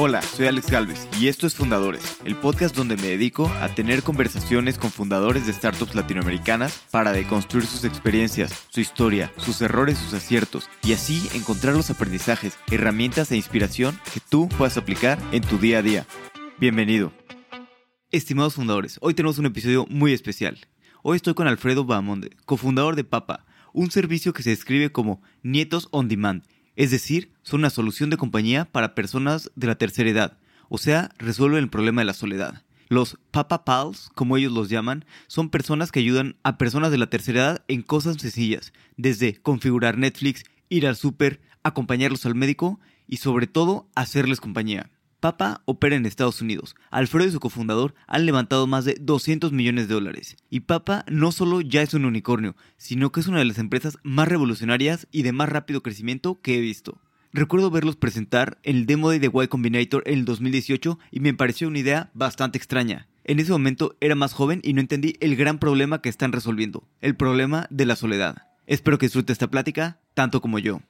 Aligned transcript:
Hola, 0.00 0.22
soy 0.22 0.46
Alex 0.46 0.70
Galvez 0.70 1.08
y 1.20 1.26
esto 1.26 1.48
es 1.48 1.56
Fundadores, 1.56 2.18
el 2.24 2.36
podcast 2.36 2.76
donde 2.76 2.96
me 2.96 3.08
dedico 3.08 3.48
a 3.60 3.74
tener 3.74 4.04
conversaciones 4.04 4.78
con 4.78 4.92
fundadores 4.92 5.44
de 5.44 5.52
startups 5.52 5.96
latinoamericanas 5.96 6.84
para 6.92 7.10
deconstruir 7.10 7.66
sus 7.66 7.82
experiencias, 7.82 8.68
su 8.68 8.78
historia, 8.78 9.32
sus 9.38 9.60
errores, 9.60 9.98
sus 9.98 10.14
aciertos 10.14 10.70
y 10.84 10.92
así 10.92 11.28
encontrar 11.34 11.74
los 11.74 11.90
aprendizajes, 11.90 12.56
herramientas 12.70 13.32
e 13.32 13.36
inspiración 13.36 13.98
que 14.14 14.20
tú 14.20 14.48
puedas 14.56 14.76
aplicar 14.76 15.18
en 15.32 15.42
tu 15.42 15.58
día 15.58 15.78
a 15.78 15.82
día. 15.82 16.06
Bienvenido. 16.60 17.12
Estimados 18.12 18.54
fundadores, 18.54 18.98
hoy 19.00 19.14
tenemos 19.14 19.38
un 19.38 19.46
episodio 19.46 19.84
muy 19.90 20.12
especial. 20.12 20.60
Hoy 21.02 21.16
estoy 21.16 21.34
con 21.34 21.48
Alfredo 21.48 21.84
Bahamonde, 21.84 22.30
cofundador 22.44 22.94
de 22.94 23.02
Papa, 23.02 23.46
un 23.72 23.90
servicio 23.90 24.32
que 24.32 24.44
se 24.44 24.50
describe 24.50 24.92
como 24.92 25.22
Nietos 25.42 25.88
on 25.90 26.06
Demand 26.06 26.44
es 26.78 26.92
decir, 26.92 27.32
son 27.42 27.62
una 27.62 27.70
solución 27.70 28.08
de 28.08 28.16
compañía 28.16 28.64
para 28.64 28.94
personas 28.94 29.50
de 29.56 29.66
la 29.66 29.74
tercera 29.74 30.10
edad, 30.10 30.38
o 30.68 30.78
sea, 30.78 31.10
resuelven 31.18 31.58
el 31.58 31.70
problema 31.70 32.02
de 32.02 32.04
la 32.04 32.12
soledad. 32.12 32.62
Los 32.88 33.18
Papa 33.32 33.64
Pals, 33.64 34.10
como 34.14 34.36
ellos 34.36 34.52
los 34.52 34.68
llaman, 34.68 35.04
son 35.26 35.50
personas 35.50 35.90
que 35.90 35.98
ayudan 35.98 36.36
a 36.44 36.56
personas 36.56 36.92
de 36.92 36.98
la 36.98 37.10
tercera 37.10 37.40
edad 37.40 37.64
en 37.66 37.82
cosas 37.82 38.16
sencillas, 38.18 38.72
desde 38.96 39.42
configurar 39.42 39.98
Netflix, 39.98 40.44
ir 40.68 40.86
al 40.86 40.94
súper, 40.94 41.40
acompañarlos 41.64 42.24
al 42.26 42.36
médico 42.36 42.78
y 43.08 43.16
sobre 43.16 43.48
todo 43.48 43.88
hacerles 43.96 44.40
compañía. 44.40 44.88
Papa 45.20 45.62
opera 45.64 45.96
en 45.96 46.06
Estados 46.06 46.40
Unidos. 46.40 46.76
Alfredo 46.90 47.28
y 47.28 47.32
su 47.32 47.40
cofundador 47.40 47.94
han 48.06 48.24
levantado 48.24 48.68
más 48.68 48.84
de 48.84 48.96
200 49.00 49.50
millones 49.50 49.88
de 49.88 49.94
dólares. 49.94 50.36
Y 50.48 50.60
Papa 50.60 51.04
no 51.08 51.32
solo 51.32 51.60
ya 51.60 51.82
es 51.82 51.92
un 51.94 52.04
unicornio, 52.04 52.54
sino 52.76 53.10
que 53.10 53.20
es 53.20 53.26
una 53.26 53.40
de 53.40 53.44
las 53.44 53.58
empresas 53.58 53.98
más 54.04 54.28
revolucionarias 54.28 55.08
y 55.10 55.22
de 55.22 55.32
más 55.32 55.48
rápido 55.48 55.82
crecimiento 55.82 56.40
que 56.40 56.56
he 56.56 56.60
visto. 56.60 57.00
Recuerdo 57.32 57.70
verlos 57.70 57.96
presentar 57.96 58.58
en 58.62 58.76
el 58.76 58.86
Demo 58.86 59.08
Day 59.10 59.18
de 59.18 59.30
Y 59.32 59.48
Combinator 59.48 60.02
en 60.06 60.20
el 60.20 60.24
2018 60.24 60.98
y 61.10 61.20
me 61.20 61.34
pareció 61.34 61.68
una 61.68 61.80
idea 61.80 62.10
bastante 62.14 62.56
extraña. 62.56 63.08
En 63.24 63.40
ese 63.40 63.52
momento 63.52 63.96
era 64.00 64.14
más 64.14 64.32
joven 64.32 64.60
y 64.62 64.72
no 64.72 64.80
entendí 64.80 65.16
el 65.20 65.36
gran 65.36 65.58
problema 65.58 66.00
que 66.00 66.08
están 66.08 66.32
resolviendo, 66.32 66.88
el 67.00 67.16
problema 67.16 67.66
de 67.70 67.86
la 67.86 67.96
soledad. 67.96 68.46
Espero 68.66 68.98
que 68.98 69.06
disfrute 69.06 69.32
esta 69.32 69.50
plática 69.50 69.98
tanto 70.14 70.40
como 70.40 70.58
yo. 70.58 70.80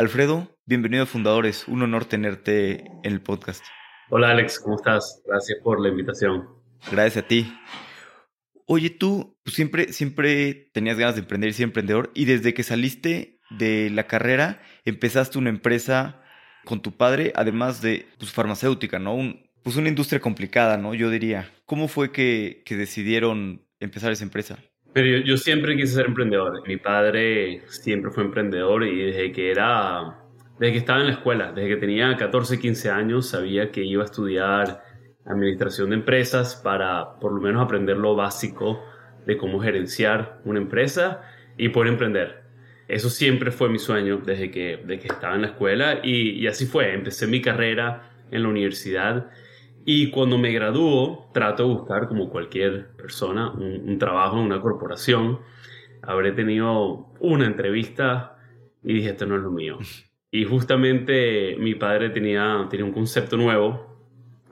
Alfredo, 0.00 0.56
bienvenido 0.64 1.02
a 1.02 1.06
Fundadores. 1.06 1.68
Un 1.68 1.82
honor 1.82 2.06
tenerte 2.06 2.86
en 3.02 3.12
el 3.12 3.20
podcast. 3.20 3.62
Hola 4.08 4.30
Alex, 4.30 4.58
¿cómo 4.58 4.76
estás? 4.76 5.22
Gracias 5.26 5.58
por 5.62 5.78
la 5.78 5.90
invitación. 5.90 6.48
Gracias 6.90 7.22
a 7.22 7.28
ti. 7.28 7.54
Oye, 8.66 8.88
tú 8.88 9.36
siempre, 9.44 9.92
siempre 9.92 10.70
tenías 10.72 10.96
ganas 10.96 11.16
de 11.16 11.20
emprender 11.20 11.50
y 11.50 11.52
ser 11.52 11.64
emprendedor 11.64 12.10
y 12.14 12.24
desde 12.24 12.54
que 12.54 12.62
saliste 12.62 13.42
de 13.50 13.90
la 13.90 14.06
carrera 14.06 14.62
empezaste 14.86 15.36
una 15.36 15.50
empresa 15.50 16.22
con 16.64 16.80
tu 16.80 16.96
padre, 16.96 17.34
además 17.36 17.82
de 17.82 18.08
pues, 18.18 18.32
farmacéutica, 18.32 18.98
¿no? 18.98 19.18
pues 19.62 19.76
una 19.76 19.90
industria 19.90 20.18
complicada, 20.18 20.78
¿no? 20.78 20.94
Yo 20.94 21.10
diría. 21.10 21.52
¿Cómo 21.66 21.88
fue 21.88 22.10
que, 22.10 22.62
que 22.64 22.74
decidieron 22.74 23.66
empezar 23.80 24.12
esa 24.12 24.24
empresa? 24.24 24.60
Pero 24.92 25.18
yo, 25.24 25.36
siempre 25.36 25.76
quise 25.76 25.94
ser 25.94 26.06
emprendedor. 26.06 26.66
Mi 26.66 26.76
padre 26.76 27.62
siempre 27.68 28.10
fue 28.10 28.24
emprendedor 28.24 28.84
y 28.84 29.06
desde 29.06 29.32
que 29.32 29.50
era, 29.50 30.18
desde 30.58 30.72
que 30.72 30.78
estaba 30.78 31.00
en 31.00 31.06
la 31.06 31.12
escuela, 31.12 31.52
desde 31.52 31.68
que 31.68 31.76
tenía 31.76 32.16
14, 32.16 32.58
15 32.58 32.90
años, 32.90 33.28
sabía 33.28 33.70
que 33.70 33.84
iba 33.84 34.02
a 34.02 34.06
estudiar 34.06 34.82
administración 35.26 35.90
de 35.90 35.96
empresas 35.96 36.56
para 36.56 37.18
por 37.20 37.32
lo 37.32 37.40
menos 37.40 37.62
aprender 37.62 37.96
lo 37.98 38.16
básico 38.16 38.82
de 39.26 39.36
cómo 39.36 39.60
gerenciar 39.60 40.40
una 40.44 40.58
empresa 40.58 41.22
y 41.56 41.68
poder 41.68 41.92
emprender. 41.92 42.42
Eso 42.88 43.10
siempre 43.10 43.52
fue 43.52 43.68
mi 43.68 43.78
sueño 43.78 44.20
desde 44.24 44.50
que, 44.50 44.80
desde 44.84 44.98
que 44.98 45.08
estaba 45.08 45.36
en 45.36 45.42
la 45.42 45.48
escuela 45.48 46.00
y, 46.02 46.30
y 46.30 46.48
así 46.48 46.66
fue. 46.66 46.92
Empecé 46.92 47.28
mi 47.28 47.40
carrera 47.40 48.10
en 48.32 48.42
la 48.42 48.48
universidad 48.48 49.30
y 49.84 50.10
cuando 50.10 50.38
me 50.38 50.52
gradúo, 50.52 51.30
trato 51.32 51.66
de 51.66 51.74
buscar, 51.74 52.08
como 52.08 52.28
cualquier 52.30 52.94
persona, 52.96 53.50
un, 53.52 53.98
trabajo 53.98 54.38
en 54.38 54.44
una 54.44 54.60
corporación. 54.60 55.40
Habré 56.02 56.32
tenido 56.32 57.12
una 57.18 57.46
entrevista 57.46 58.36
y 58.82 58.94
dije, 58.94 59.10
esto 59.10 59.26
no 59.26 59.36
es 59.36 59.42
lo 59.42 59.50
mío. 59.50 59.78
Y 60.32 60.44
justamente 60.44 61.56
mi 61.58 61.74
padre 61.74 62.10
tenía, 62.10 62.64
tenía 62.70 62.86
un 62.86 62.92
concepto 62.92 63.36
nuevo 63.36 63.98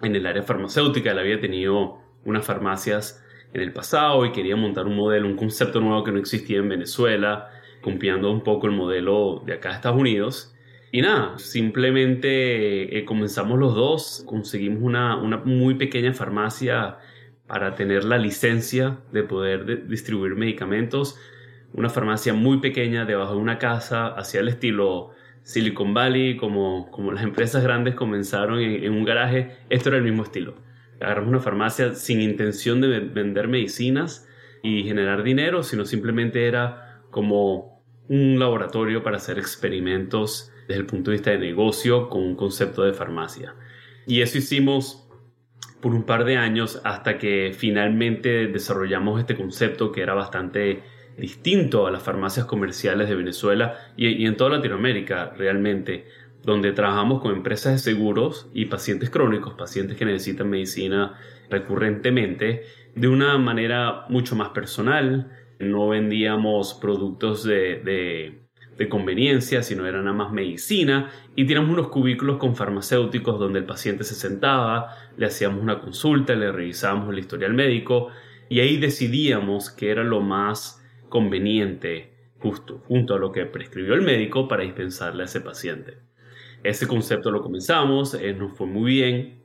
en 0.02 0.16
el 0.16 0.26
área 0.26 0.42
farmacéutica. 0.42 1.12
Él 1.12 1.20
había 1.20 1.40
tenido 1.40 1.98
unas 2.24 2.44
farmacias 2.44 3.24
en 3.52 3.60
el 3.60 3.72
pasado 3.72 4.26
y 4.26 4.32
quería 4.32 4.56
montar 4.56 4.88
un 4.88 4.96
modelo, 4.96 5.28
un 5.28 5.36
concepto 5.36 5.80
nuevo 5.80 6.02
que 6.02 6.10
no 6.10 6.18
existía 6.18 6.58
en 6.58 6.68
Venezuela, 6.68 7.48
copiando 7.80 8.28
un 8.32 8.42
poco 8.42 8.66
el 8.66 8.72
modelo 8.72 9.44
de 9.46 9.52
acá 9.52 9.68
de 9.68 9.74
Estados 9.76 10.00
Unidos. 10.00 10.52
Y 10.90 11.02
nada, 11.02 11.38
simplemente 11.38 12.98
eh, 12.98 13.04
comenzamos 13.04 13.58
los 13.58 13.74
dos, 13.74 14.22
conseguimos 14.26 14.82
una, 14.82 15.16
una, 15.16 15.36
muy 15.36 15.74
pequeña 15.74 16.14
farmacia 16.14 16.98
para 17.46 17.74
tener 17.74 18.04
la 18.04 18.16
licencia 18.16 18.98
de 19.12 19.22
poder 19.22 19.86
distribuir 19.86 20.34
medicamentos, 20.34 21.18
una 21.74 21.90
farmacia 21.90 22.32
muy 22.32 22.60
pequeña 22.60 23.04
debajo 23.04 23.34
de 23.34 23.38
una 23.38 23.58
casa, 23.58 24.08
hacia 24.08 24.40
el 24.40 24.48
estilo 24.48 25.10
Silicon 25.42 25.92
Valley, 25.92 26.36
como, 26.38 26.90
como 26.90 27.12
las 27.12 27.22
empresas 27.22 27.62
grandes 27.62 27.94
comenzaron 27.94 28.58
en, 28.58 28.84
en 28.84 28.92
un 28.92 29.04
garaje, 29.04 29.58
esto 29.68 29.90
era 29.90 29.98
el 29.98 30.04
mismo 30.04 30.22
estilo. 30.22 30.54
Agarramos 31.00 31.28
una 31.28 31.40
farmacia 31.40 31.94
sin 31.94 32.22
intención 32.22 32.80
de 32.80 33.00
vender 33.00 33.46
medicinas 33.46 34.26
y 34.62 34.84
generar 34.84 35.22
dinero, 35.22 35.62
sino 35.62 35.84
simplemente 35.84 36.46
era 36.46 37.02
como 37.10 37.82
un 38.08 38.38
laboratorio 38.38 39.02
para 39.02 39.18
hacer 39.18 39.38
experimentos 39.38 40.50
desde 40.68 40.80
el 40.80 40.86
punto 40.86 41.10
de 41.10 41.16
vista 41.16 41.30
de 41.30 41.38
negocio 41.38 42.08
con 42.10 42.22
un 42.22 42.36
concepto 42.36 42.82
de 42.82 42.92
farmacia. 42.92 43.54
Y 44.06 44.20
eso 44.20 44.38
hicimos 44.38 45.08
por 45.80 45.94
un 45.94 46.04
par 46.04 46.24
de 46.24 46.36
años 46.36 46.80
hasta 46.84 47.18
que 47.18 47.52
finalmente 47.56 48.48
desarrollamos 48.48 49.18
este 49.18 49.34
concepto 49.34 49.90
que 49.90 50.02
era 50.02 50.14
bastante 50.14 50.82
distinto 51.16 51.86
a 51.86 51.90
las 51.90 52.02
farmacias 52.02 52.46
comerciales 52.46 53.08
de 53.08 53.16
Venezuela 53.16 53.92
y, 53.96 54.26
en 54.26 54.36
toda 54.36 54.50
Latinoamérica 54.50 55.32
realmente, 55.36 56.06
donde 56.42 56.72
trabajamos 56.72 57.20
con 57.22 57.32
empresas 57.32 57.72
de 57.72 57.78
seguros 57.78 58.48
y 58.52 58.66
pacientes 58.66 59.10
crónicos, 59.10 59.54
pacientes 59.54 59.96
que 59.96 60.04
necesitan 60.04 60.50
medicina 60.50 61.18
recurrentemente, 61.50 62.64
de 62.94 63.08
una 63.08 63.38
manera 63.38 64.04
mucho 64.08 64.36
más 64.36 64.50
personal. 64.50 65.32
No 65.58 65.88
vendíamos 65.88 66.74
productos 66.74 67.42
de 67.42 67.80
de 67.84 68.47
conveniencia, 68.86 69.62
sino 69.62 69.86
era 69.86 70.02
nada 70.02 70.12
más 70.12 70.30
medicina, 70.30 71.10
y 71.34 71.46
teníamos 71.46 71.70
unos 71.70 71.88
cubículos 71.88 72.36
con 72.36 72.54
farmacéuticos 72.54 73.38
donde 73.40 73.60
el 73.60 73.64
paciente 73.64 74.04
se 74.04 74.14
sentaba, 74.14 74.94
le 75.16 75.24
hacíamos 75.24 75.62
una 75.62 75.80
consulta, 75.80 76.34
le 76.34 76.52
revisábamos 76.52 77.10
el 77.10 77.18
historial 77.18 77.54
médico, 77.54 78.08
y 78.48 78.60
ahí 78.60 78.76
decidíamos 78.76 79.70
qué 79.70 79.90
era 79.90 80.04
lo 80.04 80.20
más 80.20 80.86
conveniente, 81.08 82.12
justo, 82.38 82.82
junto 82.86 83.14
a 83.14 83.18
lo 83.18 83.32
que 83.32 83.46
prescribió 83.46 83.94
el 83.94 84.02
médico 84.02 84.46
para 84.46 84.62
dispensarle 84.62 85.22
a 85.22 85.26
ese 85.26 85.40
paciente. 85.40 85.98
Ese 86.62 86.86
concepto 86.86 87.30
lo 87.30 87.42
comenzamos, 87.42 88.14
eh, 88.14 88.32
nos 88.34 88.56
fue 88.56 88.66
muy 88.66 88.92
bien, 88.92 89.42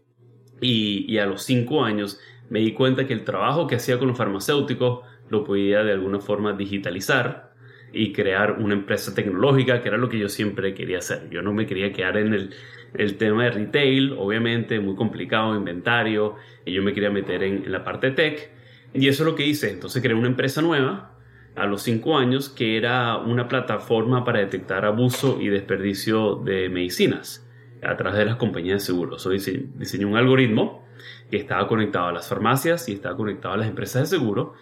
y, 0.62 1.12
y 1.12 1.18
a 1.18 1.26
los 1.26 1.44
cinco 1.44 1.84
años 1.84 2.20
me 2.50 2.60
di 2.60 2.74
cuenta 2.74 3.08
que 3.08 3.14
el 3.14 3.24
trabajo 3.24 3.66
que 3.66 3.76
hacía 3.78 3.98
con 3.98 4.10
los 4.10 4.18
farmacéuticos 4.18 5.00
lo 5.30 5.44
podía 5.44 5.84
de 5.84 5.94
alguna 5.94 6.20
forma 6.20 6.54
digitalizar, 6.54 7.53
y 7.94 8.12
crear 8.12 8.54
una 8.54 8.74
empresa 8.74 9.14
tecnológica, 9.14 9.82
que 9.82 9.88
era 9.88 9.98
lo 9.98 10.10
que 10.10 10.18
yo 10.18 10.28
siempre 10.28 10.74
quería 10.74 10.98
hacer. 10.98 11.30
Yo 11.30 11.44
no 11.44 11.54
me 11.54 11.68
quería 11.68 11.94
quedar 11.94 12.18
en 12.18 12.34
el, 12.34 12.50
el 12.96 13.18
tema 13.18 13.44
de 13.44 13.52
retail, 13.52 14.16
obviamente, 14.18 14.80
muy 14.80 14.96
complicado, 14.96 15.56
inventario, 15.56 16.36
y 16.66 16.74
yo 16.74 16.82
me 16.82 16.92
quería 16.94 17.12
meter 17.12 17.44
en, 17.44 17.72
la 17.72 17.84
parte 17.84 18.12
tech. 18.12 18.50
Y 18.96 19.08
eso 19.08 19.24
es 19.24 19.30
lo 19.30 19.36
que 19.36 19.46
hice. 19.46 19.70
Entonces 19.72 20.02
creé 20.02 20.16
una 20.16 20.28
empresa 20.28 20.62
nueva 20.62 21.16
a 21.56 21.68
los 21.68 21.84
cinco 21.84 22.18
años 22.18 22.50
que 22.50 22.78
era 22.78 23.18
una 23.18 23.48
plataforma 23.48 24.26
para 24.26 24.40
detectar 24.40 24.86
abuso 24.86 25.40
y 25.40 25.50
desperdicio 25.50 26.36
de 26.36 26.68
medicinas 26.70 27.48
a 27.84 27.96
través 27.96 28.18
de 28.18 28.26
las 28.26 28.38
compañías 28.38 28.82
de 28.82 28.86
seguros. 28.88 29.30
diseñé, 29.30 29.66
diseñé 29.76 30.06
un 30.06 30.18
algoritmo 30.18 30.84
que 31.30 31.38
estaba 31.38 31.68
conectado 31.68 32.08
a 32.08 32.12
las 32.12 32.28
farmacias 32.28 32.90
y 32.90 32.94
estaba 32.94 33.16
conectado 33.16 33.54
a 33.54 33.58
las 33.58 33.68
empresas 33.68 34.04
de 34.04 34.18
seguro 34.18 34.54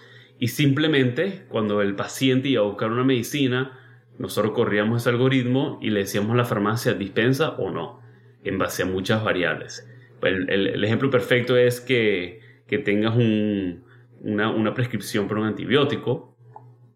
y 0.42 0.48
simplemente 0.48 1.46
cuando 1.50 1.84
el 1.84 1.94
paciente 1.94 2.50
iba 2.50 2.64
a 2.64 2.66
buscar 2.66 2.92
una 2.92 3.04
medicina, 3.04 3.78
nosotros 4.18 4.54
corríamos 4.54 5.04
ese 5.04 5.12
algoritmo 5.12 5.78
y 5.84 5.92
le 5.92 6.00
decíamos 6.00 6.32
a 6.32 6.36
la 6.36 6.46
farmacia 6.46 6.96
dispensa 6.96 7.52
o 7.52 7.70
no, 7.70 8.02
en 8.44 8.58
base 8.58 8.82
a 8.82 8.88
muchas 8.88 9.24
variables. 9.24 9.88
El, 10.24 10.50
el, 10.50 10.84
ejemplo 10.84 11.12
perfecto 11.12 11.56
es 11.58 11.80
que, 11.80 12.40
que 12.66 12.80
tengas 12.80 13.16
un, 13.16 13.84
una, 14.22 14.50
una, 14.50 14.74
prescripción 14.74 15.28
por 15.28 15.38
un 15.38 15.46
antibiótico, 15.46 16.36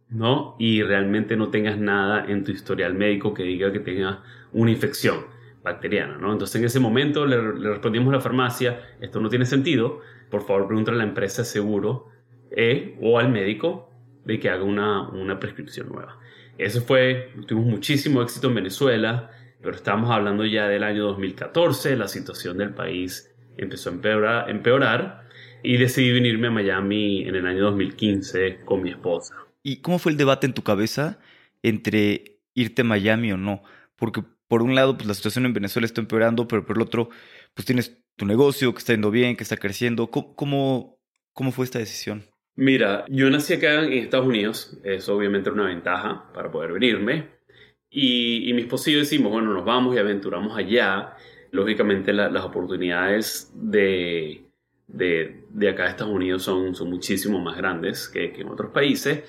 ¿no? 0.09 0.56
Y 0.57 0.81
realmente 0.81 1.38
no 1.38 1.50
tengas 1.50 1.77
nada 1.77 2.25
en 2.27 2.44
tu 2.44 2.51
historial 2.51 2.95
médico 2.95 3.36
que 3.36 3.44
diga 3.44 3.71
que 3.71 3.80
tengas 3.80 4.21
una 4.53 4.71
infección 4.71 5.18
bacteriana, 5.63 6.18
¿no? 6.18 6.33
Entonces 6.33 6.56
en 6.56 6.65
ese 6.65 6.80
momento 6.80 7.27
le, 7.27 7.38
le 7.59 7.69
respondimos 7.69 8.12
a 8.12 8.18
la 8.18 8.21
farmacia, 8.21 8.80
esto 9.01 9.21
no 9.21 9.30
tiene 9.30 9.45
sentido, 9.45 10.01
por 10.31 10.41
favor 10.48 10.65
pregúntale 10.65 10.95
a 10.95 11.03
la 11.03 11.09
empresa 11.09 11.44
de 11.44 11.48
seguro 11.48 12.14
e, 12.55 12.95
o 13.01 13.19
al 13.19 13.29
médico 13.29 13.91
de 14.25 14.39
que 14.39 14.49
haga 14.49 14.63
una, 14.63 15.09
una 15.09 15.39
prescripción 15.39 15.89
nueva. 15.89 16.19
Eso 16.57 16.81
fue, 16.81 17.31
tuvimos 17.47 17.69
muchísimo 17.69 18.21
éxito 18.21 18.47
en 18.47 18.55
Venezuela, 18.55 19.29
Pero 19.61 19.75
estamos 19.75 20.11
hablando 20.11 20.45
ya 20.45 20.67
del 20.67 20.83
año 20.83 21.03
2014, 21.05 21.95
la 21.97 22.07
situación 22.07 22.57
del 22.57 22.73
país 22.73 23.33
empezó 23.57 23.89
a 23.89 23.93
empeorar, 23.93 24.49
empeorar 24.49 25.27
y 25.63 25.77
decidí 25.77 26.11
venirme 26.11 26.47
a 26.47 26.51
Miami 26.51 27.23
en 27.23 27.35
el 27.35 27.45
año 27.47 27.63
2015 27.65 28.61
con 28.63 28.83
mi 28.83 28.91
esposa. 28.91 29.35
¿Y 29.63 29.81
cómo 29.81 29.97
fue 29.97 30.11
el 30.11 30.17
debate 30.17 30.45
en 30.45 30.53
tu 30.53 30.61
cabeza 30.61 31.19
entre 31.63 32.39
irte 32.53 32.83
a 32.83 32.85
Miami 32.85 33.31
o 33.31 33.37
no? 33.37 33.63
Porque 33.95 34.23
por 34.47 34.61
un 34.61 34.75
lado, 34.75 34.95
pues 34.95 35.07
la 35.07 35.13
situación 35.13 35.45
en 35.45 35.53
Venezuela 35.53 35.85
está 35.85 36.01
empeorando, 36.01 36.47
pero 36.47 36.65
por 36.65 36.77
el 36.77 36.83
otro, 36.83 37.09
pues 37.53 37.65
tienes 37.65 37.97
tu 38.15 38.25
negocio 38.25 38.73
que 38.73 38.79
está 38.79 38.93
yendo 38.93 39.11
bien, 39.11 39.35
que 39.35 39.43
está 39.43 39.57
creciendo. 39.57 40.11
¿Cómo, 40.11 40.99
cómo, 41.33 41.51
fue 41.51 41.65
esta 41.65 41.79
decisión? 41.79 42.25
Mira, 42.55 43.05
yo 43.09 43.29
nací 43.29 43.53
acá 43.53 43.83
en 43.83 43.93
Estados 43.93 44.27
Unidos, 44.27 44.77
es 44.83 45.09
obviamente 45.09 45.49
una 45.49 45.65
ventaja 45.67 46.31
para 46.33 46.51
poder 46.51 46.71
venirme. 46.73 47.29
Y, 47.89 48.49
y 48.49 48.53
mi 48.53 48.61
esposo 48.61 48.91
decimos, 48.91 49.31
bueno, 49.31 49.53
nos 49.53 49.65
vamos 49.65 49.95
y 49.95 49.99
aventuramos 49.99 50.57
allá. 50.57 51.15
Lógicamente 51.51 52.13
las 52.13 52.43
oportunidades 52.43 53.51
de, 53.55 54.43
de, 54.87 55.43
de, 55.49 55.69
acá 55.69 55.83
a 55.83 55.89
Estados 55.89 56.13
Unidos 56.13 56.43
son, 56.43 56.75
son 56.75 56.89
muchísimo 56.89 57.39
más 57.39 57.57
grandes 57.57 58.09
que, 58.09 58.31
que 58.31 58.41
en 58.41 58.49
otros 58.49 58.71
países. 58.71 59.23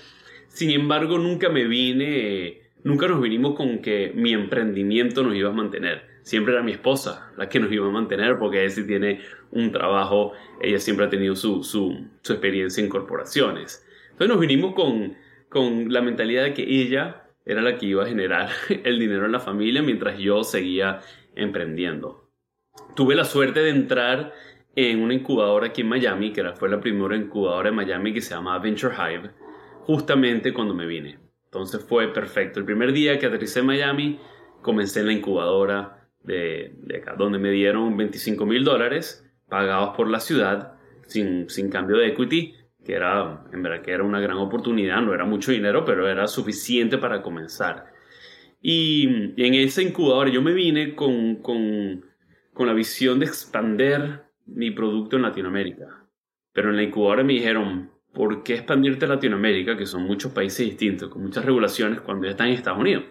Sin 0.49 0.70
embargo, 0.70 1.19
nunca 1.19 1.49
me 1.49 1.64
vine 1.64 2.67
nunca 2.87 3.08
nos 3.08 3.20
vinimos 3.20 3.56
con 3.56 3.81
que 3.81 4.12
mi 4.14 4.32
emprendimiento 4.32 5.25
nos 5.25 5.34
iba 5.34 5.50
a 5.50 5.52
mantener. 5.52 6.16
Siempre 6.26 6.55
era 6.55 6.62
mi 6.64 6.73
esposa 6.73 7.31
la 7.37 7.49
que 7.49 7.61
nos 7.61 7.70
iba 7.70 7.87
a 7.87 7.90
mantener 7.90 8.37
porque 8.37 8.61
ella 8.61 8.70
sí 8.70 8.84
tiene 8.84 9.20
un 9.52 9.70
trabajo, 9.70 10.32
ella 10.61 10.81
siempre 10.81 11.06
ha 11.06 11.08
tenido 11.08 11.37
su, 11.37 11.62
su, 11.62 12.05
experiencia 12.25 12.82
en 12.82 12.90
corporaciones. 12.90 13.87
Entonces 14.11 14.28
nos 14.31 14.40
vinimos 14.40 14.75
con, 14.75 15.14
con 15.49 15.93
la 15.93 16.02
mentalidad 16.02 16.43
de 16.43 16.52
que 16.52 16.64
ella 16.64 17.28
era 17.44 17.62
la 17.62 17.78
que 17.78 17.87
iba 17.87 18.02
a 18.02 18.08
generar 18.08 18.49
el 18.84 18.99
dinero 18.99 19.26
en 19.26 19.31
la 19.31 19.38
familia 19.38 19.82
mientras 19.82 20.19
yo 20.19 20.43
seguía 20.43 20.99
emprendiendo. 21.37 22.28
Tuve 22.96 23.14
la 23.14 23.25
suerte 23.25 23.61
de 23.61 23.70
entrar 23.70 24.32
en 24.75 25.02
una 25.02 25.14
incubadora 25.14 25.69
aquí 25.69 25.82
en 25.82 25.88
Miami, 25.90 26.32
que 26.32 26.43
fue 26.55 26.69
la 26.69 26.81
primera 26.81 27.14
incubadora 27.14 27.69
en 27.69 27.76
Miami 27.76 28.12
que 28.12 28.20
se 28.20 28.34
llama 28.34 28.58
Venture 28.58 28.96
Hive, 28.96 29.31
justamente 29.82 30.52
cuando 30.52 30.75
me 30.75 30.87
vine. 30.87 31.20
Entonces 31.44 31.84
fue 31.84 32.12
perfecto. 32.12 32.58
El 32.58 32.67
primer 32.67 32.93
día 32.93 33.17
que 33.17 33.26
aterricé 33.26 33.62
Miami, 33.62 34.19
comencé 34.61 34.99
en 34.99 35.06
la 35.06 35.12
incubadora 35.12 35.96
de, 36.26 36.73
acá, 36.96 37.14
donde 37.17 37.38
me 37.38 37.50
dieron 37.50 37.96
25 37.96 38.44
mil 38.46 38.64
dólares 38.64 39.25
pagados 39.49 39.96
por 39.96 40.08
la 40.08 40.20
ciudad 40.20 40.75
sin, 41.06 41.49
sin 41.49 41.70
cambio 41.70 41.96
de 41.96 42.08
equity, 42.08 42.55
que 42.84 42.94
era, 42.94 43.44
en 43.52 43.62
verdad 43.62 43.82
que 43.82 43.93
era 43.93 44.05
una 44.05 44.20
gran 44.20 44.38
oportunidad, 44.38 45.00
no 45.02 45.14
era 45.14 45.25
mucho 45.25 45.52
dinero, 45.52 45.84
pero 45.84 46.08
era 46.08 46.26
suficiente 46.26 46.99
para 46.99 47.23
comenzar. 47.23 47.87
Y, 48.61 49.34
en 49.37 49.55
esa 49.55 49.82
incubadora 49.82 50.31
yo 50.31 50.43
me 50.43 50.52
vine 50.52 50.94
con, 50.94 51.37
con, 51.37 52.05
con 52.52 52.67
la 52.67 52.73
visión 52.75 53.19
de 53.19 53.26
expander 53.26 54.25
mi 54.46 54.70
producto 54.70 55.17
en 55.17 55.23
Latinoamérica. 55.23 56.06
Pero 56.52 56.70
en 56.70 56.76
la 56.76 56.82
incubadora 56.82 57.23
me 57.23 57.34
dijeron, 57.34 57.90
¿por 58.12 58.43
qué 58.43 58.55
expandirte 58.55 59.05
a 59.05 59.08
Latinoamérica, 59.08 59.76
que 59.76 59.87
son 59.87 60.02
muchos 60.05 60.32
países 60.32 60.67
distintos, 60.67 61.11
con 61.11 61.23
muchas 61.23 61.44
regulaciones, 61.44 62.00
cuando 62.00 62.25
ya 62.25 62.31
están 62.31 62.49
en 62.49 62.55
Estados 62.55 62.81
Unidos? 62.81 63.05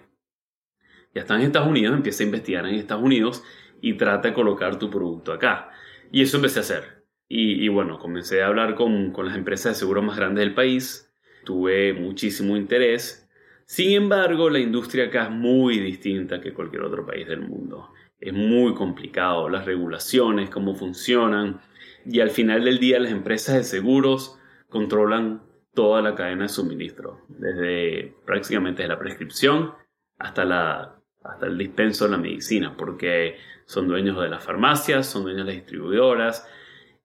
Ya 1.16 1.22
están 1.22 1.40
en 1.40 1.48
Estados 1.48 1.70
Unidos, 1.70 1.96
empieza 1.96 2.24
a 2.24 2.26
investigar 2.26 2.66
en 2.68 2.76
Estados 2.76 3.04
Unidos 3.04 3.44
y 3.82 3.94
trata 3.94 4.28
de 4.28 4.34
colocar 4.34 4.78
tu 4.78 4.90
producto 4.90 5.32
acá. 5.32 5.72
Y 6.12 6.22
eso 6.22 6.38
empecé 6.38 6.60
a 6.60 6.62
hacer. 6.62 7.06
Y, 7.28 7.68
bueno, 7.70 7.98
comencé 7.98 8.44
a 8.44 8.48
hablar 8.48 8.76
con, 8.76 9.12
con 9.12 9.26
las 9.26 9.36
empresas 9.36 9.74
de 9.74 9.80
seguro 9.80 10.04
más 10.04 10.18
grandes 10.18 10.46
del 10.46 10.54
país, 10.54 11.12
tuve 11.44 11.94
muchísimo 11.94 12.56
interés. 12.56 13.28
Sin 13.66 13.94
embargo, 13.94 14.50
la 14.50 14.60
industria 14.60 15.06
acá 15.06 15.24
es 15.24 15.32
muy 15.32 15.80
distinta 15.80 16.40
que 16.40 16.54
cualquier 16.54 16.84
otro 16.84 17.06
país 17.06 17.28
del 17.28 17.42
mundo. 17.42 17.92
Es 18.20 18.34
muy 18.34 18.76
complicado, 18.76 19.50
las 19.50 19.66
regulaciones, 19.66 20.50
cómo 20.50 20.76
funcionan. 20.76 21.62
Y 22.06 22.20
al 22.20 22.30
final 22.30 22.66
del 22.66 22.78
día, 22.78 23.00
las 23.00 23.12
empresas 23.12 23.56
de 23.56 23.64
seguros 23.64 24.38
controlan 24.70 25.42
toda 25.74 26.02
la 26.02 26.14
cadena 26.14 26.44
de 26.44 26.50
suministro, 26.50 27.22
desde 27.28 28.16
prácticamente 28.26 28.88
la 28.88 29.00
prescripción 29.00 29.74
hasta, 30.18 30.46
la, 30.46 30.95
hasta 31.30 31.48
el 31.48 31.58
dispenso 31.58 32.06
de 32.06 32.12
la 32.12 32.18
medicina, 32.18 32.76
porque 32.78 33.38
son 33.66 33.88
dueños 33.88 34.22
de 34.22 34.30
las 34.30 34.44
farmacias, 34.44 35.08
son 35.08 35.24
dueños 35.24 35.46
de 35.46 35.54
distribuidoras, 35.54 36.48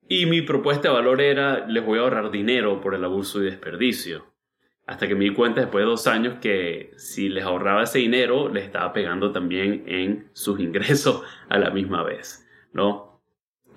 y 0.09 0.27
mi 0.27 0.43
propuesta 0.43 0.89
de 0.89 0.95
valor 0.95 1.21
era, 1.21 1.67
les 1.67 1.85
voy 1.85 1.99
a 1.99 2.03
ahorrar 2.03 2.31
dinero 2.31 2.81
por 2.81 2.95
el 2.95 3.05
abuso 3.05 3.41
y 3.41 3.45
desperdicio. 3.45 4.27
Hasta 4.87 5.07
que 5.07 5.15
me 5.15 5.25
di 5.25 5.33
cuenta 5.33 5.61
después 5.61 5.83
de 5.83 5.91
dos 5.91 6.09
años 6.09 6.39
que 6.41 6.93
si 6.97 7.29
les 7.29 7.45
ahorraba 7.45 7.85
ese 7.85 8.01
dinero, 8.01 8.49
les 8.49 8.65
estaba 8.65 8.93
pegando 8.93 9.31
también 9.31 9.85
en 9.87 10.29
sus 10.33 10.59
ingresos 10.59 11.23
a 11.49 11.59
la 11.59 11.71
misma 11.71 12.03
vez, 12.03 12.45
¿no? 12.73 13.23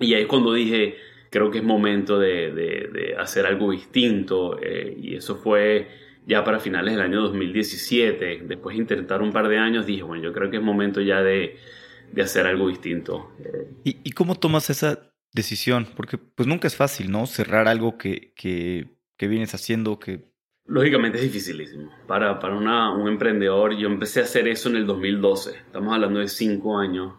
Y 0.00 0.14
ahí 0.14 0.22
es 0.22 0.28
cuando 0.28 0.52
dije, 0.52 0.96
creo 1.30 1.52
que 1.52 1.58
es 1.58 1.64
momento 1.64 2.18
de, 2.18 3.14
hacer 3.18 3.46
algo 3.46 3.70
distinto 3.70 4.58
eh, 4.60 4.96
y 5.00 5.14
eso 5.14 5.36
fue 5.36 5.88
ya 6.26 6.44
para 6.44 6.60
finales 6.60 6.94
del 6.94 7.02
año 7.02 7.22
2017. 7.22 8.42
Después 8.46 8.76
de 8.76 8.82
intentar 8.82 9.22
un 9.22 9.32
par 9.32 9.48
de 9.48 9.58
años 9.58 9.86
dije, 9.86 10.02
bueno, 10.02 10.22
yo 10.22 10.32
creo 10.32 10.50
que 10.50 10.56
es 10.56 10.62
momento 10.62 11.00
ya 11.00 11.22
de, 11.22 11.56
hacer 12.20 12.46
algo 12.46 12.68
distinto. 12.68 13.32
¿Y, 13.84 14.10
cómo 14.12 14.34
tomas 14.34 14.70
esa 14.70 15.12
decisión? 15.32 15.86
Porque 15.96 16.18
pues 16.18 16.46
nunca 16.46 16.66
es 16.66 16.76
fácil, 16.76 17.10
¿no? 17.10 17.26
Cerrar 17.26 17.68
algo 17.68 17.98
que, 17.98 18.32
que, 18.36 18.88
vienes 19.26 19.54
haciendo 19.54 19.98
que... 19.98 20.32
Lógicamente 20.66 21.18
es 21.18 21.24
dificilísimo. 21.24 21.90
Para, 22.06 22.38
para 22.38 22.56
un 22.56 23.08
emprendedor, 23.08 23.76
yo 23.76 23.88
empecé 23.88 24.20
a 24.20 24.24
hacer 24.24 24.48
eso 24.48 24.68
en 24.68 24.76
el 24.76 24.86
2012. 24.86 25.50
Estamos 25.56 25.94
hablando 25.94 26.20
de 26.20 26.28
cinco 26.28 26.78
años. 26.78 27.14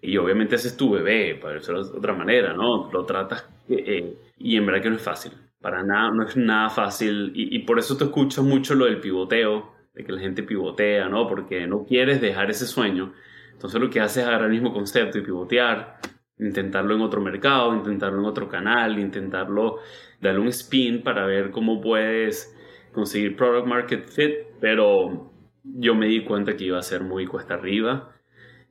Y 0.00 0.16
obviamente 0.18 0.54
ese 0.54 0.68
es 0.68 0.76
tu 0.76 0.90
bebé, 0.90 1.34
para 1.34 1.54
decirlo 1.54 1.82
de 1.82 1.98
otra 1.98 2.12
manera, 2.14 2.54
¿no? 2.54 2.90
Lo 2.92 3.04
tratas 3.04 3.46
eh, 3.68 4.16
y 4.38 4.56
en 4.56 4.66
verdad 4.66 4.82
que 4.82 4.90
no 4.90 4.96
es 4.96 5.02
fácil. 5.02 5.32
Para 5.66 5.82
nada, 5.82 6.12
no 6.12 6.22
es 6.22 6.36
nada 6.36 6.70
fácil. 6.70 7.32
Y, 7.34 7.58
por 7.64 7.80
eso 7.80 7.96
te 7.96 8.04
escucho 8.04 8.44
mucho 8.44 8.76
lo 8.76 8.84
del 8.84 9.00
pivoteo, 9.00 9.74
de 9.94 10.04
que 10.04 10.12
la 10.12 10.20
gente 10.20 10.44
pivotea, 10.44 11.08
¿no? 11.08 11.26
Porque 11.26 11.66
no 11.66 11.84
quieres 11.84 12.20
dejar 12.20 12.48
ese 12.50 12.66
sueño. 12.66 13.12
Entonces 13.50 13.80
lo 13.80 13.90
que 13.90 13.98
haces 13.98 14.18
es 14.18 14.28
agarrar 14.28 14.44
el 14.44 14.52
mismo 14.52 14.72
concepto 14.72 15.18
y 15.18 15.22
pivotear, 15.22 15.98
intentarlo 16.38 16.94
en 16.94 17.00
otro 17.00 17.20
mercado, 17.20 17.74
intentarlo 17.74 18.20
en 18.20 18.26
otro 18.26 18.48
canal, 18.48 18.96
intentarlo, 19.00 19.80
darle 20.20 20.38
un 20.38 20.46
spin 20.46 21.02
para 21.02 21.26
ver 21.26 21.50
cómo 21.50 21.80
puedes 21.80 22.56
conseguir 22.92 23.34
product 23.34 23.66
market 23.66 24.08
fit, 24.08 24.34
pero 24.60 25.32
yo 25.64 25.96
me 25.96 26.06
di 26.06 26.22
cuenta 26.22 26.56
que 26.56 26.62
iba 26.62 26.78
a 26.78 26.82
ser 26.82 27.02
muy 27.02 27.26
cuesta 27.26 27.54
arriba 27.54 28.14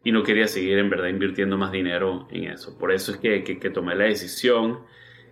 y 0.01 0.14
no 0.14 0.23
quería 0.23 0.47
seguir 0.47 0.78
en 0.78 0.90
verdad 0.90 1.09
invirtiendo 1.09 1.57
más 1.57 1.73
dinero 1.73 2.25
en 2.31 2.45
eso. 2.45 2.78
Por 2.78 2.94
eso 2.94 3.11
es 3.11 3.18
que, 3.18 3.44
que, 3.44 3.69
tomé 3.69 3.95
la 3.95 4.06
decisión. 4.06 4.80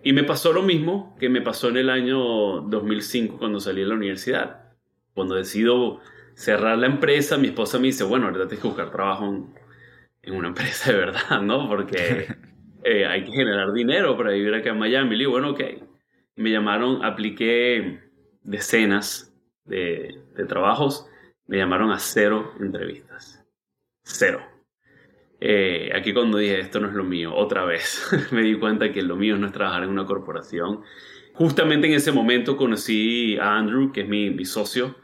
Y 0.04 0.12
me 0.12 0.22
pasó 0.22 0.52
lo 0.52 0.62
mismo 0.62 1.16
que 1.18 1.30
me 1.30 1.40
pasó 1.40 1.70
en 1.70 1.78
el 1.78 1.88
año 1.88 2.60
2005 2.60 3.38
cuando 3.38 3.58
salí 3.58 3.80
de 3.80 3.86
la 3.86 3.94
universidad. 3.94 4.74
Cuando 5.14 5.34
decido 5.34 6.00
cerrar 6.34 6.76
la 6.76 6.86
empresa, 6.86 7.38
mi 7.38 7.48
esposa 7.48 7.78
me 7.78 7.86
dice, 7.86 8.04
bueno, 8.04 8.26
ahorita 8.26 8.46
tienes 8.46 8.60
que 8.60 8.68
buscar 8.68 8.90
trabajo 8.90 9.24
en, 9.24 9.54
en 10.22 10.34
una 10.34 10.48
empresa 10.54 10.92
de 10.92 10.98
verdad, 10.98 11.40
¿no? 11.40 11.66
Porque 11.66 12.26
eh, 12.84 13.06
hay 13.06 13.24
que 13.24 13.32
generar 13.32 13.72
dinero 13.72 14.14
para 14.14 14.32
vivir 14.32 14.52
acá 14.54 14.70
en 14.70 14.78
Miami. 14.78 15.16
Y 15.16 15.20
digo, 15.20 15.32
bueno, 15.32 15.52
ok. 15.52 15.60
Me 16.36 16.50
llamaron, 16.50 17.02
apliqué 17.02 18.00
decenas 18.42 19.34
de, 19.64 20.20
de 20.36 20.44
trabajos, 20.44 21.08
me 21.46 21.56
llamaron 21.56 21.90
a 21.92 21.98
cero 21.98 22.52
entrevistas. 22.60 23.42
Cero. 24.02 24.53
Eh, 25.46 25.90
aquí 25.94 26.14
cuando 26.14 26.38
dije 26.38 26.58
esto 26.58 26.80
no 26.80 26.88
es 26.88 26.94
lo 26.94 27.04
mío, 27.04 27.34
otra 27.34 27.66
vez 27.66 28.08
me 28.32 28.40
di 28.40 28.54
cuenta 28.58 28.90
que 28.92 29.02
lo 29.02 29.14
mío 29.14 29.36
no 29.36 29.46
es 29.46 29.52
trabajar 29.52 29.82
en 29.82 29.90
una 29.90 30.06
corporación. 30.06 30.80
Justamente 31.34 31.86
en 31.86 31.92
ese 31.92 32.12
momento 32.12 32.56
conocí 32.56 33.36
a 33.36 33.58
Andrew, 33.58 33.92
que 33.92 34.00
es 34.02 34.08
mi, 34.08 34.30
mi 34.30 34.46
socio 34.46 34.96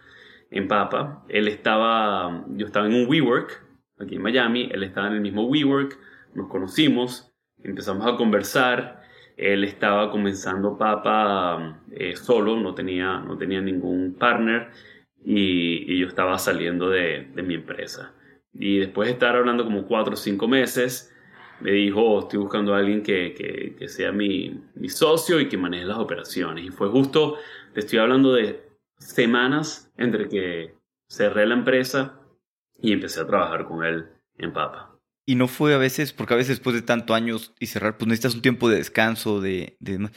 en 0.51 0.67
Papa. 0.67 1.27
Él 1.29 1.47
estaba, 1.47 2.47
yo 2.57 2.65
estaba 2.65 2.87
en 2.87 2.95
un 2.95 3.07
WeWork 3.07 3.63
aquí 3.99 4.15
en 4.15 4.23
Miami, 4.23 4.71
él 4.73 4.83
estaba 4.83 5.09
en 5.09 5.13
el 5.15 5.21
mismo 5.21 5.47
WeWork, 5.47 5.99
nos 6.33 6.49
conocimos, 6.49 7.35
empezamos 7.63 8.07
a 8.07 8.17
conversar. 8.17 9.03
Él 9.37 9.63
estaba 9.63 10.11
comenzando 10.11 10.79
Papa 10.79 11.83
eh, 11.93 12.17
solo, 12.17 12.57
no 12.57 12.75
tenía, 12.75 13.21
no 13.21 13.37
tenía 13.37 13.61
ningún 13.61 14.15
partner 14.15 14.71
y, 15.23 15.93
y 15.93 15.99
yo 15.99 16.07
estaba 16.07 16.39
saliendo 16.39 16.89
de, 16.89 17.29
de 17.35 17.43
mi 17.43 17.57
empresa. 17.57 18.15
Y 18.52 18.78
después 18.78 19.07
de 19.07 19.12
estar 19.12 19.37
hablando 19.37 19.64
como 19.64 19.87
cuatro 19.87 20.14
o 20.14 20.16
cinco 20.16 20.49
meses, 20.49 21.12
me 21.61 21.73
dijo, 21.73 22.21
estoy 22.21 22.38
buscando 22.38 22.75
a 22.75 22.78
alguien 22.78 23.02
que, 23.02 23.35
que, 23.78 23.88
sea 23.88 24.12
mi, 24.12 24.61
mi, 24.75 24.88
socio 24.88 25.40
y 25.40 25.49
que 25.49 25.57
maneje 25.57 25.85
las 25.85 25.99
operaciones. 25.99 26.64
Y 26.64 26.71
fue 26.71 26.88
justo, 26.88 27.37
te 27.75 27.80
estoy 27.80 27.99
hablando 27.99 28.33
de 28.33 28.66
semanas 28.99 29.92
entre 29.97 30.28
que 30.28 30.75
cerré 31.09 31.47
la 31.47 31.54
empresa 31.54 32.19
y 32.80 32.92
empecé 32.92 33.21
a 33.21 33.26
trabajar 33.26 33.66
con 33.66 33.85
él 33.85 34.07
en 34.38 34.52
Papa. 34.52 34.99
Y 35.26 35.35
no 35.35 35.49
fue 35.49 35.75
a 35.75 35.78
veces, 35.78 36.12
porque 36.12 36.35
a 36.35 36.37
veces 36.37 36.57
después 36.57 36.75
de 36.75 36.83
tantos 36.83 37.14
años 37.14 37.54
y 37.61 37.66
cerrar, 37.66 37.99
pues 37.99 38.09
necesitas 38.09 38.35
un 38.35 38.42
tiempo 38.42 38.69
de 38.69 38.76
descanso, 38.76 39.40
de... 39.40 39.76
de... 39.80 40.11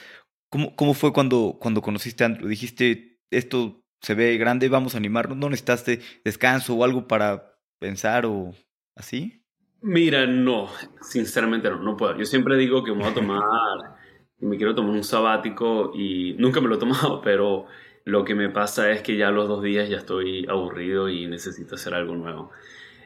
¿Cómo, 0.50 0.76
¿Cómo 0.76 0.94
fue 0.94 1.14
cuando, 1.14 1.58
cuando 1.60 1.82
conociste 1.82 2.24
a 2.24 2.28
Andrew? 2.28 2.48
Dijiste, 2.48 3.20
esto 3.32 3.84
se 4.02 4.14
ve 4.14 4.38
grande, 4.38 4.70
vamos 4.70 4.94
a 4.94 4.98
animarnos, 4.98 5.38
¿no 5.38 5.50
necesitaste 5.50 6.00
descanso 6.24 6.76
o 6.76 6.84
algo 6.84 7.08
para 7.08 7.53
pensar 7.84 8.26
o 8.26 8.54
así? 8.96 9.44
Mira, 9.82 10.26
no, 10.26 10.70
sinceramente 11.02 11.70
no, 11.70 11.80
no 11.80 11.98
puedo. 11.98 12.18
Yo 12.18 12.24
siempre 12.24 12.56
digo 12.56 12.82
que 12.82 12.94
me 12.94 13.00
voy 13.00 13.12
a 13.12 13.14
tomar, 13.14 13.42
me 14.40 14.56
quiero 14.56 14.74
tomar 14.74 14.92
un 14.92 15.04
sabático 15.04 15.92
y 15.94 16.34
nunca 16.40 16.62
me 16.62 16.70
lo 16.70 16.76
he 16.76 16.78
tomado, 16.78 17.22
pero 17.24 17.66
lo 18.06 18.24
que 18.24 18.36
me 18.36 18.50
pasa 18.50 18.90
es 18.92 19.02
que 19.02 19.18
ya 19.18 19.32
los 19.32 19.50
dos 19.50 19.62
días 19.62 19.90
ya 19.90 19.98
estoy 19.98 20.46
aburrido 20.48 21.10
y 21.10 21.28
necesito 21.28 21.76
hacer 21.76 21.94
algo 21.94 22.16
nuevo. 22.16 22.52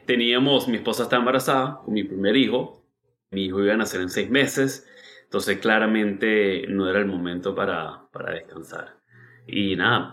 Teníamos, 0.06 0.68
mi 0.68 0.76
esposa 0.76 1.02
está 1.02 1.16
embarazada 1.16 1.80
con 1.84 1.94
mi 1.94 2.04
primer 2.04 2.36
hijo, 2.36 2.86
mi 3.32 3.46
hijo 3.46 3.60
iba 3.62 3.74
a 3.74 3.76
nacer 3.76 4.00
en 4.00 4.10
seis 4.10 4.30
meses, 4.30 4.88
entonces 5.24 5.58
claramente 5.58 6.66
no 6.68 6.88
era 6.88 7.00
el 7.00 7.06
momento 7.06 7.52
para, 7.52 8.08
para 8.12 8.32
descansar. 8.32 8.96
Y 9.44 9.74
nada, 9.74 10.12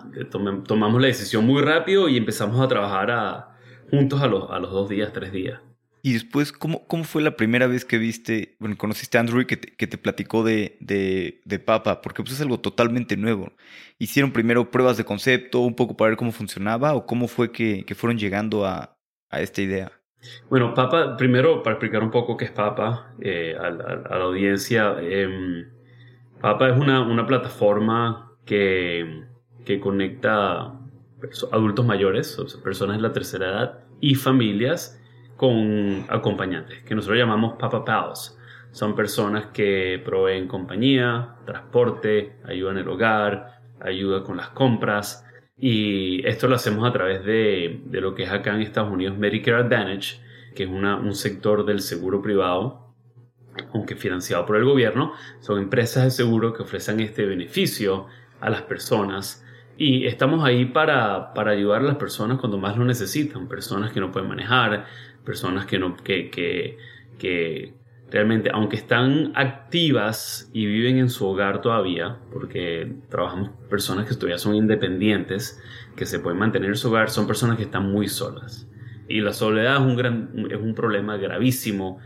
tomamos 0.67 0.99
la 0.99 1.07
decisión 1.07 1.45
muy 1.45 1.61
rápido 1.61 2.09
y 2.09 2.17
empezamos 2.17 2.59
a 2.59 2.67
trabajar 2.67 3.54
juntos 3.89 4.21
a 4.21 4.27
los, 4.27 4.49
a 4.49 4.59
los 4.59 4.71
dos 4.71 4.89
días, 4.89 5.13
tres 5.13 5.31
días. 5.31 5.59
Y 6.05 6.13
después, 6.13 6.51
¿cómo, 6.51 6.85
¿cómo 6.85 7.03
fue 7.03 7.23
la 7.23 7.35
primera 7.35 7.65
vez 7.65 7.83
que 7.83 7.97
viste, 7.97 8.57
bueno, 8.59 8.77
conociste 8.77 9.17
a 9.17 9.21
Andrew 9.21 9.41
y 9.41 9.47
que 9.47 9.57
te, 9.57 9.75
que 9.75 9.87
te 9.87 9.97
platicó 9.97 10.43
de, 10.43 10.77
de, 10.79 11.41
de, 11.45 11.57
Papa? 11.57 11.99
Porque 12.01 12.21
pues 12.21 12.35
es 12.35 12.41
algo 12.41 12.59
totalmente 12.59 13.17
nuevo. 13.17 13.53
¿Hicieron 13.97 14.31
primero 14.31 14.69
pruebas 14.69 14.97
de 14.97 15.03
concepto, 15.03 15.61
un 15.61 15.75
poco 15.75 15.97
para 15.97 16.09
ver 16.09 16.17
cómo 16.17 16.31
funcionaba 16.31 16.93
o 16.93 17.07
cómo 17.07 17.27
fue 17.27 17.51
que, 17.51 17.85
que 17.85 17.95
fueron 17.95 18.19
llegando 18.19 18.67
a, 18.67 18.99
a, 19.31 19.41
esta 19.41 19.63
idea? 19.63 19.93
Bueno, 20.47 20.75
Papa, 20.75 21.17
primero 21.17 21.63
para 21.63 21.73
explicar 21.73 22.03
un 22.03 22.11
poco 22.11 22.37
qué 22.37 22.45
es 22.45 22.51
Papa 22.51 23.15
eh, 23.19 23.55
a, 23.59 23.71
la, 23.71 23.83
a, 24.07 24.17
la, 24.19 24.25
audiencia. 24.25 24.97
Eh, 25.01 25.27
Papa 26.39 26.69
es 26.69 26.77
una, 26.77 27.01
una 27.01 27.25
plataforma 27.25 28.31
que, 28.45 29.23
que 29.65 29.79
conecta 29.79 30.84
adultos 31.51 31.85
mayores, 31.85 32.37
personas 32.63 32.97
de 32.97 33.01
la 33.01 33.13
tercera 33.13 33.47
edad 33.47 33.79
y 34.01 34.15
familias 34.15 35.01
con 35.37 36.05
acompañantes, 36.09 36.83
que 36.83 36.95
nosotros 36.95 37.17
llamamos 37.17 37.57
Papa 37.57 37.83
Pals. 37.83 38.37
Son 38.71 38.95
personas 38.95 39.47
que 39.53 40.01
proveen 40.03 40.47
compañía, 40.47 41.35
transporte, 41.45 42.37
ayuda 42.45 42.71
en 42.71 42.77
el 42.79 42.89
hogar, 42.89 43.61
ayuda 43.79 44.23
con 44.23 44.37
las 44.37 44.49
compras. 44.49 45.25
Y 45.57 46.25
esto 46.27 46.47
lo 46.47 46.55
hacemos 46.55 46.87
a 46.87 46.91
través 46.91 47.23
de, 47.23 47.81
de 47.85 48.01
lo 48.01 48.13
que 48.13 48.23
es 48.23 48.31
acá 48.31 48.53
en 48.53 48.61
Estados 48.61 48.91
Unidos 48.91 49.17
Medicare 49.17 49.57
Advantage, 49.57 50.19
que 50.53 50.63
es 50.63 50.69
una, 50.69 50.97
un 50.97 51.15
sector 51.15 51.65
del 51.65 51.79
seguro 51.79 52.21
privado, 52.21 52.93
aunque 53.73 53.95
financiado 53.95 54.45
por 54.45 54.57
el 54.57 54.65
gobierno. 54.65 55.13
Son 55.39 55.57
empresas 55.57 56.03
de 56.03 56.11
seguro 56.11 56.51
que 56.53 56.63
ofrecen 56.63 56.99
este 56.99 57.25
beneficio 57.25 58.07
a 58.41 58.49
las 58.49 58.63
personas 58.63 59.44
y 59.77 60.05
estamos 60.05 60.43
ahí 60.43 60.65
para, 60.65 61.33
para, 61.33 61.51
ayudar 61.51 61.81
a 61.81 61.85
las 61.85 61.95
personas 61.97 62.39
cuando 62.39 62.57
más 62.57 62.77
lo 62.77 62.85
necesitan, 62.85 63.47
personas 63.47 63.91
que 63.91 63.99
no 63.99 64.11
pueden 64.11 64.29
manejar, 64.29 64.85
personas 65.25 65.65
que, 65.65 65.79
no, 65.79 65.97
que, 65.97 66.29
que, 66.29 67.73
realmente, 68.09 68.49
aunque 68.53 68.77
están 68.77 69.33
activas 69.35 70.49
y 70.53 70.65
viven 70.65 70.97
en 70.97 71.09
su 71.09 71.27
hogar 71.27 71.61
todavía, 71.61 72.19
porque 72.31 72.93
trabajamos 73.09 73.49
personas 73.69 74.07
que 74.07 74.15
todavía 74.15 74.37
son 74.37 74.55
independientes, 74.55 75.61
que 75.97 76.05
se 76.05 76.19
pueden 76.19 76.39
mantener 76.39 76.69
en 76.69 76.77
su 76.77 76.87
hogar, 76.87 77.09
son 77.09 77.27
personas 77.27 77.57
que 77.57 77.63
están 77.63 77.91
muy 77.91 78.07
solas. 78.07 78.69
Y 79.09 79.19
la 79.19 79.33
soledad 79.33 79.75
es 79.75 79.81
un, 79.81 79.97
gran, 79.97 80.47
es 80.49 80.59
un 80.59 80.73
problema 80.73 81.17
gravísimo 81.17 81.99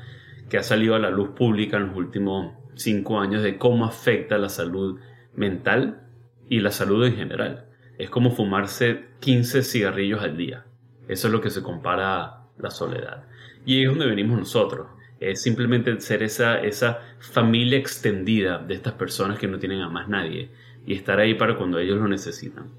que 0.49 0.57
ha 0.57 0.63
salido 0.63 0.95
a 0.95 0.99
la 0.99 1.11
luz 1.11 1.29
pública 1.29 1.77
en 1.77 1.88
los 1.88 1.95
últimos 1.95 2.53
cinco 2.73 3.19
años 3.19 3.43
de 3.43 3.57
cómo 3.57 3.85
afecta 3.85 4.38
la 4.39 4.49
salud 4.49 4.99
mental 5.35 6.08
y 6.50 6.60
la 6.60 6.72
salud 6.72 7.06
en 7.06 7.15
general. 7.15 7.65
Es 7.98 8.10
como 8.10 8.32
fumarse 8.32 9.06
15 9.20 9.62
cigarrillos 9.63 10.22
al 10.22 10.36
día. 10.36 10.65
Eso 11.08 11.27
es 11.27 11.34
lo 11.34 11.41
que 11.41 11.50
se 11.50 11.63
compara 11.63 12.44
la 12.58 12.72
soledad. 12.72 13.24
Y 13.65 13.84
es 13.84 13.89
donde 13.89 14.08
venimos 14.08 14.38
nosotros. 14.38 14.88
Es 15.20 15.41
simplemente 15.41 16.00
ser 16.01 16.24
esa, 16.24 16.60
esa 16.60 17.00
familia 17.20 17.77
extendida 17.77 18.58
de 18.58 18.74
estas 18.74 18.94
personas 18.94 19.38
que 19.38 19.48
no 19.48 19.60
tienen 19.60 19.82
a 19.82 19.89
más 19.89 20.08
nadie 20.08 20.50
y 20.86 20.94
estar 20.94 21.20
ahí 21.20 21.36
para 21.36 21.56
cuando 21.56 21.77
ellos 21.77 21.98
lo 21.98 22.08
necesitan. 22.08 22.72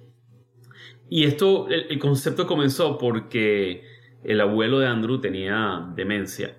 Y 1.08 1.24
esto, 1.24 1.68
el, 1.68 1.98
concepto 1.98 2.46
comenzó 2.46 2.96
porque 2.96 3.84
el 4.22 4.40
abuelo 4.40 4.78
de 4.78 4.86
Andrew 4.86 5.20
tenía 5.20 5.86
demencia. 5.94 6.56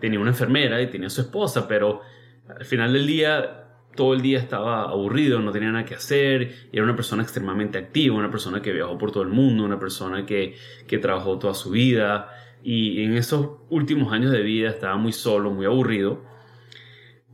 Tenía 0.00 0.20
una 0.20 0.30
enfermera 0.30 0.80
y 0.80 0.86
tenía 0.86 1.10
su 1.10 1.20
esposa, 1.20 1.68
pero 1.68 2.00
al 2.48 2.64
final 2.64 2.92
del 2.92 3.06
día 3.06 3.61
todo 3.94 4.14
el 4.14 4.22
día 4.22 4.38
estaba 4.38 4.84
aburrido, 4.84 5.40
no 5.40 5.52
tenía 5.52 5.70
nada 5.70 5.84
que 5.84 5.94
hacer, 5.94 6.68
era 6.72 6.82
una 6.82 6.96
persona 6.96 7.22
extremadamente 7.22 7.78
activa, 7.78 8.16
una 8.16 8.30
persona 8.30 8.62
que 8.62 8.72
viajó 8.72 8.96
por 8.98 9.12
todo 9.12 9.22
el 9.22 9.28
mundo, 9.28 9.64
una 9.64 9.78
persona 9.78 10.24
que, 10.24 10.56
que 10.86 10.98
trabajó 10.98 11.38
toda 11.38 11.54
su 11.54 11.70
vida 11.70 12.30
y 12.62 13.02
en 13.02 13.14
esos 13.14 13.58
últimos 13.70 14.12
años 14.12 14.30
de 14.30 14.42
vida 14.42 14.70
estaba 14.70 14.96
muy 14.96 15.12
solo, 15.12 15.50
muy 15.50 15.66
aburrido. 15.66 16.22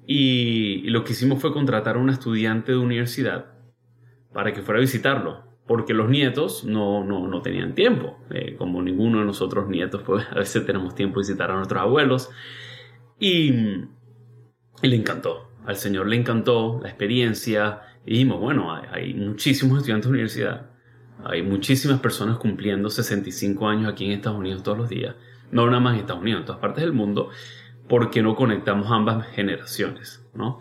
Y, 0.07 0.89
lo 0.89 1.05
que 1.05 1.13
hicimos 1.13 1.41
fue 1.41 1.53
contratar 1.53 1.97
a 1.97 1.99
una 1.99 2.13
estudiante 2.13 2.73
de 2.73 2.79
universidad 2.79 3.53
para 4.33 4.53
que 4.53 4.63
fuera 4.63 4.79
a 4.79 4.81
visitarlo, 4.81 5.45
porque 5.67 5.93
los 5.93 6.09
nietos 6.09 6.65
no, 6.65 7.05
no, 7.05 7.29
no 7.29 7.43
tenían 7.43 7.75
tiempo. 7.75 8.19
Eh, 8.31 8.57
como 8.57 8.83
ninguno 8.83 9.19
de 9.19 9.27
nosotros 9.27 9.69
nietos, 9.69 10.03
pues 10.05 10.27
a 10.31 10.37
veces 10.37 10.65
tenemos 10.65 10.95
tiempo 10.95 11.21
de 11.21 11.27
visitar 11.27 11.51
a 11.51 11.57
nuestros 11.57 11.83
abuelos. 11.83 12.31
Y, 13.21 13.53
y 14.83 14.89
le 14.89 14.97
encantó. 14.97 15.48
Al 15.69 15.77
señor 15.77 16.09
le 16.09 16.17
encantó 16.17 16.81
la 16.83 16.89
experiencia. 16.89 17.83
Y 18.05 18.13
dijimos, 18.13 18.41
bueno, 18.41 18.75
hay, 18.91 19.13
muchísimos 19.13 19.79
estudiantes 19.79 20.07
de 20.07 20.11
universidad 20.11 20.71
hay 21.25 21.43
muchísimas 21.43 22.01
personas 22.01 22.39
cumpliendo 22.39 22.89
65 22.91 23.69
años 23.69 23.93
aquí 23.93 24.05
en 24.05 24.13
Estados 24.13 24.39
Unidos 24.39 24.63
todos 24.63 24.79
los 24.79 24.89
días. 24.89 25.17
No 25.51 25.67
nada 25.67 25.81
más 25.81 25.95
en 25.95 26.01
Estados 26.01 26.23
Unidos, 26.23 26.41
en 26.41 26.47
todas 26.47 26.61
partes 26.61 26.85
del 26.85 26.93
mundo, 26.93 27.31
porque 27.89 28.23
no 28.23 28.37
conectamos 28.37 28.91
ambas 28.91 29.27
generaciones, 29.29 30.25
¿no? 30.35 30.61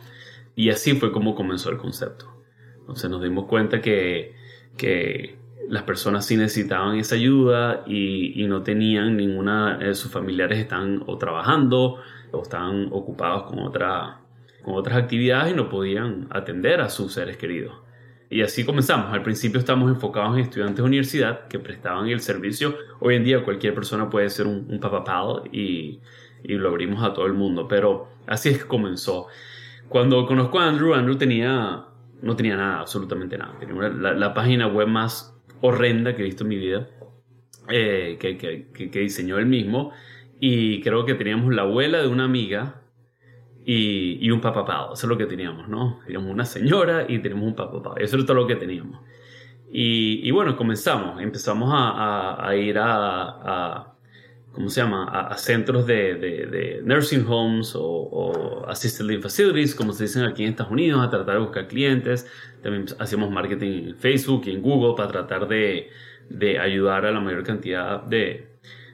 Y 0.56 0.70
así 0.70 0.94
fue 0.94 1.12
como 1.12 1.36
comenzó 1.36 1.70
el 1.70 1.78
concepto. 1.78 2.44
Entonces 2.80 3.10
nos 3.10 3.22
dimos 3.22 3.46
cuenta 3.46 3.82
que, 3.82 4.34
que 4.78 5.38
las 5.70 5.84
personas 5.84 6.26
sí 6.26 6.38
necesitaban 6.38 6.98
esa 6.98 7.16
ayuda 7.16 7.84
y, 7.86 8.42
y 8.42 8.48
no 8.48 8.64
tenían 8.64 9.16
ninguna, 9.16 9.78
eh, 9.82 9.94
sus 9.94 10.12
familiares 10.12 10.58
están 10.58 11.04
o 11.06 11.18
trabajando 11.18 12.02
o 12.32 12.42
están 12.42 12.88
ocupados 12.92 13.44
con, 13.44 13.60
otra, 13.60 14.22
con 14.68 14.76
otras 14.76 14.98
actividades 14.98 15.54
y 15.54 15.56
no 15.56 15.70
podían 15.70 16.28
atender 16.30 16.82
a 16.82 16.90
sus 16.90 17.14
seres 17.14 17.38
queridos. 17.38 17.74
Y 18.30 18.42
así 18.42 18.66
comenzamos. 18.66 19.14
Al 19.14 19.24
principio 19.24 19.60
estamos 19.60 19.90
enfocados 19.90 20.36
en 20.36 20.44
estudiantes 20.44 20.76
de 20.76 20.84
universidad 20.84 21.48
que 21.48 21.58
prestaban 21.58 22.10
el 22.10 22.20
servicio. 22.20 22.76
Hoy 23.00 23.16
en 23.16 23.24
día 23.24 23.46
cualquier 23.46 23.74
persona 23.74 24.10
puede 24.10 24.30
ser 24.30 24.46
un, 24.46 24.68
un 24.70 24.82
papapal 24.82 25.44
y, 25.54 26.02
y 26.44 26.56
lo 26.56 26.68
abrimos 26.68 27.02
a 27.02 27.14
todo 27.14 27.28
el 27.28 27.32
mundo. 27.32 27.66
Pero 27.70 28.10
así 28.26 28.50
es 28.50 28.58
que 28.58 28.68
comenzó. 28.68 29.28
Cuando 29.88 30.26
conozco 30.26 30.60
a 30.60 30.68
Andrew, 30.68 30.94
Andrew 30.94 31.16
tenía, 31.16 31.86
no 32.22 32.36
tenía 32.36 32.58
nada, 32.58 32.82
absolutamente 32.82 33.38
nada. 33.38 33.58
Tenía 33.60 33.88
la, 33.88 34.34
página 34.34 34.68
web 34.68 34.90
más 34.90 35.34
horrenda 35.62 36.14
que 36.14 36.24
he 36.24 36.26
visto 36.26 36.44
en 36.44 36.50
mi 36.50 36.58
vida, 36.58 36.90
eh, 37.70 38.18
que, 38.20 38.38
que, 38.38 38.92
que 38.92 39.00
diseñó 39.00 39.38
él 39.38 39.46
mismo. 39.46 39.94
Y 40.42 40.82
creo 40.82 41.06
que 41.06 41.14
teníamos 41.14 41.56
la 41.56 41.62
abuela 41.62 42.02
de 42.02 42.10
una 42.10 42.26
amiga 42.26 42.82
y, 43.70 44.32
un 44.32 44.40
papapado. 44.40 44.94
Eso 44.94 45.08
es 45.08 45.10
lo 45.10 45.18
que 45.18 45.26
teníamos, 45.26 45.68
¿no? 45.68 46.00
Teníamos 46.06 46.32
una 46.32 46.46
señora 46.46 47.06
y 47.08 47.20
tenemos 47.20 47.46
un 47.46 47.56
papapado. 47.56 47.98
Eso 47.98 48.18
es 48.18 48.26
todo 48.26 48.38
lo 48.38 48.48
que 48.48 48.56
teníamos. 48.56 49.02
Y, 49.70 50.22
y 50.24 50.32
bueno, 50.32 50.56
comenzamos. 50.56 51.22
Empezamos 51.22 51.70
a, 51.74 52.48
a, 52.48 52.56
ir 52.56 52.78
a, 52.78 52.86
a, 52.88 53.94
¿cómo 54.54 54.70
se 54.70 54.82
llama? 54.82 55.10
A, 55.10 55.38
centros 55.38 55.86
de, 55.86 56.16
de, 56.16 56.46
de, 56.46 56.82
nursing 56.82 57.26
homes 57.28 57.76
o, 57.76 57.84
o, 57.84 58.66
assisted 58.70 59.04
living 59.04 59.22
facilities, 59.22 59.76
como 59.76 59.92
se 59.92 60.06
dicen 60.06 60.24
aquí 60.24 60.44
en 60.44 60.52
Estados 60.52 60.72
Unidos, 60.72 61.06
a 61.06 61.10
tratar 61.10 61.36
de 61.36 61.42
buscar 61.42 61.68
clientes. 61.68 62.26
También 62.64 62.86
hacíamos 63.00 63.32
marketing 63.32 63.90
en 63.90 63.98
Facebook 63.98 64.44
y 64.46 64.52
en 64.52 64.62
Google 64.62 64.94
para 64.96 65.10
tratar 65.12 65.46
de, 65.50 65.90
de 66.30 66.58
ayudar 66.58 67.06
a 67.06 67.12
la 67.12 67.20
mayor 67.20 67.44
cantidad 67.44 68.02
de, 68.02 68.48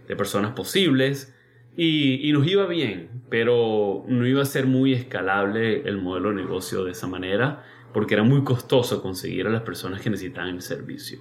de 0.08 0.15
personas 0.15 0.53
posibles. 0.53 1.32
Y, 1.75 2.32
nos 2.34 2.46
iba 2.48 2.68
bien, 2.68 3.12
pero 3.34 4.06
no 4.08 4.28
iba 4.28 4.44
a 4.44 4.46
ser 4.46 4.68
muy 4.68 4.94
escalable 4.94 5.82
el 5.90 6.00
modelo 6.00 6.30
de 6.30 6.36
negocio 6.36 6.84
de 6.84 6.92
esa 6.92 7.08
manera, 7.08 7.63
porque 7.92 8.13
era 8.13 8.22
muy 8.22 8.44
costoso 8.44 9.02
conseguir 9.02 9.48
a 9.48 9.50
las 9.50 9.63
personas 9.63 10.02
que 10.02 10.12
necesitaban 10.12 10.54
el 10.54 10.62
servicio. 10.62 11.18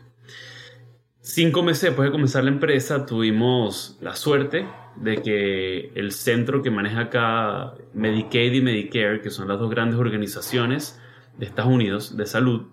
Cinco 1.23 1.62
meses 1.62 1.85
después 1.85 2.09
de 2.09 2.12
comenzar 2.12 2.45
la 2.45 2.50
empresa, 2.50 3.07
tuvimos 3.07 3.97
la 4.02 4.14
suerte 4.14 4.69
de 4.97 5.23
que 5.23 5.90
el 5.95 6.12
centro 6.12 6.61
que 6.61 6.71
maneja 6.71 7.00
acá 7.00 7.76
Medicaid 7.95 8.52
y 8.52 8.61
Medicare, 8.61 9.23
que 9.23 9.31
son 9.31 9.49
las 9.49 9.59
dos 9.59 9.71
grandes 9.71 9.99
organizaciones 9.99 11.00
de 11.38 11.47
Estados 11.47 11.73
Unidos 11.73 12.14
de 12.14 12.26
salud, 12.26 12.66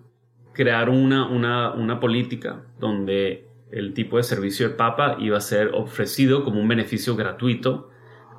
crearon 0.52 0.98
una, 0.98 1.26
una, 1.26 1.72
una 1.72 1.98
política 1.98 2.66
donde 2.78 3.48
el 3.72 3.94
tipo 3.94 4.18
de 4.18 4.22
servicio 4.22 4.68
de 4.68 4.74
Papa 4.74 5.16
iba 5.18 5.38
a 5.38 5.40
ser 5.40 5.68
ofrecido 5.68 6.44
como 6.44 6.60
un 6.60 6.68
beneficio 6.68 7.16
gratuito 7.16 7.90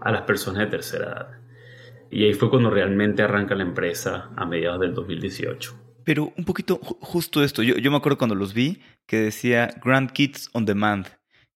a 0.01 0.11
las 0.11 0.23
personas 0.23 0.59
de 0.63 0.67
tercera 0.67 1.05
edad. 1.05 1.41
Y 2.09 2.25
ahí 2.25 2.33
fue 2.33 2.49
cuando 2.49 2.69
realmente 2.69 3.21
arranca 3.21 3.55
la 3.55 3.63
empresa 3.63 4.31
a 4.35 4.45
mediados 4.45 4.81
del 4.81 4.93
2018. 4.93 5.79
Pero 6.03 6.33
un 6.35 6.45
poquito 6.45 6.77
justo 6.77 7.43
esto, 7.43 7.63
yo, 7.63 7.75
yo 7.77 7.91
me 7.91 7.97
acuerdo 7.97 8.17
cuando 8.17 8.35
los 8.35 8.53
vi 8.53 8.81
que 9.05 9.17
decía 9.17 9.69
Grand 9.83 10.11
Kids 10.11 10.49
on 10.53 10.65
Demand 10.65 11.07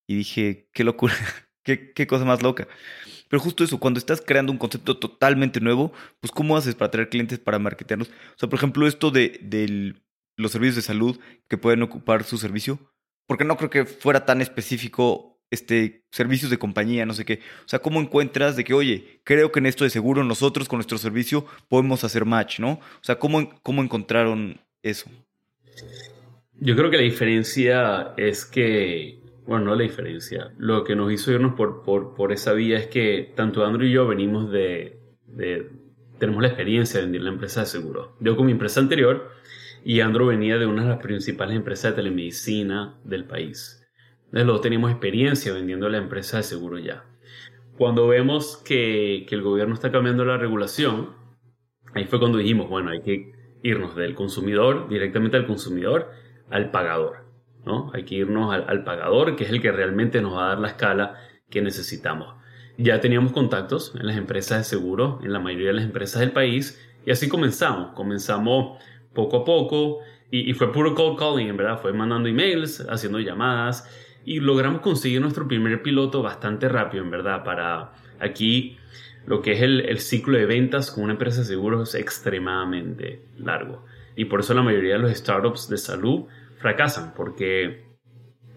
y 0.07 0.15
dije, 0.15 0.69
qué 0.71 0.83
locura. 0.83 1.13
qué, 1.63 1.91
qué 1.91 2.07
cosa 2.07 2.23
más 2.23 2.41
loca. 2.41 2.67
Pero 3.27 3.41
justo 3.41 3.63
eso, 3.63 3.79
cuando 3.79 3.97
estás 3.97 4.21
creando 4.21 4.51
un 4.51 4.57
concepto 4.57 4.97
totalmente 4.97 5.59
nuevo, 5.59 5.91
pues 6.21 6.31
¿cómo 6.31 6.55
haces 6.55 6.75
para 6.75 6.91
traer 6.91 7.09
clientes 7.09 7.39
para 7.39 7.59
marketearlos? 7.59 8.09
O 8.09 8.37
sea, 8.37 8.47
por 8.47 8.57
ejemplo, 8.57 8.87
esto 8.87 9.11
de, 9.11 9.39
de 9.41 9.95
los 10.37 10.51
servicios 10.51 10.75
de 10.75 10.81
salud 10.83 11.19
que 11.49 11.57
pueden 11.57 11.81
ocupar 11.81 12.23
su 12.23 12.37
servicio, 12.37 12.79
porque 13.27 13.43
no 13.43 13.57
creo 13.57 13.69
que 13.69 13.85
fuera 13.85 14.25
tan 14.25 14.41
específico 14.41 15.34
este, 15.51 16.03
servicios 16.11 16.51
de 16.51 16.57
compañía, 16.57 17.05
no 17.05 17.13
sé 17.13 17.25
qué. 17.25 17.39
O 17.65 17.67
sea, 17.67 17.79
¿cómo 17.79 17.99
encuentras 17.99 18.55
de 18.55 18.63
que, 18.63 18.73
oye, 18.73 19.19
creo 19.23 19.51
que 19.51 19.59
en 19.59 19.65
esto 19.65 19.83
de 19.83 19.89
seguro 19.89 20.23
nosotros 20.23 20.67
con 20.67 20.77
nuestro 20.77 20.97
servicio 20.97 21.45
podemos 21.67 22.03
hacer 22.03 22.25
match, 22.25 22.59
¿no? 22.59 22.71
O 22.73 23.03
sea, 23.03 23.17
¿cómo, 23.19 23.49
cómo 23.61 23.83
encontraron 23.83 24.59
eso? 24.83 25.09
Yo 26.59 26.75
creo 26.75 26.89
que 26.89 26.97
la 26.97 27.03
diferencia 27.03 28.13
es 28.17 28.45
que, 28.45 29.19
bueno, 29.45 29.65
no 29.65 29.75
la 29.75 29.83
diferencia, 29.83 30.53
lo 30.57 30.83
que 30.83 30.95
nos 30.95 31.11
hizo 31.11 31.31
irnos 31.31 31.55
por, 31.55 31.83
por, 31.83 32.15
por 32.15 32.31
esa 32.31 32.53
vía 32.53 32.77
es 32.77 32.87
que 32.87 33.33
tanto 33.35 33.65
Andrew 33.65 33.87
y 33.87 33.91
yo 33.91 34.07
venimos 34.07 34.51
de, 34.51 34.99
de, 35.27 35.69
tenemos 36.17 36.41
la 36.41 36.47
experiencia 36.47 36.99
de 36.99 37.05
vender 37.05 37.21
la 37.23 37.31
empresa 37.31 37.61
de 37.61 37.65
seguro. 37.65 38.15
Yo 38.19 38.37
con 38.37 38.45
mi 38.45 38.53
empresa 38.53 38.79
anterior 38.79 39.31
y 39.83 39.99
Andrew 39.99 40.27
venía 40.27 40.57
de 40.57 40.65
una 40.65 40.83
de 40.83 40.89
las 40.89 40.99
principales 40.99 41.55
empresas 41.55 41.91
de 41.91 41.97
telemedicina 41.97 42.97
del 43.03 43.25
país. 43.25 43.84
Entonces, 44.35 44.47
luego 44.47 44.59
teníamos 44.59 44.91
experiencia 44.91 45.53
vendiendo 45.53 45.87
la 45.87 45.97
empresa 45.97 46.35
de 46.35 46.43
seguro 46.43 46.77
ya. 46.77 47.05
Cuando 47.77 48.05
vemos 48.09 48.57
que, 48.65 49.25
que 49.29 49.33
el 49.33 49.41
gobierno 49.41 49.73
está 49.73 49.93
cambiando 49.93 50.25
la 50.25 50.35
regulación, 50.35 51.11
ahí 51.93 52.03
fue 52.03 52.19
cuando 52.19 52.37
dijimos, 52.37 52.67
bueno, 52.67 52.91
hay 52.91 53.01
que 53.01 53.31
irnos 53.63 53.95
del 53.95 54.13
consumidor 54.13 54.89
directamente 54.89 55.37
al 55.37 55.47
consumidor 55.47 56.11
al 56.49 56.69
pagador. 56.69 57.23
¿no? 57.65 57.89
Hay 57.93 58.03
que 58.03 58.15
irnos 58.15 58.53
al, 58.53 58.83
pagador, 58.83 59.37
que 59.37 59.45
es 59.45 59.51
el 59.51 59.61
que 59.61 59.71
realmente 59.71 60.21
nos 60.21 60.33
va 60.33 60.47
a 60.47 60.49
dar 60.49 60.59
la 60.59 60.67
escala 60.67 61.15
que 61.49 61.61
necesitamos. 61.61 62.35
Ya 62.77 62.99
teníamos 62.99 63.31
contactos 63.31 63.93
en 63.97 64.05
las 64.05 64.17
empresas 64.17 64.57
de 64.57 64.63
seguro, 64.65 65.21
en 65.23 65.31
la 65.31 65.39
mayoría 65.39 65.67
de 65.67 65.75
las 65.75 65.85
empresas 65.85 66.19
del 66.19 66.33
país, 66.33 66.77
y 67.05 67.11
así 67.11 67.29
comenzamos. 67.29 67.93
Comenzamos 67.93 68.83
poco 69.13 69.37
a 69.37 69.45
poco, 69.45 69.99
y, 70.29 70.49
y 70.49 70.53
fue 70.55 70.73
puro 70.73 70.93
cold 70.93 71.17
calling, 71.17 71.47
en 71.47 71.55
verdad. 71.55 71.79
Fue 71.79 71.93
mandando 71.93 72.27
emails, 72.27 72.85
haciendo 72.89 73.21
llamadas, 73.21 73.89
y 74.25 74.39
logramos 74.39 74.81
conseguir 74.81 75.21
nuestro 75.21 75.47
primer 75.47 75.83
piloto 75.83 76.23
bastante 76.23 76.67
rápido, 76.67 77.03
en 77.03 77.11
verdad. 77.11 77.43
Para 77.43 77.93
aquí, 78.19 78.77
lo 79.27 79.41
que 79.41 79.53
es 79.53 79.61
el, 79.61 79.99
ciclo 79.99 80.37
de 80.37 80.45
ventas 80.45 80.89
con 80.89 81.03
una 81.03 81.13
empresa 81.13 81.41
de 81.41 81.45
seguros 81.45 81.93
es 81.93 82.01
extremadamente 82.01 83.21
largo. 83.37 83.85
Y 84.15 84.25
por 84.25 84.39
eso 84.39 84.53
la 84.55 84.63
mayoría 84.63 84.93
de 84.93 84.99
los 84.99 85.11
startups 85.11 85.69
de 85.69 85.77
salud 85.77 86.25
fracasan, 86.57 87.13
porque 87.15 87.85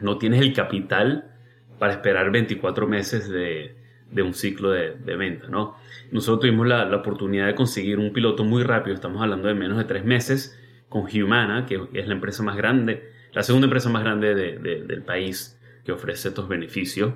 no 0.00 0.16
tienes 0.16 0.40
el 0.40 0.54
capital 0.54 1.34
para 1.78 1.92
esperar 1.92 2.30
24 2.30 2.88
meses 2.88 3.28
de, 3.28 3.76
de 4.10 4.22
un 4.22 4.32
ciclo 4.32 4.70
de, 4.70 4.94
de, 4.94 5.16
venta, 5.16 5.48
¿no? 5.48 5.76
Nosotros 6.10 6.40
tuvimos 6.40 6.66
la, 6.66 6.87
la, 6.87 6.96
oportunidad 6.96 7.46
de 7.46 7.54
conseguir 7.54 7.98
un 7.98 8.12
piloto 8.12 8.42
muy 8.44 8.62
rápido, 8.62 8.94
estamos 8.94 9.20
hablando 9.20 9.48
de 9.48 9.54
menos 9.54 9.76
de 9.76 9.84
tres 9.84 10.04
meses, 10.04 10.58
con 10.88 11.06
Humana, 11.22 11.66
que 11.66 11.80
es 11.92 12.06
la 12.06 12.14
empresa 12.14 12.42
más 12.42 12.56
grande, 12.56 13.12
la 13.32 13.42
segunda 13.42 13.66
empresa 13.66 13.90
más 13.90 14.02
grande 14.02 14.34
de, 14.34 14.58
del 14.58 15.02
país 15.02 15.58
que 15.88 15.92
ofrece 15.92 16.28
estos 16.28 16.49
beneficios. 16.49 17.14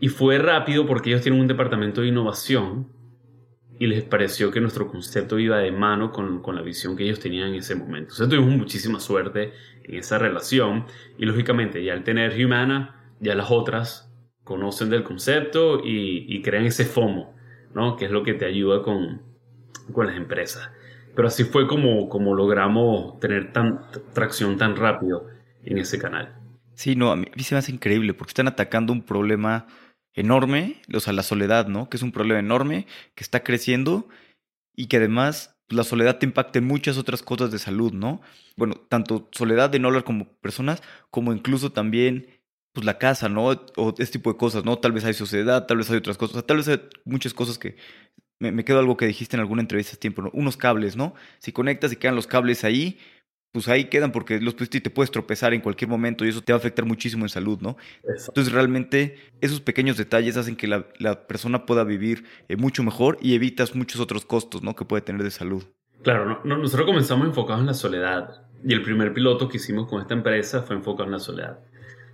Y 0.00 0.08
fue 0.08 0.38
rápido 0.38 0.86
porque 0.86 1.10
ellos 1.10 1.20
tienen 1.20 1.42
un 1.42 1.46
departamento 1.46 2.00
de 2.00 2.08
innovación 2.08 2.90
y 3.78 3.86
les 3.86 4.02
pareció 4.02 4.50
que 4.50 4.62
nuestro 4.62 4.88
concepto 4.88 5.38
iba 5.38 5.58
de 5.58 5.72
mano 5.72 6.10
con, 6.10 6.40
con, 6.40 6.56
la 6.56 6.62
visión 6.62 6.96
que 6.96 7.04
ellos 7.04 7.20
tenían 7.20 7.50
en 7.50 7.56
ese 7.56 7.74
momento. 7.74 8.14
Entonces 8.14 8.30
tuvimos 8.30 8.56
muchísima 8.56 8.98
suerte 8.98 9.52
en 9.84 9.94
esa 9.96 10.18
relación 10.18 10.86
y 11.18 11.26
lógicamente 11.26 11.84
ya 11.84 11.92
al 11.92 12.02
tener 12.02 12.32
Humana, 12.42 13.12
ya 13.20 13.34
las 13.34 13.50
otras 13.50 14.10
conocen 14.42 14.88
del 14.88 15.04
concepto 15.04 15.80
y, 15.84 16.24
y 16.34 16.40
crean 16.40 16.64
ese 16.64 16.86
FOMO, 16.86 17.34
¿no? 17.74 17.96
que 17.96 18.06
es 18.06 18.10
lo 18.10 18.22
que 18.22 18.32
te 18.32 18.46
ayuda 18.46 18.82
con, 18.82 19.20
con 19.92 20.06
las 20.06 20.16
empresas. 20.16 20.70
Pero 21.14 21.28
así 21.28 21.44
fue 21.44 21.66
como, 21.66 22.08
como 22.08 22.34
logramos 22.34 23.20
tener 23.20 23.52
tan, 23.52 23.82
tracción 24.14 24.56
tan 24.56 24.76
rápido 24.76 25.26
en 25.62 25.76
ese 25.76 25.98
canal. 25.98 26.41
Sí, 26.74 26.96
no, 26.96 27.12
a 27.12 27.16
mí, 27.16 27.26
se 27.38 27.54
me 27.54 27.58
hace 27.58 27.72
increíble 27.72 28.14
porque 28.14 28.30
están 28.30 28.48
atacando 28.48 28.92
un 28.92 29.02
problema 29.02 29.66
enorme, 30.14 30.80
o 30.92 31.00
sea, 31.00 31.12
la 31.12 31.22
soledad, 31.22 31.68
¿no? 31.68 31.88
Que 31.88 31.96
es 31.96 32.02
un 32.02 32.12
problema 32.12 32.40
enorme, 32.40 32.86
que 33.14 33.24
está 33.24 33.42
creciendo 33.42 34.08
y 34.76 34.86
que 34.86 34.98
además 34.98 35.56
pues, 35.68 35.76
la 35.76 35.84
soledad 35.84 36.18
te 36.18 36.26
impacta 36.26 36.58
en 36.58 36.66
muchas 36.66 36.98
otras 36.98 37.22
cosas 37.22 37.50
de 37.52 37.58
salud, 37.58 37.92
¿no? 37.92 38.20
Bueno, 38.56 38.74
tanto 38.88 39.28
soledad 39.32 39.70
de 39.70 39.78
no 39.78 39.88
hablar 39.88 40.04
como 40.04 40.34
personas, 40.40 40.82
como 41.10 41.32
incluso 41.32 41.72
también 41.72 42.28
pues 42.72 42.86
la 42.86 42.98
casa, 42.98 43.28
¿no? 43.28 43.46
O 43.76 43.94
este 43.98 44.18
tipo 44.18 44.32
de 44.32 44.38
cosas, 44.38 44.64
¿no? 44.64 44.78
Tal 44.78 44.92
vez 44.92 45.04
hay 45.04 45.14
sociedad, 45.14 45.66
tal 45.66 45.78
vez 45.78 45.90
hay 45.90 45.98
otras 45.98 46.18
cosas, 46.18 46.36
o 46.36 46.38
sea, 46.40 46.46
tal 46.46 46.58
vez 46.58 46.68
hay 46.68 46.80
muchas 47.04 47.34
cosas 47.34 47.58
que 47.58 47.76
me, 48.40 48.52
me 48.52 48.64
quedo 48.64 48.80
algo 48.80 48.96
que 48.96 49.06
dijiste 49.06 49.36
en 49.36 49.40
alguna 49.40 49.62
entrevista 49.62 49.92
hace 49.92 49.98
tiempo, 50.00 50.22
¿no? 50.22 50.30
Unos 50.34 50.56
cables, 50.56 50.96
¿no? 50.96 51.14
Si 51.38 51.52
conectas 51.52 51.92
y 51.92 51.96
quedan 51.96 52.16
los 52.16 52.26
cables 52.26 52.64
ahí, 52.64 52.98
pues 53.52 53.68
ahí 53.68 53.84
quedan 53.84 54.12
porque 54.12 54.40
los 54.40 54.54
pues, 54.54 54.70
te 54.70 54.80
puedes 54.90 55.10
tropezar 55.10 55.52
en 55.52 55.60
cualquier 55.60 55.88
momento 55.90 56.24
y 56.24 56.30
eso 56.30 56.40
te 56.40 56.52
va 56.52 56.56
a 56.56 56.60
afectar 56.60 56.86
muchísimo 56.86 57.26
en 57.26 57.28
salud, 57.28 57.58
¿no? 57.60 57.76
Eso. 58.02 58.30
Entonces 58.30 58.52
realmente 58.52 59.16
esos 59.42 59.60
pequeños 59.60 59.98
detalles 59.98 60.38
hacen 60.38 60.56
que 60.56 60.66
la, 60.66 60.86
la 60.98 61.26
persona 61.26 61.66
pueda 61.66 61.84
vivir 61.84 62.24
eh, 62.48 62.56
mucho 62.56 62.82
mejor 62.82 63.18
y 63.20 63.34
evitas 63.34 63.74
muchos 63.74 64.00
otros 64.00 64.24
costos, 64.24 64.62
¿no? 64.62 64.74
Que 64.74 64.86
puede 64.86 65.02
tener 65.02 65.22
de 65.22 65.30
salud. 65.30 65.64
Claro, 66.02 66.24
no, 66.26 66.40
no, 66.44 66.58
nosotros 66.58 66.86
comenzamos 66.86 67.26
enfocados 67.28 67.60
en 67.60 67.66
la 67.66 67.74
soledad 67.74 68.46
y 68.64 68.72
el 68.72 68.82
primer 68.82 69.12
piloto 69.12 69.48
que 69.48 69.58
hicimos 69.58 69.86
con 69.86 70.00
esta 70.00 70.14
empresa 70.14 70.62
fue 70.62 70.74
enfocado 70.74 71.04
en 71.04 71.12
la 71.12 71.18
soledad. 71.18 71.60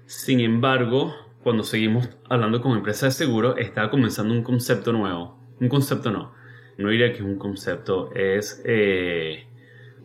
Sin 0.06 0.40
embargo, 0.40 1.14
cuando 1.44 1.62
seguimos 1.62 2.08
hablando 2.28 2.60
con 2.60 2.76
empresas 2.76 3.16
de 3.16 3.24
seguro, 3.24 3.56
estaba 3.56 3.90
comenzando 3.90 4.34
un 4.34 4.42
concepto 4.42 4.92
nuevo. 4.92 5.38
Un 5.60 5.68
concepto 5.68 6.10
no. 6.10 6.34
No 6.78 6.90
diría 6.90 7.12
que 7.12 7.18
es 7.18 7.24
un 7.24 7.38
concepto, 7.38 8.12
es... 8.14 8.60
Eh, 8.64 9.44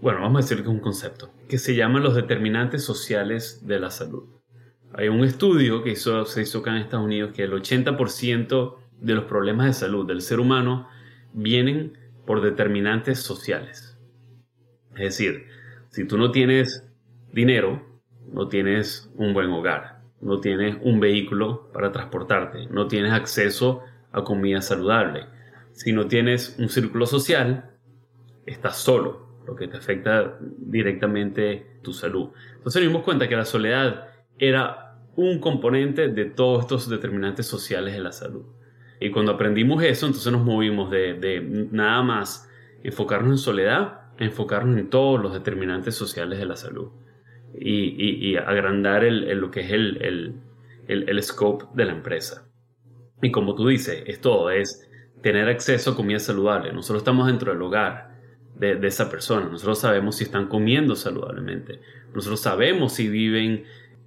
bueno, 0.04 0.20
vamos 0.20 0.40
a 0.40 0.42
decir 0.42 0.58
que 0.58 0.64
es 0.64 0.68
un 0.68 0.82
concepto, 0.82 1.32
que 1.48 1.58
se 1.58 1.76
llama 1.76 2.02
los 2.02 2.14
determinantes 2.14 2.84
sociales 2.84 3.66
de 3.66 3.80
la 3.80 3.90
salud. 3.90 4.26
Hay 4.94 5.08
un 5.08 5.24
estudio 5.24 5.82
que 5.82 5.92
hizo, 5.92 6.26
se 6.26 6.42
hizo 6.42 6.60
acá 6.60 6.72
en 6.72 6.82
Estados 6.82 7.06
Unidos 7.06 7.32
que 7.34 7.44
el 7.44 7.54
80% 7.54 8.76
de 9.00 9.16
los 9.16 9.24
problemas 9.24 9.68
de 9.68 9.74
salud 9.74 10.06
del 10.06 10.20
ser 10.20 10.42
humano 10.42 10.90
vienen 11.32 11.98
por 12.26 12.42
determinantes 12.42 13.20
sociales. 13.20 13.98
Es 14.92 15.18
decir, 15.18 15.46
si 15.88 16.06
tú 16.06 16.18
no 16.18 16.32
tienes 16.32 16.86
dinero, 17.32 18.02
no 18.30 18.50
tienes 18.50 19.10
un 19.16 19.34
buen 19.34 19.52
hogar, 19.52 20.02
no 20.20 20.42
tienes 20.42 20.76
un 20.82 21.00
vehículo 21.00 21.72
para 21.72 21.94
transportarte, 21.94 22.68
no 22.68 22.90
tienes 22.90 23.14
acceso 23.14 23.84
a 24.12 24.26
comida 24.26 24.62
saludable, 24.62 25.28
si 25.72 25.94
no 25.94 26.08
tienes 26.08 26.58
un 26.60 26.68
círculo 26.68 27.06
social, 27.06 27.72
estás 28.46 28.76
solo, 28.76 29.23
lo 29.46 29.56
que 29.56 29.68
te 29.68 29.78
afecta 29.78 30.38
directamente 30.40 31.78
tu 31.82 31.94
salud. 31.94 32.30
Entonces 32.56 32.82
nos 32.82 32.92
dimos 32.92 33.04
cuenta 33.04 33.28
que 33.28 33.36
la 33.36 33.46
soledad 33.46 34.08
era 34.38 34.98
un 35.16 35.40
componente 35.40 36.08
de 36.08 36.26
todos 36.26 36.62
estos 36.62 36.90
determinantes 36.90 37.46
sociales 37.46 37.94
de 37.94 38.00
la 38.00 38.12
salud. 38.12 38.46
Y 39.00 39.12
cuando 39.12 39.34
aprendimos 39.34 39.84
eso, 39.84 40.06
entonces 40.06 40.32
nos 40.32 40.44
movimos 40.44 40.90
de, 40.90 41.14
de 41.16 41.68
nada 41.72 42.02
más 42.04 42.50
enfocarnos 42.84 43.32
en 43.32 43.38
soledad 43.38 44.02
a 44.18 44.24
enfocarnos 44.24 44.78
en 44.78 44.90
todos 44.90 45.22
los 45.22 45.34
determinantes 45.34 45.96
sociales 45.96 46.40
de 46.40 46.46
la 46.46 46.56
salud. 46.56 46.90
Y, 47.56 48.32
y, 48.32 48.36
agrandar 48.36 49.04
el, 49.04 49.30
lo 49.38 49.52
que 49.52 49.60
es 49.60 49.72
el, 49.72 50.42
el 50.88 51.24
scope 51.24 51.66
de 51.76 51.86
la 51.86 51.92
empresa. 51.92 52.50
Y 53.22 53.30
como 53.30 53.54
tú 53.54 53.68
dices, 53.68 54.04
es 54.08 54.20
todo, 54.22 54.50
es 54.50 54.90
tener 55.22 55.48
acceso 55.48 55.92
a 55.92 55.96
comida 55.96 56.20
saludable. 56.20 56.74
Nosotros 56.74 57.02
estamos 57.02 57.28
dentro 57.28 57.52
del 57.54 57.62
hogar 57.62 58.13
de, 58.56 58.76
de, 58.76 58.88
esa 58.88 59.10
persona. 59.10 59.48
Nosotros 59.50 59.80
sabemos 59.80 60.18
si 60.18 60.26
están 60.26 60.48
comiendo 60.48 60.96
saludablemente. 60.96 61.80
Nosotros 62.14 62.40
sabemos 62.40 62.94
si 62.94 63.10
viven 63.10 63.64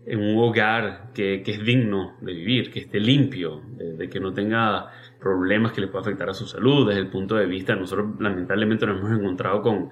en 0.07 0.21
un 0.21 0.39
hogar 0.39 1.11
que, 1.15 1.43
que 1.45 1.53
es 1.53 1.65
digno 1.65 2.17
de 2.21 2.33
vivir, 2.33 2.71
que 2.71 2.81
esté 2.81 3.01
limpio, 3.01 3.63
de, 3.77 3.95
de, 3.95 4.09
que 4.09 4.21
no 4.21 4.33
tenga 4.33 4.91
problemas 5.19 5.73
que 5.73 5.81
le 5.81 5.89
pueda 5.89 6.03
afectar 6.03 6.31
a 6.31 6.35
su 6.35 6.47
salud 6.47 6.87
desde 6.87 7.01
el 7.01 7.09
punto 7.09 7.35
de 7.35 7.47
vista. 7.47 7.75
Nosotros 7.75 8.21
lamentablemente 8.21 8.87
nos 8.87 9.01
hemos 9.01 9.19
encontrado 9.19 9.63
con, 9.63 9.91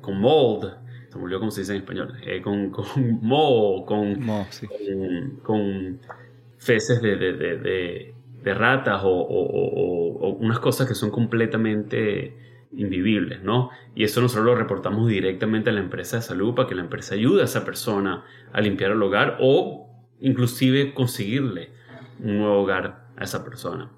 con 0.00 0.18
mold, 0.20 0.72
se 1.08 1.18
me 1.18 1.24
olvidó 1.24 1.40
cómo 1.40 1.50
se 1.50 1.60
dice 1.60 1.72
en 1.74 1.82
español, 1.82 2.14
eh, 2.24 2.42
con, 2.42 2.70
con 2.70 2.86
moho, 3.22 3.86
con, 3.86 4.24
Mo, 4.24 4.46
sí. 4.50 4.66
con, 4.66 5.40
con, 5.42 6.00
feces 6.58 7.02
de, 7.02 7.16
de, 7.16 7.32
de, 7.32 8.14
de 8.42 8.54
ratas 8.54 9.02
o, 9.04 9.10
o, 9.10 9.42
o, 9.42 10.28
o, 10.28 10.34
unas 10.36 10.60
cosas 10.60 10.86
que 10.86 10.94
son 10.94 11.10
completamente 11.10 12.36
invivibles, 12.74 13.42
¿no? 13.42 13.70
Y 13.94 14.04
eso 14.04 14.20
nosotros 14.20 14.46
lo 14.46 14.54
reportamos 14.54 15.08
directamente 15.08 15.70
a 15.70 15.72
la 15.72 15.80
empresa 15.80 16.16
de 16.16 16.22
salud 16.22 16.54
para 16.54 16.68
que 16.68 16.74
la 16.74 16.82
empresa 16.82 17.14
ayude 17.14 17.42
a 17.42 17.44
esa 17.44 17.64
persona 17.64 18.24
a 18.52 18.60
limpiar 18.60 18.92
el 18.92 19.02
hogar 19.02 19.38
o 19.40 19.90
inclusive 20.20 20.94
conseguirle 20.94 21.70
un 22.20 22.38
nuevo 22.38 22.62
hogar 22.62 23.08
a 23.16 23.24
esa 23.24 23.44
persona. 23.44 23.90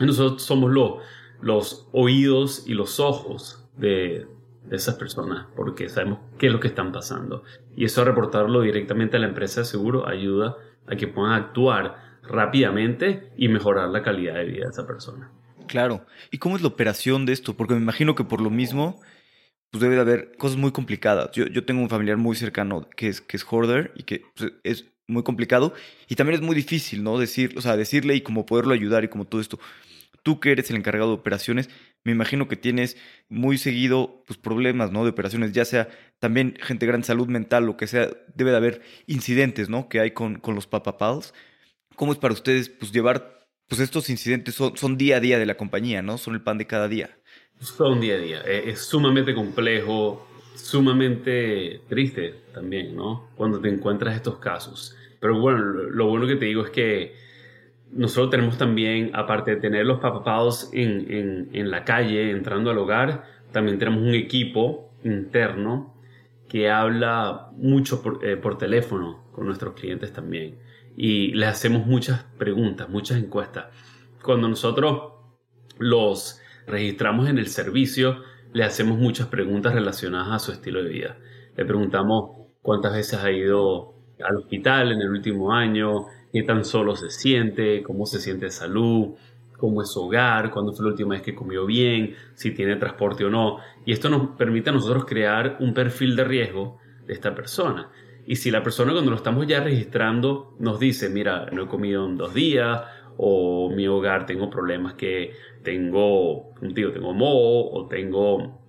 Y 0.00 0.04
nosotros 0.04 0.42
somos 0.42 0.70
lo, 0.70 0.98
los 1.40 1.88
oídos 1.92 2.64
y 2.66 2.74
los 2.74 3.00
ojos 3.00 3.66
de, 3.76 4.26
de 4.68 4.76
esas 4.76 4.96
personas 4.96 5.46
porque 5.56 5.88
sabemos 5.88 6.18
qué 6.38 6.48
es 6.48 6.52
lo 6.52 6.60
que 6.60 6.68
están 6.68 6.92
pasando. 6.92 7.44
Y 7.76 7.84
eso 7.84 8.04
reportarlo 8.04 8.60
directamente 8.60 9.16
a 9.16 9.20
la 9.20 9.28
empresa 9.28 9.60
de 9.60 9.66
seguro 9.66 10.06
ayuda 10.06 10.56
a 10.86 10.96
que 10.96 11.08
puedan 11.08 11.32
actuar 11.32 12.12
rápidamente 12.22 13.32
y 13.36 13.48
mejorar 13.48 13.88
la 13.90 14.02
calidad 14.02 14.34
de 14.34 14.44
vida 14.44 14.64
de 14.64 14.70
esa 14.70 14.86
persona. 14.86 15.30
Claro. 15.66 16.06
¿Y 16.30 16.38
cómo 16.38 16.56
es 16.56 16.62
la 16.62 16.68
operación 16.68 17.26
de 17.26 17.32
esto? 17.32 17.56
Porque 17.56 17.74
me 17.74 17.80
imagino 17.80 18.14
que 18.14 18.24
por 18.24 18.40
lo 18.40 18.50
mismo, 18.50 19.00
pues 19.70 19.80
debe 19.82 19.94
de 19.96 20.00
haber 20.00 20.36
cosas 20.36 20.56
muy 20.58 20.72
complicadas. 20.72 21.30
Yo, 21.32 21.46
yo 21.46 21.64
tengo 21.64 21.82
un 21.82 21.88
familiar 21.88 22.16
muy 22.16 22.36
cercano 22.36 22.88
que 22.96 23.08
es, 23.08 23.20
que 23.20 23.36
es 23.36 23.44
hoarder 23.44 23.92
y 23.96 24.04
que 24.04 24.22
pues, 24.34 24.52
es 24.64 24.86
muy 25.08 25.22
complicado 25.22 25.74
y 26.08 26.16
también 26.16 26.40
es 26.40 26.46
muy 26.46 26.54
difícil, 26.54 27.02
¿no? 27.02 27.18
Decir, 27.18 27.54
o 27.56 27.60
sea, 27.60 27.76
decirle 27.76 28.14
y 28.14 28.20
como 28.22 28.46
poderlo 28.46 28.74
ayudar 28.74 29.04
y 29.04 29.08
como 29.08 29.26
todo 29.26 29.40
esto. 29.40 29.58
Tú 30.22 30.38
que 30.38 30.52
eres 30.52 30.70
el 30.70 30.76
encargado 30.76 31.10
de 31.10 31.16
operaciones, 31.16 31.68
me 32.04 32.12
imagino 32.12 32.48
que 32.48 32.56
tienes 32.56 32.96
muy 33.28 33.58
seguido 33.58 34.22
pues, 34.26 34.38
problemas, 34.38 34.92
¿no? 34.92 35.04
De 35.04 35.10
operaciones, 35.10 35.52
ya 35.52 35.64
sea 35.64 35.88
también 36.18 36.56
gente 36.60 36.86
de 36.86 36.92
gran 36.92 37.04
salud 37.04 37.28
mental, 37.28 37.66
lo 37.66 37.76
que 37.76 37.86
sea, 37.86 38.08
debe 38.34 38.52
de 38.52 38.56
haber 38.56 38.82
incidentes, 39.06 39.68
¿no? 39.68 39.88
Que 39.88 40.00
hay 40.00 40.12
con, 40.12 40.36
con 40.36 40.54
los 40.54 40.66
papapals. 40.66 41.34
¿Cómo 41.96 42.12
es 42.12 42.18
para 42.18 42.34
ustedes 42.34 42.68
pues, 42.68 42.92
llevar 42.92 43.41
pues 43.68 43.80
estos 43.80 44.10
incidentes 44.10 44.54
son, 44.54 44.98
día 44.98 45.16
a 45.16 45.20
día 45.20 45.38
de 45.38 45.46
la 45.46 45.56
compañía, 45.56 46.02
¿no? 46.02 46.18
Son 46.18 46.34
el 46.34 46.42
pan 46.42 46.58
de 46.58 46.66
cada 46.66 46.88
día. 46.88 47.10
Son 47.58 48.00
día 48.00 48.16
a 48.16 48.18
día. 48.18 48.42
Eh, 48.44 48.64
es, 48.66 48.80
sumamente 48.80 49.34
complejo, 49.34 50.26
sumamente 50.54 51.80
triste 51.88 52.34
también, 52.52 52.94
¿no? 52.94 53.28
Cuando 53.36 53.60
te 53.60 53.68
encuentras 53.68 54.14
estos 54.14 54.38
casos. 54.38 54.96
Pero 55.20 55.40
bueno, 55.40 55.58
lo 55.58 56.06
bueno 56.08 56.26
que 56.26 56.36
te 56.36 56.46
digo 56.46 56.64
es 56.64 56.70
que 56.70 57.14
nosotros 57.92 58.30
tenemos 58.30 58.58
también, 58.58 59.10
aparte 59.14 59.52
de 59.52 59.56
tener 59.58 59.86
los 59.86 60.00
papapados 60.00 60.70
en, 60.72 61.50
en, 61.52 61.70
la 61.70 61.84
calle, 61.84 62.30
entrando 62.30 62.70
al 62.70 62.78
hogar, 62.78 63.24
también 63.52 63.78
tenemos 63.78 64.02
un 64.02 64.14
equipo 64.14 64.90
interno 65.04 65.94
que 66.48 66.70
habla 66.70 67.50
mucho 67.56 68.02
por, 68.02 68.24
eh, 68.26 68.36
por 68.36 68.58
teléfono 68.58 69.24
con 69.32 69.46
nuestros 69.46 69.74
clientes 69.74 70.12
también 70.12 70.58
y 70.96 71.32
les 71.32 71.48
hacemos 71.48 71.86
muchas 71.86 72.24
preguntas, 72.38 72.88
muchas 72.88 73.18
encuestas. 73.18 73.66
Cuando 74.22 74.48
nosotros 74.48 75.12
los 75.78 76.40
registramos 76.66 77.28
en 77.28 77.38
el 77.38 77.48
servicio, 77.48 78.22
le 78.52 78.64
hacemos 78.64 78.98
muchas 78.98 79.28
preguntas 79.28 79.74
relacionadas 79.74 80.30
a 80.30 80.38
su 80.38 80.52
estilo 80.52 80.82
de 80.82 80.90
vida. 80.90 81.16
Le 81.56 81.64
preguntamos 81.64 82.36
cuántas 82.60 82.92
veces 82.92 83.20
ha 83.20 83.30
ido 83.30 83.94
al 84.22 84.36
hospital 84.36 84.92
en 84.92 85.00
el 85.00 85.10
último 85.10 85.52
año, 85.52 86.06
qué 86.32 86.42
tan 86.42 86.64
solo 86.64 86.94
se 86.96 87.10
siente, 87.10 87.82
cómo 87.82 88.06
se 88.06 88.20
siente 88.20 88.46
de 88.46 88.50
salud, 88.50 89.14
cómo 89.58 89.82
es 89.82 89.90
su 89.90 90.02
hogar, 90.02 90.50
cuándo 90.50 90.72
fue 90.72 90.84
la 90.84 90.90
última 90.90 91.14
vez 91.14 91.22
que 91.22 91.34
comió 91.34 91.66
bien, 91.66 92.14
si 92.34 92.52
tiene 92.52 92.76
transporte 92.76 93.24
o 93.24 93.30
no. 93.30 93.58
Y 93.84 93.92
esto 93.92 94.08
nos 94.08 94.36
permite 94.36 94.70
a 94.70 94.72
nosotros 94.72 95.04
crear 95.04 95.56
un 95.60 95.74
perfil 95.74 96.16
de 96.16 96.24
riesgo 96.24 96.78
de 97.06 97.14
esta 97.14 97.34
persona. 97.34 97.90
Y 98.26 98.36
si 98.36 98.50
la 98.50 98.62
persona 98.62 98.92
cuando 98.92 99.10
lo 99.10 99.16
estamos 99.16 99.46
ya 99.46 99.62
registrando 99.62 100.54
nos 100.58 100.78
dice, 100.78 101.08
mira, 101.08 101.46
no 101.52 101.64
he 101.64 101.66
comido 101.66 102.06
en 102.06 102.16
dos 102.16 102.34
días, 102.34 102.82
o 103.16 103.70
mi 103.70 103.86
hogar 103.86 104.26
tengo 104.26 104.48
problemas 104.50 104.94
que 104.94 105.34
tengo, 105.62 106.50
un 106.60 106.74
tío, 106.74 106.92
tengo 106.92 107.12
moho, 107.12 107.72
o 107.72 107.86
tengo, 107.88 108.60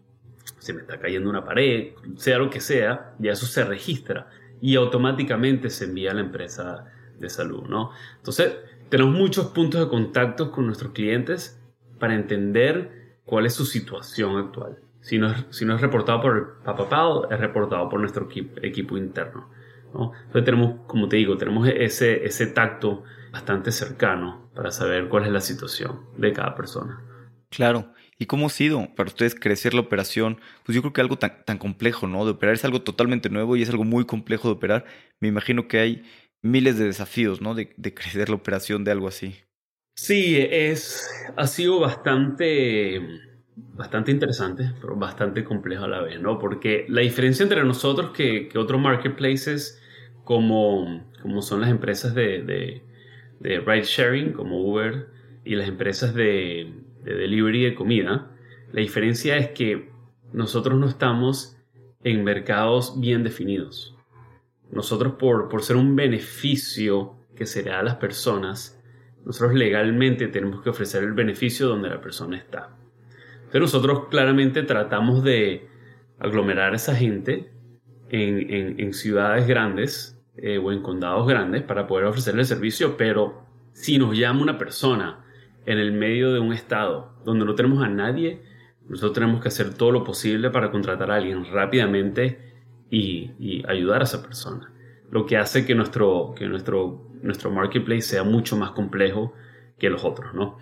se 0.59 0.73
me 0.73 0.81
está 0.81 0.99
cayendo 0.99 1.29
una 1.29 1.45
pared, 1.45 1.93
sea 2.17 2.37
lo 2.37 2.49
que 2.49 2.59
sea, 2.59 3.13
ya 3.19 3.31
eso 3.31 3.45
se 3.45 3.63
registra 3.63 4.27
y 4.61 4.75
automáticamente 4.75 5.69
se 5.69 5.85
envía 5.85 6.11
a 6.11 6.13
la 6.15 6.21
empresa 6.21 6.85
de 7.19 7.29
salud, 7.29 7.63
¿no? 7.63 7.91
Entonces, 8.17 8.55
tenemos 8.89 9.15
muchos 9.15 9.47
puntos 9.47 9.81
de 9.81 9.87
contacto 9.87 10.51
con 10.51 10.65
nuestros 10.65 10.91
clientes 10.91 11.59
para 11.99 12.15
entender 12.15 13.17
cuál 13.25 13.45
es 13.45 13.53
su 13.53 13.65
situación 13.65 14.37
actual. 14.37 14.77
Si 15.03 15.17
no 15.17 15.31
es, 15.31 15.45
si 15.51 15.65
no 15.65 15.75
es 15.75 15.81
reportado 15.81 16.21
por 16.21 16.37
el 16.37 16.43
papapado, 16.63 17.29
es 17.29 17.39
reportado 17.39 17.89
por 17.89 17.99
nuestro 17.99 18.27
equipo, 18.61 18.97
interno. 18.97 19.49
¿no? 19.93 20.13
Entonces 20.13 20.45
tenemos, 20.45 20.79
como 20.87 21.07
te 21.07 21.17
digo, 21.17 21.37
tenemos 21.37 21.67
ese, 21.67 22.25
ese 22.25 22.47
tacto 22.47 23.03
bastante 23.31 23.71
cercano 23.71 24.49
para 24.55 24.71
saber 24.71 25.09
cuál 25.09 25.25
es 25.25 25.31
la 25.31 25.41
situación 25.41 26.05
de 26.17 26.31
cada 26.31 26.55
persona. 26.55 27.01
Claro. 27.49 27.93
¿Y 28.17 28.25
cómo 28.25 28.47
ha 28.47 28.49
sido 28.49 28.87
para 28.95 29.09
ustedes 29.09 29.35
crecer 29.35 29.73
la 29.73 29.81
operación? 29.81 30.39
Pues 30.63 30.75
yo 30.75 30.81
creo 30.81 30.93
que 30.93 31.01
algo 31.01 31.17
tan, 31.17 31.43
tan 31.45 31.57
complejo, 31.57 32.07
¿no? 32.07 32.23
De 32.25 32.31
operar 32.31 32.55
es 32.55 32.63
algo 32.63 32.81
totalmente 32.81 33.29
nuevo 33.29 33.57
y 33.57 33.61
es 33.61 33.69
algo 33.69 33.83
muy 33.83 34.05
complejo 34.05 34.47
de 34.47 34.53
operar. 34.53 34.85
Me 35.19 35.27
imagino 35.27 35.67
que 35.67 35.79
hay 35.79 36.03
miles 36.41 36.77
de 36.77 36.85
desafíos, 36.85 37.41
¿no? 37.41 37.53
De, 37.55 37.73
de 37.75 37.93
crecer 37.93 38.29
la 38.29 38.35
operación 38.35 38.83
de 38.83 38.91
algo 38.91 39.07
así. 39.07 39.35
Sí, 39.95 40.37
es, 40.37 41.09
ha 41.35 41.47
sido 41.47 41.79
bastante 41.79 43.01
bastante 43.55 44.11
interesante, 44.11 44.71
pero 44.81 44.95
bastante 44.95 45.43
complejo 45.43 45.85
a 45.85 45.87
la 45.87 46.01
vez, 46.01 46.19
¿no? 46.21 46.39
Porque 46.39 46.85
la 46.89 47.01
diferencia 47.01 47.43
entre 47.43 47.63
nosotros 47.63 48.11
que, 48.11 48.47
que 48.47 48.57
otros 48.57 48.81
marketplaces 48.81 49.81
como, 50.23 51.03
como 51.21 51.41
son 51.41 51.61
las 51.61 51.69
empresas 51.69 52.13
de, 52.15 52.43
de, 52.43 52.81
de, 53.39 53.59
ride 53.59 53.83
sharing, 53.83 54.33
como 54.33 54.61
Uber, 54.61 55.07
y 55.43 55.55
las 55.55 55.67
empresas 55.67 56.13
de, 56.13 56.73
de 57.03 57.13
delivery 57.15 57.63
de 57.63 57.75
comida, 57.75 58.31
la 58.71 58.81
diferencia 58.81 59.37
es 59.37 59.49
que 59.49 59.91
nosotros 60.31 60.79
no 60.79 60.87
estamos 60.87 61.57
en 62.03 62.23
mercados 62.23 62.99
bien 62.99 63.23
definidos. 63.23 63.95
Nosotros 64.71 65.13
por, 65.19 65.49
por 65.49 65.61
ser 65.61 65.75
un 65.75 65.95
beneficio 65.95 67.15
que 67.35 67.45
se 67.45 67.63
le 67.63 67.71
da 67.71 67.79
a 67.79 67.83
las 67.83 67.95
personas, 67.95 68.81
nosotros 69.25 69.53
legalmente 69.53 70.27
tenemos 70.27 70.61
que 70.61 70.69
ofrecer 70.69 71.03
el 71.03 71.13
beneficio 71.13 71.67
donde 71.67 71.89
la 71.89 72.01
persona 72.01 72.37
está. 72.37 72.75
Pero 73.53 73.65
nosotros 73.65 74.07
claramente 74.09 74.63
tratamos 74.63 75.23
de 75.23 75.67
aglomerar 76.17 76.73
a 76.73 76.75
esa 76.75 76.95
gente 76.95 77.51
en, 78.09 78.93
ciudades 78.95 79.47
grandes 79.47 80.19
eh, 80.37 80.57
o 80.57 80.71
en 80.71 80.81
condados 80.81 81.27
grandes 81.27 81.61
para 81.61 81.85
poder 81.85 82.05
ofrecerle 82.07 82.45
servicio, 82.45 82.97
pero 82.97 83.43
si 83.71 83.99
nos 83.99 84.17
llama 84.17 84.41
una 84.41 84.57
persona 84.57 85.23
en 85.67 85.77
el 85.77 85.91
medio 85.91 86.33
de 86.33 86.39
un 86.39 86.51
estado 86.51 87.13
donde 87.25 87.45
no 87.45 87.53
tenemos 87.53 87.83
a 87.83 87.89
nadie, 87.89 88.41
nosotros 88.89 89.13
tenemos 89.13 89.39
que 89.39 89.49
hacer 89.49 89.75
todo 89.75 89.91
lo 89.91 90.03
posible 90.03 90.49
para 90.49 90.71
contratar 90.71 91.11
a 91.11 91.17
alguien 91.17 91.45
rápidamente 91.45 92.55
y, 92.89 93.63
ayudar 93.67 94.01
a 94.01 94.05
esa 94.05 94.23
persona. 94.23 94.73
Lo 95.11 95.27
que 95.27 95.37
hace 95.37 95.63
que 95.63 95.75
nuestro, 95.75 96.33
que 96.35 96.47
nuestro, 96.47 97.07
nuestro 97.21 97.51
marketplace 97.51 98.01
sea 98.01 98.23
mucho 98.23 98.57
más 98.57 98.71
complejo 98.71 99.35
que 99.77 99.89
los 99.89 100.03
otros, 100.03 100.33
¿no? 100.33 100.57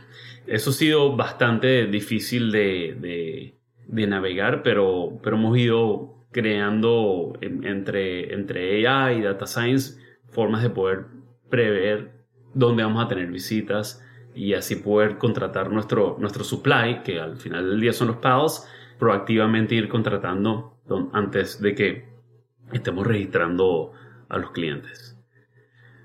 Eso 0.47 0.71
ha 0.71 0.73
sido 0.73 1.15
bastante 1.15 1.85
difícil 1.87 2.51
de, 2.51 3.55
navegar, 3.87 4.63
pero, 4.63 5.19
pero 5.21 5.37
hemos 5.37 5.57
ido 5.57 6.15
creando 6.31 7.33
entre, 7.41 8.33
entre 8.33 8.87
AI 8.87 9.17
y 9.17 9.21
Data 9.21 9.45
Science 9.45 9.99
formas 10.29 10.63
de 10.63 10.69
poder 10.69 11.05
prever 11.49 12.11
dónde 12.53 12.83
vamos 12.83 13.03
a 13.03 13.07
tener 13.07 13.27
visitas 13.27 14.03
y 14.33 14.53
así 14.53 14.77
poder 14.77 15.17
contratar 15.17 15.71
nuestro, 15.71 16.17
nuestro 16.19 16.43
supply, 16.43 17.03
que 17.03 17.19
al 17.19 17.37
final 17.37 17.69
del 17.69 17.81
día 17.81 17.93
son 17.93 18.07
los 18.07 18.17
PALs, 18.17 18.65
proactivamente 18.97 19.75
ir 19.75 19.89
contratando 19.89 20.77
antes 21.13 21.61
de 21.61 21.75
que 21.75 22.05
estemos 22.71 23.05
registrando 23.05 23.93
a 24.29 24.37
los 24.37 24.51
clientes. 24.51 25.17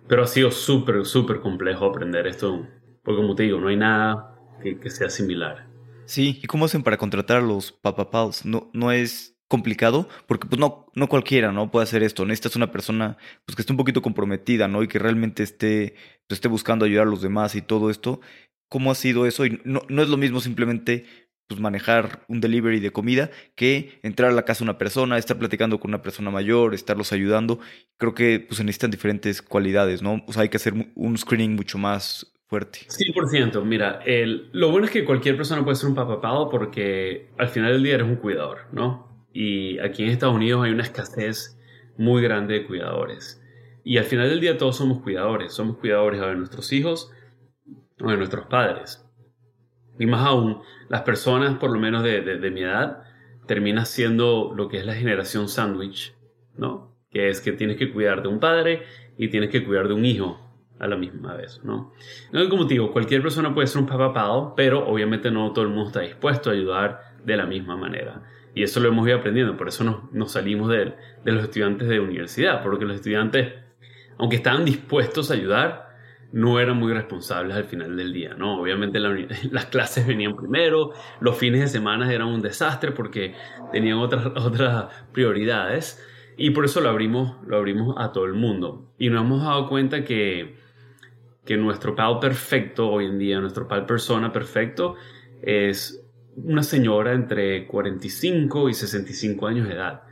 Pero 0.09 0.23
ha 0.23 0.27
sido 0.27 0.51
súper, 0.51 1.05
súper 1.05 1.41
complejo 1.41 1.87
aprender 1.87 2.27
esto 2.27 2.67
porque 3.07 3.23
como 3.23 3.37
te 3.37 3.45
digo, 3.45 3.61
no 3.61 3.69
hay 3.69 3.77
nada 3.77 4.37
que, 4.61 4.91
sea 4.91 5.09
similar. 5.09 5.69
Sí, 6.07 6.41
¿y 6.43 6.47
cómo 6.49 6.65
hacen 6.65 6.83
para 6.83 6.97
contratar 6.97 7.37
a 7.37 7.41
los 7.41 7.71
papapals? 7.71 8.45
No, 8.45 8.69
no 8.73 8.91
es 8.91 9.39
complicado, 9.47 10.09
porque 10.27 10.49
pues 10.49 10.59
no, 10.59 10.87
no 10.97 11.09
cualquiera, 11.09 11.53
¿no? 11.53 11.71
Puede 11.71 11.85
hacer 11.85 12.03
esto. 12.03 12.27
Necesitas 12.27 12.57
una 12.57 12.73
persona 12.73 13.17
pues 13.45 13.55
que 13.55 13.63
esté 13.63 13.73
un 13.73 13.77
poquito 13.77 14.03
comprometida, 14.03 14.67
¿no? 14.67 14.83
Y 14.83 14.89
que 14.89 14.99
realmente 14.99 15.45
esté, 15.45 15.95
pues, 16.27 16.39
esté 16.39 16.49
buscando 16.49 16.85
ayudar 16.85 17.07
a 17.07 17.11
los 17.11 17.23
demás 17.23 17.55
y 17.55 17.63
todo 17.63 17.91
esto. 17.91 18.21
¿Cómo 18.69 18.91
ha 18.91 18.97
sido 18.97 19.25
eso? 19.25 19.47
Y 19.47 19.61
no, 19.63 19.83
no 19.89 20.03
es 20.03 20.09
lo 20.09 20.17
mismo 20.17 20.41
simplemente 20.41 21.05
pues 21.47 21.61
manejar 21.61 22.25
un 22.27 22.41
delivery 22.41 22.81
de 22.81 22.91
comida 22.91 23.31
que 23.55 24.01
entrar 24.03 24.33
a 24.33 24.35
la 24.35 24.45
casa 24.45 24.65
de 24.65 24.71
una 24.71 24.79
persona, 24.79 25.17
estar 25.17 25.39
platicando 25.39 25.79
con 25.79 25.93
una 25.93 26.03
persona 26.03 26.33
mayor, 26.33 26.75
estarlos 26.75 27.13
ayudando. 27.13 27.61
Creo 27.99 28.15
que 28.15 28.41
pues 28.41 28.59
se 28.59 28.65
necesitan 28.65 28.91
diferentes 28.91 29.43
cualidades, 29.43 30.03
¿no? 30.03 30.25
O 30.27 30.33
sea, 30.33 30.43
hay 30.43 30.49
que 30.49 30.57
hacer 30.57 30.75
un 30.97 31.17
screening 31.17 31.55
mucho 31.55 31.79
más 31.79 32.33
fuerte. 32.47 32.81
100%. 32.89 33.63
Mira, 33.65 34.01
el, 34.05 34.51
lo 34.53 34.71
bueno 34.71 34.87
es 34.87 34.93
que 34.93 35.05
cualquier 35.05 35.37
persona 35.37 35.65
puede 35.65 35.77
ser 35.77 35.89
un 35.89 35.95
papapado 35.95 36.49
porque 36.49 37.31
al 37.39 37.49
final 37.49 37.73
del 37.73 37.83
día 37.83 37.95
eres 37.95 38.07
un 38.07 38.17
cuidador, 38.17 38.67
¿no? 38.73 39.27
Y 39.33 39.79
aquí 39.81 40.03
en 40.03 40.11
Estados 40.11 40.35
Unidos 40.35 40.65
hay 40.65 40.73
una 40.73 40.83
escasez 40.83 41.59
muy 41.99 42.23
grande 42.23 42.55
de 42.55 42.67
cuidadores. 42.67 43.43
Y 43.85 43.99
al 43.99 44.05
final 44.05 44.29
del 44.29 44.41
día 44.41 44.59
todos 44.59 44.77
somos 44.77 45.03
cuidadores. 45.03 45.53
Somos 45.53 45.77
cuidadores 45.79 46.21
de 46.21 46.35
nuestros 46.37 46.73
hijos 46.73 47.13
o 48.01 48.11
de 48.11 48.17
nuestros 48.17 48.47
padres. 48.47 49.05
Y 49.99 50.07
más 50.07 50.27
aún, 50.27 50.61
las 50.89 51.03
personas, 51.03 51.59
por 51.59 51.71
lo 51.71 51.79
menos 51.79 52.03
de, 52.03 52.51
mi 52.51 52.63
edad, 52.63 53.03
terminan 53.47 53.87
siendo 53.87 54.53
lo 54.55 54.69
que 54.69 54.79
es 54.79 54.87
la 54.87 54.95
generación 54.95 55.49
sándwich, 55.49 56.15
¿no? 56.57 56.97
Que 57.11 57.29
es 57.29 57.41
que 57.41 57.53
tienes 57.53 57.77
que 57.77 57.93
cuidar 57.93 58.23
de 58.23 58.29
un 58.29 58.41
padre 58.41 58.83
y 59.17 59.29
tienes 59.29 59.51
que 59.51 59.65
cuidar 59.65 59.89
de 59.89 59.95
un 59.95 60.05
hijo 60.05 60.46
a 60.79 60.87
la 60.87 60.97
misma 60.97 61.35
vez, 61.35 61.61
¿no? 61.65 61.93
como 62.51 62.67
te 62.67 62.75
digo, 62.75 62.93
cualquier 62.93 63.23
persona 63.23 63.55
puede 63.55 63.67
ser 63.67 63.81
un 63.81 63.87
papapado, 63.87 64.55
pero 64.57 64.87
obviamente 64.87 65.31
no 65.31 65.53
todo 65.53 65.65
el 65.65 65.71
mundo 65.71 65.87
está 65.87 66.01
dispuesto 66.01 66.51
a 66.51 66.53
ayudar 66.53 67.01
de 67.25 67.37
la 67.37 67.47
misma 67.47 67.77
manera. 67.77 68.23
Y 68.55 68.63
eso 68.63 68.81
lo 68.81 68.89
hemos 68.89 69.07
ido 69.07 69.19
aprendiendo, 69.19 69.57
por 69.57 69.69
eso 69.69 69.85
nos, 69.85 70.13
nos 70.13 70.33
salimos 70.33 70.71
de, 70.71 70.95
de, 71.25 71.33
los 71.33 71.45
estudiantes 71.45 71.89
de 71.89 72.01
universidad, 72.01 72.63
porque 72.63 72.85
los 72.85 72.97
estudiantes, 72.97 73.53
aunque 74.19 74.37
estaban 74.37 74.65
dispuestos 74.65 75.31
a 75.31 75.35
ayudar, 75.35 75.87
no 76.33 76.59
eran 76.61 76.77
muy 76.77 76.93
responsables 76.93 77.57
al 77.57 77.65
final 77.65 77.97
del 77.97 78.13
día, 78.13 78.35
¿no? 78.35 78.61
Obviamente 78.61 78.99
las 79.51 79.67
clases 79.67 80.07
venían 80.07 80.37
primero, 80.37 80.93
los 81.21 81.37
fines 81.37 81.61
de 81.61 81.69
semana 81.69 82.13
eran 82.13 82.29
un 82.29 82.43
desastre 82.43 82.93
porque 82.93 83.35
tenían 83.73 83.99
otras, 83.99 84.27
otras 84.37 84.87
prioridades 85.13 86.03
y 86.37 86.51
por 86.51 86.65
eso 86.65 86.81
lo 86.81 86.91
abrimos, 86.91 87.37
lo 87.47 87.57
abrimos 87.57 87.95
a 87.99 88.13
todo 88.13 88.27
el 88.27 88.35
mundo. 88.35 88.93
Y 88.99 89.09
nos 89.09 89.25
hemos 89.25 89.43
dado 89.43 89.69
cuenta 89.69 90.05
que, 90.05 90.59
que 91.47 91.57
nuestro 91.57 91.95
PAL 91.95 92.19
perfecto 92.19 92.91
hoy 92.91 93.07
en 93.07 93.19
día, 93.19 93.41
nuestro 93.41 93.69
PAL 93.69 93.87
persona 93.87 94.33
perfecto 94.33 94.97
es 95.43 96.03
una 96.37 96.63
señora 96.63 97.13
entre 97.13 97.67
45 97.67 98.69
y 98.69 98.75
65 98.75 99.47
años 99.47 99.69
de 99.69 99.75
edad. 99.75 100.03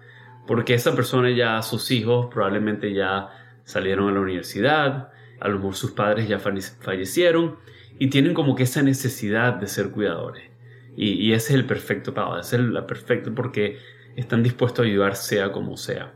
Porque 0.47 0.75
esa 0.75 0.95
persona 0.95 1.31
ya, 1.31 1.61
sus 1.63 1.91
hijos 1.91 2.29
probablemente 2.33 2.95
ya 2.95 3.29
salieron 3.65 4.09
a 4.09 4.13
la 4.13 4.21
universidad, 4.21 5.11
a 5.41 5.49
lo 5.49 5.57
mejor 5.57 5.75
sus 5.75 5.91
padres 5.91 6.29
ya 6.29 6.39
fallecieron 6.39 7.57
y 7.99 8.09
tienen 8.09 8.35
como 8.35 8.55
que 8.55 8.63
esa 8.63 8.83
necesidad 8.83 9.55
de 9.55 9.67
ser 9.67 9.91
cuidadores. 9.91 10.51
Y, 10.97 11.33
ese 11.33 11.55
es 11.55 11.59
el 11.59 11.67
perfecto 11.67 12.15
pago, 12.15 12.39
ese 12.39 12.57
es 12.57 12.63
el 12.63 12.85
perfecto 12.85 13.35
porque 13.35 13.79
están 14.15 14.45
dispuestos 14.45 14.85
a 14.85 14.89
ayudar 14.89 15.17
sea 15.17 15.51
como 15.51 15.77
sea. 15.77 16.15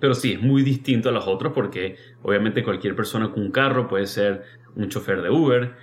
Pero 0.00 0.14
sí, 0.14 0.32
es 0.32 0.40
muy 0.40 0.62
distinto 0.62 1.08
a 1.08 1.12
los 1.12 1.26
otros 1.26 1.52
porque 1.52 1.96
obviamente 2.22 2.62
cualquier 2.62 2.94
persona 2.94 3.30
con 3.30 3.42
un 3.42 3.50
carro 3.50 3.88
puede 3.88 4.06
ser 4.06 4.44
un 4.76 4.88
chofer 4.88 5.22
de 5.22 5.30
Uber 5.30 5.74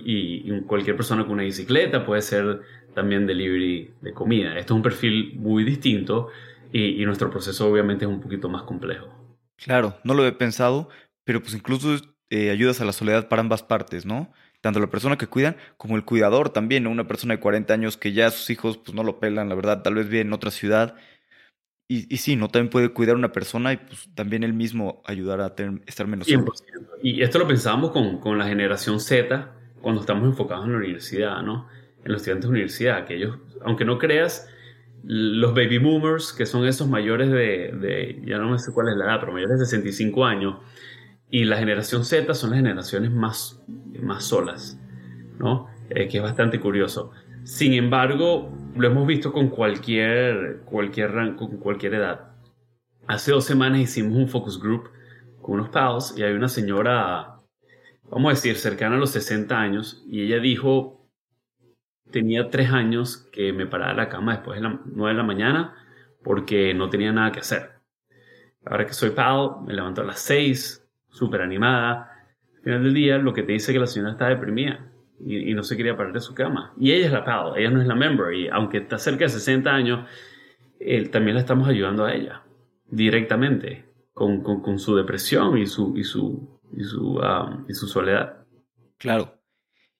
y 0.00 0.60
cualquier 0.62 0.96
persona 0.96 1.24
con 1.24 1.32
una 1.32 1.42
bicicleta 1.42 2.04
puede 2.04 2.22
ser 2.22 2.62
también 2.94 3.26
delivery 3.26 3.92
de 4.00 4.12
comida. 4.12 4.56
Esto 4.58 4.74
es 4.74 4.76
un 4.76 4.82
perfil 4.82 5.34
muy 5.36 5.64
distinto 5.64 6.28
y, 6.72 7.02
y 7.02 7.04
nuestro 7.04 7.30
proceso 7.30 7.68
obviamente 7.68 8.04
es 8.04 8.10
un 8.10 8.20
poquito 8.20 8.48
más 8.48 8.62
complejo. 8.62 9.08
Claro, 9.56 9.96
no 10.04 10.14
lo 10.14 10.26
he 10.26 10.32
pensado, 10.32 10.88
pero 11.24 11.42
pues 11.42 11.54
incluso 11.54 11.96
eh, 12.30 12.50
ayudas 12.50 12.80
a 12.80 12.84
la 12.84 12.92
soledad 12.92 13.28
para 13.28 13.40
ambas 13.40 13.62
partes, 13.62 14.04
¿no? 14.04 14.32
Tanto 14.60 14.80
la 14.80 14.88
persona 14.88 15.16
que 15.16 15.26
cuidan 15.26 15.56
como 15.76 15.96
el 15.96 16.04
cuidador 16.04 16.50
también. 16.50 16.86
Una 16.86 17.06
persona 17.06 17.34
de 17.34 17.40
40 17.40 17.72
años 17.72 17.96
que 17.96 18.12
ya 18.12 18.30
sus 18.30 18.50
hijos 18.50 18.78
pues 18.78 18.94
no 18.94 19.02
lo 19.02 19.20
pelan, 19.20 19.48
la 19.48 19.54
verdad, 19.54 19.82
tal 19.82 19.94
vez 19.94 20.08
vive 20.08 20.22
en 20.22 20.32
otra 20.32 20.50
ciudad. 20.50 20.96
Y, 21.88 22.12
y 22.12 22.16
sí, 22.16 22.34
¿no? 22.34 22.48
También 22.48 22.70
puede 22.70 22.88
cuidar 22.88 23.14
a 23.14 23.18
una 23.18 23.32
persona 23.32 23.72
y 23.72 23.76
pues 23.76 24.08
también 24.14 24.42
él 24.42 24.52
mismo 24.52 25.02
ayudar 25.04 25.40
a 25.40 25.54
tener, 25.54 25.82
estar 25.86 26.06
menos 26.06 26.26
solo. 26.26 26.52
Y 27.02 27.22
esto 27.22 27.38
lo 27.38 27.46
pensábamos 27.46 27.92
con, 27.92 28.18
con 28.18 28.38
la 28.38 28.46
generación 28.46 28.98
Z 28.98 29.52
cuando 29.80 30.00
estamos 30.00 30.24
enfocados 30.24 30.64
en 30.66 30.72
la 30.72 30.78
universidad, 30.78 31.42
¿no? 31.42 31.68
En 32.04 32.12
los 32.12 32.22
estudiantes 32.22 32.48
de 32.48 32.50
universidad, 32.50 33.04
que 33.04 33.14
ellos, 33.14 33.38
aunque 33.64 33.84
no 33.84 33.98
creas, 33.98 34.48
los 35.04 35.54
baby 35.54 35.78
boomers, 35.78 36.32
que 36.32 36.46
son 36.46 36.66
esos 36.66 36.88
mayores 36.88 37.30
de, 37.30 37.72
de, 37.72 38.20
ya 38.24 38.38
no 38.38 38.50
me 38.50 38.58
sé 38.58 38.72
cuál 38.72 38.88
es 38.88 38.96
la 38.96 39.04
edad, 39.04 39.20
pero 39.20 39.32
mayores 39.32 39.60
de 39.60 39.66
65 39.66 40.24
años, 40.24 40.56
y 41.30 41.44
la 41.44 41.56
generación 41.56 42.04
Z 42.04 42.34
son 42.34 42.50
las 42.50 42.58
generaciones 42.58 43.12
más, 43.12 43.62
más 44.00 44.24
solas, 44.24 44.78
¿no? 45.38 45.68
Eh, 45.90 46.08
que 46.08 46.18
es 46.18 46.22
bastante 46.22 46.58
curioso. 46.58 47.12
Sin 47.44 47.74
embargo, 47.74 48.50
lo 48.76 48.88
hemos 48.88 49.06
visto 49.06 49.32
con 49.32 49.48
cualquier, 49.48 50.60
cualquier 50.64 51.12
rango, 51.12 51.48
con 51.48 51.58
cualquier 51.58 51.94
edad. 51.94 52.32
Hace 53.06 53.32
dos 53.32 53.44
semanas 53.44 53.80
hicimos 53.80 54.16
un 54.16 54.28
focus 54.28 54.60
group 54.60 54.90
con 55.40 55.54
unos 55.54 55.70
pals 55.70 56.14
y 56.16 56.22
hay 56.22 56.32
una 56.32 56.48
señora, 56.48 57.40
vamos 58.10 58.30
a 58.30 58.34
decir, 58.34 58.56
cercana 58.56 58.96
a 58.96 58.98
los 58.98 59.10
60 59.10 59.58
años 59.58 60.04
y 60.08 60.22
ella 60.22 60.40
dijo, 60.40 61.08
tenía 62.10 62.50
tres 62.50 62.70
años 62.70 63.28
que 63.32 63.52
me 63.52 63.66
paraba 63.66 63.92
de 63.92 63.96
la 63.96 64.08
cama 64.08 64.32
después 64.34 64.60
de 64.60 64.68
las 64.68 64.74
9 64.84 65.12
de 65.12 65.16
la 65.16 65.26
mañana 65.26 65.74
porque 66.22 66.74
no 66.74 66.90
tenía 66.90 67.12
nada 67.12 67.32
que 67.32 67.40
hacer. 67.40 67.70
Ahora 68.64 68.84
que 68.84 68.92
soy 68.92 69.10
pal, 69.10 69.62
me 69.64 69.74
levanto 69.74 70.02
a 70.02 70.04
las 70.04 70.20
6, 70.20 70.84
súper 71.08 71.40
animada. 71.40 72.12
Al 72.56 72.62
final 72.62 72.82
del 72.82 72.94
día, 72.94 73.18
lo 73.18 73.32
que 73.32 73.44
te 73.44 73.52
dice 73.52 73.72
que 73.72 73.78
la 73.78 73.86
señora 73.86 74.12
está 74.12 74.28
deprimida 74.28 74.92
y, 75.24 75.54
no 75.54 75.62
se 75.62 75.76
quería 75.76 75.96
parar 75.96 76.12
de 76.12 76.20
su 76.20 76.34
cama. 76.34 76.72
Y 76.78 76.92
ella 76.92 77.06
es 77.06 77.12
la 77.12 77.24
PAL, 77.24 77.56
ella 77.56 77.70
no 77.70 77.80
es 77.80 77.86
la 77.86 77.94
member. 77.94 78.34
Y 78.34 78.48
aunque 78.48 78.78
está 78.78 78.98
cerca 78.98 79.24
de 79.24 79.30
60 79.30 79.70
años, 79.70 80.08
él, 80.80 81.10
también 81.10 81.34
la 81.34 81.40
estamos 81.40 81.68
ayudando 81.68 82.04
a 82.04 82.14
ella 82.14 82.42
directamente 82.88 83.84
con, 84.12 84.42
con, 84.42 84.78
su 84.78 84.96
depresión 84.96 85.58
y 85.58 85.66
su, 85.66 85.96
y 85.96 86.04
su, 86.04 86.60
y 86.76 86.84
su, 86.84 87.16
um, 87.18 87.64
y 87.68 87.74
su 87.74 87.86
soledad. 87.86 88.46
Claro. 88.98 89.40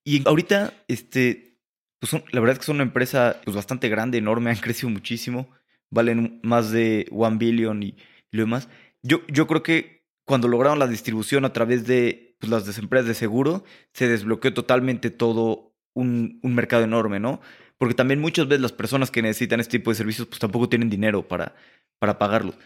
Y 0.05 0.27
ahorita, 0.27 0.73
este, 0.89 1.59
pues 1.99 2.13
la 2.13 2.41
verdad 2.41 2.55
es 2.55 2.59
que 2.61 2.67
son 2.67 2.77
una 2.77 2.85
empresa 2.85 3.41
pues, 3.45 3.57
bastante 3.57 3.89
grande, 3.89 4.19
enorme, 4.19 4.51
han 4.53 4.57
crecido 4.57 4.91
muchísimo, 4.91 5.51
valen 5.91 6.41
más 6.43 6.71
de 6.71 7.09
one 7.11 7.39
billion 7.39 7.83
y, 7.83 7.97
y 8.31 8.37
lo 8.37 8.43
demás. 8.43 8.69
Yo, 9.03 9.21
yo 9.29 9.47
creo 9.47 9.63
que 9.63 10.05
cuando 10.25 10.49
lograron 10.49 10.79
la 10.79 10.89
distribución 10.89 11.45
a 11.45 11.53
través 11.53 11.87
de 11.87 12.26
pues, 12.49 12.67
las 12.67 12.79
empresas 12.79 13.07
de 13.09 13.15
seguro, 13.15 13.65
se 13.93 14.09
desbloqueó 14.09 14.53
totalmente 14.55 15.11
todo 15.11 15.75
un, 15.95 16.41
mercado 16.43 16.85
enorme, 16.85 17.21
¿no? 17.21 17.41
Porque 17.79 17.95
también 17.95 18.21
muchas 18.21 18.49
veces 18.49 18.63
las 18.63 18.73
personas 18.73 19.11
que 19.11 19.23
necesitan 19.23 19.61
este 19.61 19.79
tipo 19.79 19.91
de 19.91 19.97
servicios 19.97 20.27
pues 20.29 20.39
tampoco 20.39 20.69
tienen 20.69 20.91
dinero 20.91 21.27
para, 21.27 21.55
para 21.99 22.19
pagarlos. 22.19 22.57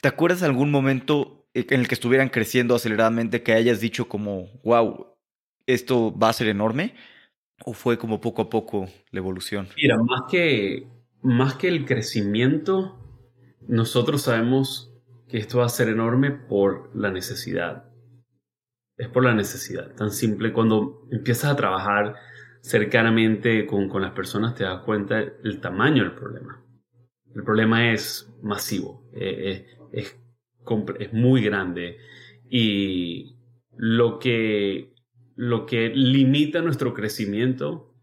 ¿Te 0.00 0.08
acuerdas 0.08 0.40
de 0.40 0.46
algún 0.46 0.70
momento 0.70 1.46
en 1.54 1.80
el 1.80 1.88
que 1.88 1.94
estuvieran 1.94 2.28
creciendo 2.28 2.74
aceleradamente 2.74 3.42
que 3.42 3.52
hayas 3.52 3.80
dicho 3.80 4.08
como, 4.08 4.48
wow, 4.64 5.14
esto 5.66 6.16
va 6.16 6.28
a 6.28 6.34
ser 6.34 6.48
enorme? 6.48 6.94
¿O 7.64 7.72
fue 7.72 7.98
como 7.98 8.20
poco 8.20 8.42
a 8.42 8.50
poco 8.50 8.88
la 9.10 9.18
evolución? 9.18 9.68
Mira, 9.76 9.96
más 9.96 10.30
que, 10.30 10.86
más 11.22 11.54
que 11.54 11.68
el 11.68 11.84
crecimiento, 11.84 12.98
nosotros 13.66 14.22
sabemos 14.22 14.94
que 15.28 15.38
esto 15.38 15.58
va 15.58 15.66
a 15.66 15.70
ser 15.70 15.88
enorme 15.88 16.30
por 16.30 16.90
la 16.94 17.10
necesidad. 17.10 17.87
Es 18.98 19.08
por 19.08 19.24
la 19.24 19.32
necesidad. 19.32 19.94
Tan 19.94 20.10
simple. 20.10 20.52
Cuando 20.52 21.06
empiezas 21.10 21.52
a 21.52 21.56
trabajar 21.56 22.16
cercanamente 22.60 23.66
con, 23.66 23.88
las 24.00 24.12
personas 24.12 24.54
te 24.54 24.64
das 24.64 24.82
cuenta 24.82 25.16
del 25.16 25.60
tamaño 25.60 26.02
del 26.02 26.12
problema. 26.12 26.64
El 27.34 27.44
problema 27.44 27.92
es 27.92 28.30
masivo, 28.42 29.08
eh, 29.14 29.64
es, 29.92 30.16
es, 30.98 31.12
muy 31.12 31.42
grande 31.42 31.98
y 32.50 33.36
lo 33.76 34.18
que, 34.18 34.92
lo 35.36 35.66
que 35.66 35.88
limita 35.90 36.60
nuestro 36.62 36.94
crecimiento 36.94 37.94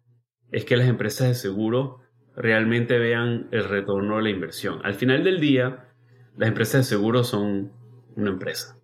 es 0.51 0.63
que 0.65 0.77
las 0.77 0.87
empresas 0.87 1.27
de 1.27 1.33
seguro 1.35 2.01
realmente 2.35 2.97
vean 2.97 3.49
el 3.51 3.65
retorno 3.65 4.17
de 4.17 4.23
la 4.23 4.29
inversión. 4.29 4.79
Al 4.83 4.95
final 4.95 5.23
del 5.23 5.39
día, 5.39 5.89
las 6.37 6.49
empresas 6.49 6.81
de 6.81 6.95
seguro 6.95 7.23
son 7.23 7.71
una 8.15 8.29
empresa, 8.29 8.79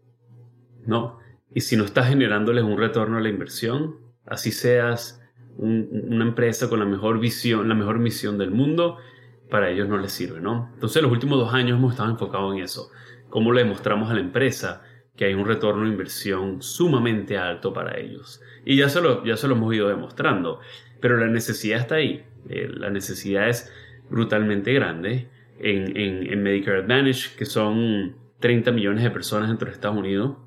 ¿no? 0.86 1.21
Y 1.54 1.62
si 1.62 1.76
no 1.76 1.84
estás 1.84 2.08
generándoles 2.08 2.64
un 2.64 2.78
retorno 2.78 3.18
a 3.18 3.22
la 3.22 3.30
inversión, 3.30 3.98
así 4.26 4.52
seas 4.52 5.22
una 5.58 6.24
empresa 6.24 6.70
con 6.70 6.80
la 6.80 6.86
mejor 6.86 7.20
visión, 7.20 7.68
la 7.68 7.76
mejor 7.76 8.00
misión 8.00 8.38
del 8.38 8.52
mundo, 8.52 8.98
para 9.50 9.70
ellos 9.70 9.90
no 9.90 9.98
les 9.98 10.14
sirve, 10.14 10.40
¿no? 10.40 10.70
Entonces, 10.74 11.04
los 11.04 11.12
últimos 11.12 11.38
dos 11.38 11.54
años 11.54 11.78
hemos 11.78 11.92
estado 11.92 12.10
enfocados 12.10 12.56
en 12.56 12.64
eso. 12.64 12.90
Cómo 13.30 13.52
le 13.52 13.64
demostramos 13.64 14.10
a 14.10 14.14
la 14.14 14.22
empresa 14.22 14.82
que 15.16 15.26
hay 15.26 15.34
un 15.34 15.46
retorno 15.46 15.84
de 15.84 15.90
inversión 15.90 16.62
sumamente 16.62 17.38
alto 17.38 17.74
para 17.74 18.00
ellos. 18.00 18.42
Y 18.66 18.78
ya 18.78 18.90
se 18.90 19.02
lo, 19.02 19.26
ya 19.26 19.36
se 19.36 19.48
hemos 19.48 19.74
ido 19.76 19.90
demostrando. 19.90 20.62
Pero 21.02 21.18
la 21.18 21.28
necesidad 21.28 21.80
está 21.80 21.96
ahí. 21.96 22.24
Eh, 22.50 22.70
la 22.74 22.90
necesidad 22.90 23.50
es 23.50 23.72
brutalmente 24.10 24.74
grande 24.74 25.30
en, 25.60 26.42
Medicare 26.44 26.80
Advantage, 26.80 27.36
que 27.38 27.46
son 27.46 28.16
30 28.40 28.72
millones 28.72 29.04
de 29.04 29.12
personas 29.12 29.50
dentro 29.50 29.68
de 29.68 29.74
Estados 29.74 29.98
Unidos. 29.98 30.38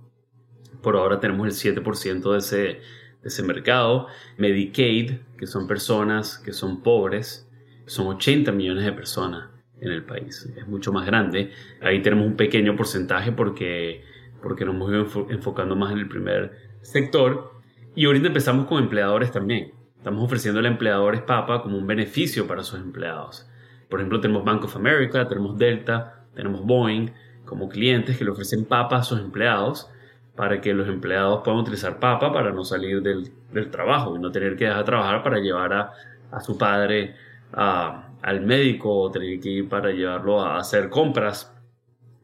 Por 0.85 0.97
ahora 0.97 1.18
tenemos 1.18 1.64
el 1.64 1.75
7% 1.75 2.31
de 2.31 2.38
ese, 2.38 2.57
de 2.57 2.81
ese 3.25 3.42
mercado. 3.42 4.07
Medicaid, 4.37 5.12
que 5.38 5.47
son 5.47 5.66
personas 5.66 6.37
que 6.37 6.53
son 6.53 6.83
pobres, 6.83 7.51
son 7.87 8.07
80 8.09 8.53
millones 8.53 8.85
de 8.85 8.92
personas 8.92 9.49
en 9.81 9.90
el 9.90 10.05
país. 10.05 10.47
Es 10.55 10.68
mucho 10.68 10.92
más 10.92 11.07
grande. 11.07 11.53
Ahí 11.81 12.03
tenemos 12.03 12.27
un 12.27 12.37
pequeño 12.37 12.77
porcentaje 12.77 13.33
porque, 13.33 14.05
porque 14.42 14.66
nos 14.66 14.75
hemos 14.75 14.90
ido 14.90 15.27
enfocando 15.31 15.75
más 15.75 15.90
en 15.90 16.01
el 16.01 16.09
primer 16.09 16.53
sector. 16.83 17.55
Y 17.94 18.05
ahorita 18.05 18.27
empezamos 18.27 18.66
con 18.66 18.83
empleadores 18.83 19.33
también. 19.33 19.73
Estamos 19.97 20.23
ofreciendo 20.23 20.61
a 20.61 20.68
empleadores 20.68 21.23
PAPA 21.23 21.62
como 21.62 21.79
un 21.79 21.87
beneficio 21.87 22.47
para 22.47 22.62
sus 22.62 22.79
empleados. 22.79 23.49
Por 23.88 24.01
ejemplo, 24.01 24.20
tenemos 24.20 24.44
Bank 24.44 24.64
of 24.64 24.77
America, 24.77 25.27
tenemos 25.27 25.57
Delta, 25.57 26.27
tenemos 26.35 26.62
Boeing 26.62 27.11
como 27.47 27.70
clientes 27.70 28.18
que 28.18 28.25
le 28.25 28.33
ofrecen 28.33 28.66
papa 28.66 28.99
a 28.99 29.03
sus 29.03 29.18
empleados 29.18 29.88
para 30.37 30.61
que 30.61 30.75
los 30.75 30.88
empleados 30.88 31.42
puedan 31.44 31.61
utilizar 31.61 31.99
papa 32.01 32.33
para 32.33 32.53
no 32.53 32.64
salir 32.64 33.03
del, 33.03 33.31
trabajo 33.70 34.16
y 34.16 34.18
no 34.18 34.33
tener 34.33 34.57
que 34.57 34.64
dejar 34.64 34.81
de 34.81 34.85
trabajar 34.85 35.23
para 35.23 35.38
llevar 35.38 35.73
a, 35.73 36.40
su 36.40 36.59
padre 36.59 37.14
al 37.53 38.40
médico 38.40 38.90
o 38.92 39.11
tener 39.11 39.38
que 39.38 39.49
ir 39.49 39.68
para 39.68 39.92
llevarlo 39.92 40.40
a 40.40 40.59
hacer 40.59 40.90
compras. 40.90 41.55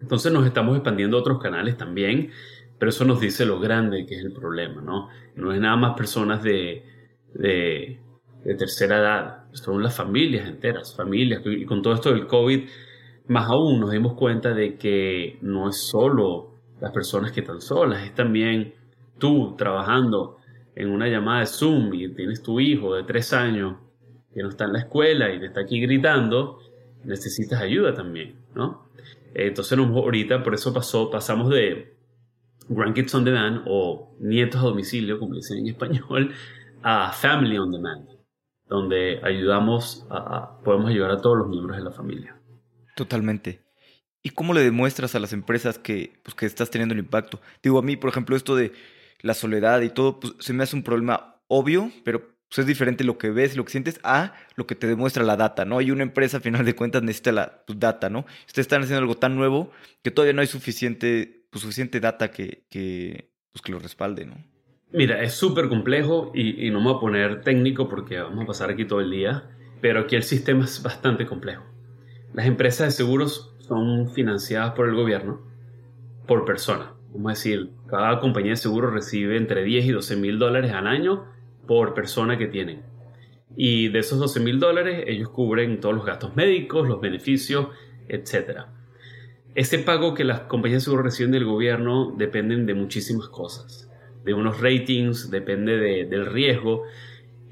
Entonces 0.01 0.33
nos 0.33 0.45
estamos 0.47 0.75
expandiendo 0.75 1.17
a 1.17 1.21
otros 1.21 1.39
canales 1.41 1.77
también, 1.77 2.31
pero 2.79 2.91
eso 2.91 3.05
nos 3.05 3.21
dice 3.21 3.47
lo 3.47 3.61
grande 3.61 4.07
que 4.07 4.17
es 4.17 4.25
el 4.25 4.33
problema, 4.33 4.81
¿no? 4.81 5.09
No 5.37 5.53
es 5.53 5.61
nada 5.61 5.77
más 5.77 5.95
personas 5.97 6.43
de, 6.43 6.85
de 7.35 8.01
de 8.45 8.55
tercera 8.55 8.99
edad, 8.99 9.45
son 9.53 9.83
las 9.83 9.97
familias 9.97 10.49
enteras, 10.49 10.95
familias, 10.97 11.43
y 11.45 11.65
con 11.67 11.83
todo 11.83 11.95
esto 11.95 12.13
del 12.13 12.27
COVID, 12.27 12.69
más 13.29 13.49
aún 13.49 13.81
nos 13.81 13.91
dimos 13.91 14.15
cuenta 14.15 14.55
de 14.55 14.77
que 14.77 15.39
no 15.43 15.69
es 15.69 15.77
solo 15.77 16.50
las 16.81 16.93
personas 16.93 17.33
que 17.33 17.41
están 17.41 17.61
solas, 17.61 18.05
es 18.05 18.15
también 18.15 18.75
tú 19.19 19.55
trabajando 19.57 20.39
en 20.75 20.91
una 20.91 21.09
llamada 21.09 21.41
de 21.41 21.47
Zoom 21.47 21.93
y 21.95 22.09
tienes 22.15 22.43
tu 22.43 22.59
hijo 22.61 22.95
de 22.95 23.05
tres 23.05 23.33
años 23.33 23.77
que 24.33 24.43
no 24.43 24.49
está 24.49 24.65
en 24.65 24.73
la 24.73 24.79
escuela 24.81 25.33
y 25.33 25.41
te 25.41 25.47
está 25.47 25.61
aquí 25.61 25.81
gritando, 25.81 26.59
necesitas 27.05 27.61
ayuda 27.61 27.95
también, 27.95 28.37
¿no? 28.55 28.89
Entonces 29.35 29.79
ahorita 29.79 30.43
por 30.43 30.55
eso 30.55 30.73
pasó, 30.73 31.11
pasamos 31.11 31.51
de 31.51 31.97
Grandkids 32.69 33.15
on 33.15 33.25
Demand 33.25 33.63
o 33.67 34.15
nietos 34.21 34.61
a 34.61 34.65
domicilio, 34.65 35.19
como 35.19 35.35
dicen 35.35 35.59
en 35.59 35.69
español, 35.69 36.33
a 36.83 37.13
Family 37.13 37.59
on 37.59 37.73
Demand, 37.73 38.09
donde 38.69 39.21
ayudamos 39.23 40.07
a, 40.11 40.61
podemos 40.63 40.91
ayudar 40.91 41.11
a 41.11 41.21
todos 41.21 41.39
los 41.39 41.49
miembros 41.49 41.77
de 41.77 41.85
la 41.85 41.91
familia. 41.91 42.37
Totalmente. 42.97 43.70
¿Y 44.23 44.31
cómo 44.31 44.53
le 44.53 44.63
demuestras 44.63 45.15
a 45.15 45.19
las 45.19 45.33
empresas 45.33 45.79
que, 45.79 46.13
pues, 46.23 46.35
que 46.35 46.47
estás 46.47 46.71
teniendo 46.71 46.93
el 46.93 47.01
impacto? 47.01 47.41
Digo, 47.63 47.79
a 47.79 47.83
mí, 47.83 47.97
por 47.97 48.11
ejemplo, 48.11 48.37
esto 48.37 48.55
de 48.55 48.73
la 49.23 49.35
soledad 49.35 49.81
y 49.81 49.91
todo, 49.91 50.21
pues, 50.21 50.35
se 50.39 50.53
me 50.53 50.63
hace 50.63 50.77
un 50.77 50.83
problema 50.83 51.37
obvio, 51.47 51.91
pero 52.05 52.21
pues, 52.49 52.59
es 52.59 52.67
diferente 52.67 53.05
lo 53.05 53.17
que 53.17 53.31
ves 53.31 53.57
lo 53.57 53.65
que 53.65 53.71
sientes 53.71 54.01
a 54.03 54.35
lo 54.57 54.67
que 54.67 54.75
te 54.75 54.87
demuestra 54.87 55.25
la 55.25 55.37
data, 55.37 55.65
¿no? 55.65 55.81
Y 55.81 55.91
una 55.91 56.03
empresa, 56.03 56.39
a 56.39 56.41
final 56.41 56.65
de 56.65 56.75
cuentas, 56.75 57.03
necesita 57.03 57.33
la 57.33 57.65
tu 57.65 57.79
data, 57.79 58.11
¿no? 58.11 58.27
Ustedes 58.47 58.67
están 58.67 58.83
haciendo 58.83 59.01
algo 59.01 59.17
tan 59.17 59.37
nuevo 59.37 59.71
que 60.03 60.11
todavía 60.11 60.35
no 60.35 60.43
hay 60.43 60.49
suficiente, 60.49 61.47
pues, 61.51 61.63
suficiente 61.63 62.01
data 62.01 62.31
que, 62.31 62.65
que, 62.69 63.31
pues, 63.53 63.63
que 63.63 63.73
lo 63.73 63.79
respalde, 63.79 64.27
¿no? 64.27 64.35
Mira, 64.93 65.23
es 65.23 65.35
súper 65.35 65.69
complejo 65.69 66.33
y, 66.35 66.67
y 66.67 66.71
no 66.71 66.81
me 66.81 66.87
voy 66.87 66.97
a 66.97 67.01
poner 67.01 67.43
técnico 67.43 67.89
porque 67.89 68.19
vamos 68.19 68.43
a 68.43 68.47
pasar 68.49 68.71
aquí 68.71 68.85
todo 68.85 69.01
el 69.01 69.11
día, 69.13 69.49
pero 69.81 70.01
aquí 70.01 70.17
el 70.17 70.25
sistema 70.25 70.65
es 70.65 70.83
bastante 70.83 71.27
complejo. 71.27 71.65
Las 72.35 72.47
empresas 72.47 72.89
de 72.89 72.93
seguros 72.93 73.55
son 73.71 74.11
financiadas 74.11 74.73
por 74.73 74.89
el 74.89 74.97
gobierno 74.97 75.41
por 76.27 76.45
persona. 76.45 76.93
Vamos 77.13 77.31
a 77.31 77.35
decir, 77.35 77.71
cada 77.87 78.19
compañía 78.19 78.51
de 78.51 78.57
seguros 78.57 78.93
recibe 78.93 79.37
entre 79.37 79.63
10 79.63 79.85
y 79.85 79.93
12 79.93 80.17
mil 80.17 80.41
dólares 80.41 80.73
al 80.73 80.89
año 80.89 81.25
por 81.69 81.95
persona 81.95 82.37
que 82.37 82.49
tienen. 82.49 82.83
Y 83.57 83.89
de 83.89 84.01
esos 84.01 84.19
12 84.19 84.41
mil 84.41 84.59
dólares 84.59 85.05
ellos 85.07 85.29
cubren 85.29 85.79
todos 85.79 85.95
los 85.95 86.05
gastos 86.05 86.35
médicos, 86.35 86.89
los 86.89 87.01
beneficios, 87.01 87.69
etc. 88.09 88.63
Ese 89.55 89.79
pago 89.79 90.15
que 90.15 90.25
las 90.25 90.41
compañías 90.41 90.83
de 90.83 90.85
seguros 90.87 91.05
reciben 91.05 91.31
del 91.31 91.45
gobierno 91.45 92.13
dependen 92.19 92.67
de 92.67 92.75
muchísimas 92.75 93.29
cosas 93.29 93.89
de 94.25 94.35
unos 94.35 94.61
ratings, 94.61 95.31
depende 95.31 96.07
del 96.07 96.27
riesgo. 96.27 96.83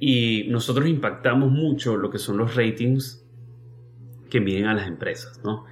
Y 0.01 0.47
nosotros 0.49 0.89
impactamos 0.89 1.51
mucho 1.51 1.97
lo 1.97 2.11
que 2.11 2.19
son 2.19 2.39
los 2.39 2.57
ratings 2.57 3.25
que 4.31 4.41
miden 4.41 4.67
a 4.67 4.75
las 4.75 4.89
empresas, 4.89 5.41
¿no? 5.45 5.65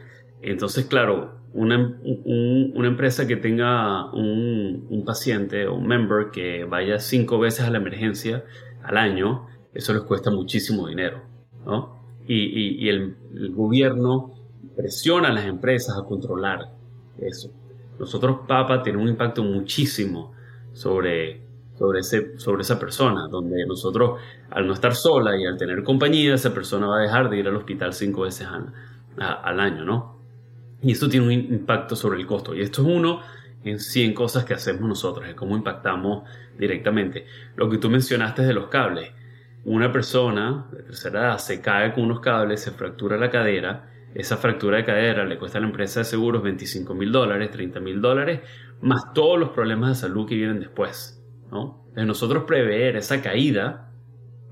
Entonces, 0.43 0.87
claro, 0.87 1.41
una, 1.53 1.99
una 2.75 2.89
empresa 2.89 3.27
que 3.27 3.37
tenga 3.37 4.13
un, 4.13 4.87
un, 4.91 5.05
paciente 5.05 5.67
o 5.67 5.75
un 5.75 5.87
member 5.87 6.31
que 6.31 6.65
vaya 6.65 6.99
cinco 6.99 7.39
veces 7.39 7.67
a 7.67 7.71
la 7.71 7.79
emergencia 7.79 8.45
al 8.83 8.99
año, 8.99 9.47
eso 9.73 9.95
les 9.95 10.03
cuesta 10.03 10.31
muchísimo 10.31 10.89
dinero, 10.89 11.23
¿no? 11.65 11.97
Y, 12.27 12.85
y, 12.85 12.89
el, 12.89 13.17
el, 13.35 13.53
gobierno 13.53 14.35
presiona 14.77 15.29
a 15.29 15.33
las 15.33 15.47
empresas 15.47 15.97
a 15.97 16.05
controlar 16.05 16.73
eso. 17.19 17.53
Nosotros, 17.99 18.41
Papa, 18.47 18.83
tiene 18.83 19.01
un 19.01 19.09
impacto 19.09 19.43
muchísimo 19.43 20.35
sobre, 20.73 21.41
sobre, 21.79 22.01
ese, 22.01 22.39
sobre 22.39 22.63
esa 22.63 22.79
persona, 22.79 23.29
donde 23.29 23.65
nosotros, 23.67 24.21
al 24.51 24.67
no 24.67 24.75
estar 24.75 24.95
sola 24.95 25.37
y 25.37 25.47
al 25.47 25.57
tener 25.57 25.83
compañía, 25.83 26.35
esa 26.35 26.53
persona 26.53 26.87
va 26.87 26.99
a 26.99 27.03
dejar 27.03 27.31
de 27.31 27.39
ir 27.39 27.49
al 27.49 27.57
hospital 27.57 27.93
cinco 27.93 28.23
veces 28.23 28.47
al, 29.19 29.61
año, 29.61 29.85
¿no? 29.85 30.16
Y 30.83 30.93
esto 30.93 31.09
tiene 31.09 31.27
un 31.27 31.33
impacto 31.33 31.97
sobre 31.97 32.21
el 32.21 32.27
costo. 32.27 32.55
Y 32.55 32.61
esto 32.61 32.83
es 32.83 32.89
uno 32.89 33.21
en 33.65 33.81
100 33.81 34.15
cosas 34.15 34.45
que 34.45 34.55
hacemos 34.55 34.89
nosotros, 34.89 35.29
es 35.29 35.35
cómo 35.35 35.57
impactamos 35.57 36.29
directamente. 36.59 37.27
Lo 37.57 37.69
que 37.69 37.79
tú 37.79 37.91
mencionaste 37.91 38.43
de 38.43 38.55
los 38.55 38.69
cables. 38.69 39.11
Una 39.65 39.91
persona 39.91 40.67
de 40.71 40.85
tercera 40.85 41.21
edad 41.21 41.39
se 41.39 41.61
cae 41.61 41.93
con 41.93 42.05
unos 42.05 42.21
cables, 42.21 42.61
se 42.61 42.71
fractura 42.71 43.17
la 43.17 43.31
cadera, 43.31 43.91
esa 44.15 44.37
fractura 44.37 44.77
de 44.79 44.85
cadera 44.85 45.25
le 45.25 45.39
cuesta 45.39 45.59
a 45.59 45.61
la 45.61 45.67
empresa 45.67 46.01
de 46.01 46.05
seguros 46.05 46.43
25 46.43 46.95
mil 46.95 47.11
dólares, 47.11 47.51
30 47.51 47.81
mil 47.81 48.01
dólares, 48.01 48.41
más 48.81 49.13
todos 49.13 49.39
los 49.39 49.51
problemas 49.51 49.91
de 49.91 49.95
salud 49.97 50.29
que 50.29 50.37
vienen 50.37 50.61
después. 50.61 51.21
¿no? 51.51 51.83
Entonces 51.89 52.07
nosotros 52.07 52.45
prever 52.45 52.97
esa 52.97 53.21
caída, 53.21 53.91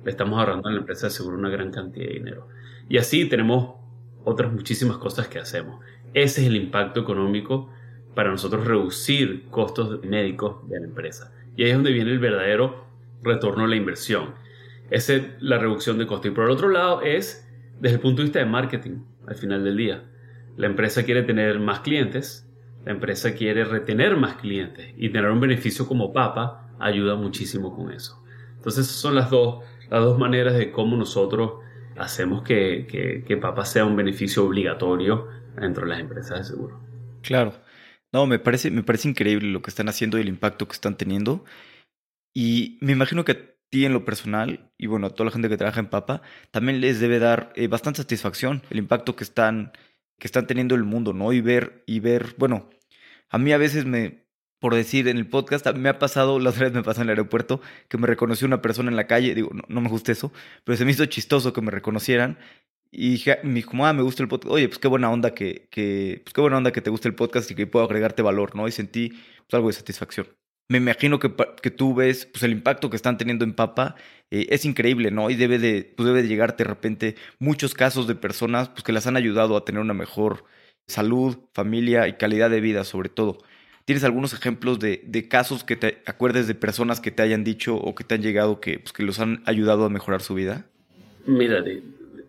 le 0.05 0.11
estamos 0.11 0.39
ahorrando 0.39 0.69
a 0.69 0.73
la 0.73 0.81
empresa 0.81 1.07
de 1.07 1.13
seguro 1.13 1.39
una 1.39 1.49
gran 1.49 1.71
cantidad 1.71 2.07
de 2.07 2.15
dinero. 2.15 2.49
Y 2.89 2.99
así 2.99 3.27
tenemos 3.27 3.77
otras 4.25 4.53
muchísimas 4.53 4.99
cosas 4.99 5.29
que 5.29 5.39
hacemos. 5.39 5.81
Ese 6.15 6.43
es 6.43 6.47
el 6.47 6.57
impacto 6.57 7.01
económico 7.01 7.71
para 8.15 8.31
nosotros 8.31 8.67
reducir 8.67 9.45
costos 9.51 10.03
médicos 10.05 10.69
de 10.69 10.81
la 10.81 10.87
empresa. 10.87 11.33
Y 11.57 11.65
ahí 11.65 11.71
es 11.71 11.77
donde 11.77 11.93
viene 11.93 12.11
el 12.11 12.19
verdadero 12.19 12.87
retorno 13.23 13.65
a 13.65 13.69
la 13.69 13.77
inversión. 13.77 14.35
Esa 14.91 15.15
es 15.15 15.25
la 15.41 15.59
reducción 15.59 15.99
de 15.99 16.07
costos. 16.07 16.31
Y 16.31 16.35
por 16.35 16.45
el 16.45 16.51
otro 16.51 16.69
lado 16.69 17.03
es 17.03 17.49
desde 17.81 17.97
el 17.97 18.01
punto 18.01 18.23
de 18.23 18.25
vista 18.25 18.39
de 18.39 18.47
marketing, 18.47 18.99
al 19.27 19.35
final 19.35 19.65
del 19.65 19.77
día. 19.77 20.05
La 20.57 20.67
empresa 20.67 21.03
quiere 21.03 21.23
tener 21.23 21.59
más 21.59 21.81
clientes, 21.81 22.49
la 22.85 22.93
empresa 22.93 23.35
quiere 23.35 23.65
retener 23.65 24.17
más 24.17 24.37
clientes 24.37 24.95
y 24.97 25.09
tener 25.09 25.31
un 25.31 25.41
beneficio 25.41 25.87
como 25.89 26.13
Papa 26.13 26.69
ayuda 26.79 27.17
muchísimo 27.17 27.75
con 27.75 27.91
eso. 27.91 28.23
Entonces, 28.57 28.87
son 28.87 29.15
las 29.15 29.31
dos, 29.31 29.65
las 29.91 30.03
dos 30.03 30.19
maneras 30.19 30.55
de 30.55 30.71
cómo 30.71 30.97
nosotros 30.97 31.55
hacemos 31.97 32.43
que, 32.43 32.87
que, 33.27 33.37
Papa 33.37 33.65
sea 33.65 33.85
un 33.85 33.97
beneficio 33.97 34.45
obligatorio 34.45 35.29
dentro 35.61 35.85
de 35.85 35.91
las 35.91 36.01
empresas 36.01 36.49
seguro. 36.49 36.81
Claro. 37.23 37.55
No, 38.13 38.27
me 38.27 38.39
parece, 38.39 38.71
me 38.71 38.83
parece 38.83 39.09
increíble 39.09 39.49
lo 39.49 39.61
que 39.61 39.71
están 39.71 39.89
haciendo 39.89 40.19
y 40.19 40.21
el 40.21 40.29
impacto 40.29 40.69
que 40.69 40.75
están 40.75 40.97
teniendo. 40.97 41.45
Y 42.33 42.79
me 42.81 42.93
imagino 42.93 43.25
que 43.25 43.33
a 43.33 43.39
ti 43.71 43.85
en 43.85 43.93
lo 43.93 44.05
personal, 44.05 44.71
y 44.79 44.87
bueno, 44.87 45.09
a 45.09 45.11
toda 45.11 45.27
la 45.27 45.33
gente 45.33 45.49
que 45.49 45.57
trabaja 45.57 45.81
en 45.81 45.89
Papa, 45.89 46.23
también 46.53 46.81
les 46.81 47.01
debe 47.01 47.19
dar 47.19 47.53
eh, 47.57 47.67
bastante 47.67 48.03
satisfacción 48.03 48.63
el 48.71 48.79
impacto 48.79 49.17
que 49.17 49.25
están, 49.25 49.73
que 50.19 50.29
están 50.29 50.47
teniendo 50.47 50.77
el 50.77 50.85
mundo, 50.85 51.13
¿no? 51.13 51.33
Y 51.33 51.41
ver, 51.41 51.83
y 51.87 51.99
ver, 52.01 52.35
bueno, 52.39 52.71
a 53.31 53.39
mí 53.39 53.53
a 53.53 53.59
veces 53.59 53.85
me, 53.85 54.25
por 54.61 54.75
decir 54.75 55.09
en 55.09 55.19
el 55.19 55.29
podcast, 55.29 55.67
me 55.75 55.89
ha 55.89 55.99
pasado, 55.99 56.39
la 56.39 56.51
otra 56.51 56.65
vez 56.65 56.73
me 56.73 56.83
pasó 56.83 57.01
en 57.01 57.09
el 57.09 57.11
aeropuerto, 57.11 57.61
que 57.89 57.99
me 57.99 58.07
reconoció 58.07 58.47
una 58.47 58.63
persona 58.63 58.91
en 58.91 58.97
la 58.97 59.07
calle, 59.07 59.35
digo, 59.35 59.51
no, 59.69 59.81
me 59.81 59.89
gusta 59.89 60.13
eso, 60.13 60.33
pero 60.65 60.79
se 60.79 60.85
me 60.85 60.93
hizo 60.93 61.05
chistoso 61.07 61.53
que 61.53 61.61
me 61.61 61.71
reconocieran 61.71 62.39
y 62.97 63.23
me 63.43 63.55
dijo, 63.55 63.85
ah, 63.85 63.93
me 63.93 64.03
gusta 64.03 64.23
el 64.23 64.29
podcast. 64.29 64.53
Oye, 64.53 64.69
pues 64.69 64.79
qué 64.79 64.89
buena 64.89 65.11
onda 65.11 65.35
que, 65.35 65.67
que, 65.71 66.21
pues 66.25 66.33
qué 66.33 66.41
buena 66.41 66.59
onda 66.59 66.71
que 66.71 66.81
te 66.81 66.91
guste 66.91 67.09
el 67.09 67.15
podcast 67.15 67.51
y 67.51 67.55
que 67.55 67.67
puedo 67.67 67.85
agregarte 67.85 68.23
valor, 68.23 68.55
¿no? 68.55 68.69
Y 68.69 68.73
sentí 68.73 69.09
pues, 69.09 69.55
algo 69.55 69.69
de 69.69 69.75
satisfacción. 69.75 70.29
Me 70.69 70.79
imagino 70.79 71.19
que, 71.19 71.35
que 71.61 71.71
tú 71.71 71.95
ves 71.95 72.27
pues, 72.27 72.43
el 72.45 72.53
impacto 72.53 72.91
que 72.91 72.97
están 72.97 73.19
teniendo 73.19 73.45
en 73.45 73.53
Papa. 73.53 73.97
Eh, 74.31 74.47
es 74.51 74.65
increíble, 74.65 75.11
¿no? 75.11 75.29
Y 75.29 75.35
debe 75.35 75.59
de, 75.59 75.93
pues, 75.97 76.07
debe 76.07 76.23
de 76.23 76.29
llegarte 76.29 76.63
de 76.63 76.69
repente 76.69 77.17
muchos 77.39 77.75
casos 77.75 78.07
de 78.07 78.15
personas 78.15 78.69
pues, 78.69 78.85
que 78.85 78.93
las 78.93 79.07
han 79.07 79.17
ayudado 79.17 79.57
a 79.57 79.65
tener 79.65 79.81
una 79.81 79.95
mejor 79.95 80.45
salud, 80.87 81.39
familia 81.53 82.07
y 82.07 82.15
calidad 82.15 82.49
de 82.49 82.61
vida 82.61 82.85
sobre 82.85 83.09
todo. 83.09 83.39
¿Tienes 83.85 84.05
algunos 84.05 84.33
ejemplos 84.33 84.79
de, 84.79 85.03
de, 85.05 85.29
casos 85.29 85.65
que 85.65 85.77
te 85.77 86.03
acuerdes 86.07 86.47
de 86.47 86.55
personas 86.55 87.01
que 87.01 87.11
te 87.11 87.23
hayan 87.23 87.45
dicho 87.45 87.77
o 87.77 87.95
que 87.95 88.05
te 88.05 88.15
han 88.15 88.23
llegado 88.23 88.61
que, 88.61 88.79
pues, 88.79 88.93
que 88.93 89.03
los 89.03 89.19
han 89.19 89.43
ayudado 89.45 89.85
a 89.85 89.91
mejorar 89.91 90.23
su 90.23 90.35
vida? 90.35 90.67
Mira, 91.27 91.63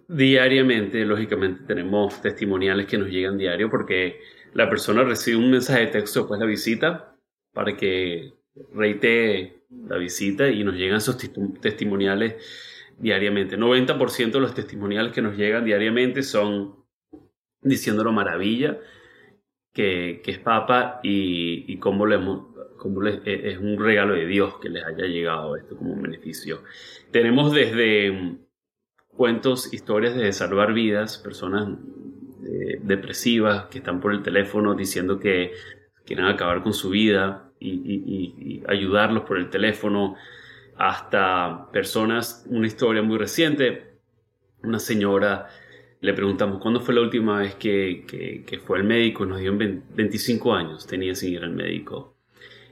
diariamente, 0.08 1.06
lógicamente, 1.06 1.64
tenemos 1.68 2.22
testimoniales 2.22 2.86
que 2.86 2.98
nos 2.98 3.10
llegan 3.10 3.38
diario 3.38 3.70
porque 3.70 4.20
la 4.54 4.70
persona 4.70 5.04
recibe 5.04 5.38
un 5.38 5.52
mensaje 5.52 5.82
de 5.82 5.88
texto 5.88 6.22
después 6.22 6.40
de 6.40 6.46
la 6.46 6.50
visita 6.50 7.16
para 7.54 7.76
que 7.76 8.34
reite 8.74 9.64
la 9.88 9.98
visita 9.98 10.50
y 10.50 10.64
nos 10.64 10.76
llegan 10.76 10.98
esos 10.98 11.18
testimoniales 11.62 12.36
diariamente. 12.98 13.58
90% 13.58 14.32
de 14.32 14.40
los 14.40 14.54
testimoniales 14.54 15.12
que 15.12 15.22
nos 15.22 15.36
llegan 15.36 15.66
diariamente 15.66 16.24
son 16.24 16.86
diciéndolo 17.62 18.12
maravilla 18.12 18.80
que, 19.74 20.22
es 20.26 20.40
Papa 20.40 21.02
y, 21.04 21.66
y 21.68 21.78
cómo, 21.78 22.08
e, 22.08 23.22
es 23.26 23.58
un 23.58 23.78
regalo 23.78 24.14
de 24.14 24.26
Dios 24.26 24.58
que 24.60 24.70
les 24.70 24.86
haya 24.86 25.06
llegado 25.06 25.58
esto 25.58 25.76
como 25.76 25.92
un 25.94 26.02
beneficio. 26.02 26.64
Tenemos 27.12 27.54
desde 27.54 28.38
cuentos, 29.16 29.74
historias 29.74 30.16
de 30.16 30.32
salvar 30.32 30.74
vidas, 30.74 31.18
personas 31.18 31.70
eh, 32.46 32.80
depresivas 32.82 33.66
que 33.66 33.80
están 33.80 34.00
por 34.00 34.14
el 34.14 34.22
teléfono 34.22 34.76
diciendo 34.76 35.20
que 35.20 35.54
quieren 36.06 36.26
acabar 36.26 36.62
con 36.62 36.74
su 36.74 36.90
vida 36.90 37.50
y, 37.60 38.64
ayudarlos 38.68 39.24
por 39.24 39.38
el 39.38 39.50
teléfono, 39.50 40.16
hasta 40.78 41.70
personas, 41.72 42.46
una 42.50 42.68
historia 42.68 43.02
muy 43.02 43.18
reciente, 43.18 43.94
una 44.64 44.80
señora 44.80 45.48
le 46.02 46.14
preguntamos 46.14 46.62
cuándo 46.62 46.82
fue 46.82 46.94
la 46.94 47.02
última 47.02 47.40
vez 47.40 47.56
que, 47.56 48.44
que, 48.46 48.60
fue 48.60 48.80
al 48.80 48.84
médico, 48.84 49.26
nos 49.26 49.40
dio 49.40 49.56
25 49.58 50.54
años, 50.54 50.86
tenía 50.86 51.16
sin 51.16 51.34
ir 51.34 51.44
al 51.44 51.52
médico. 51.52 52.15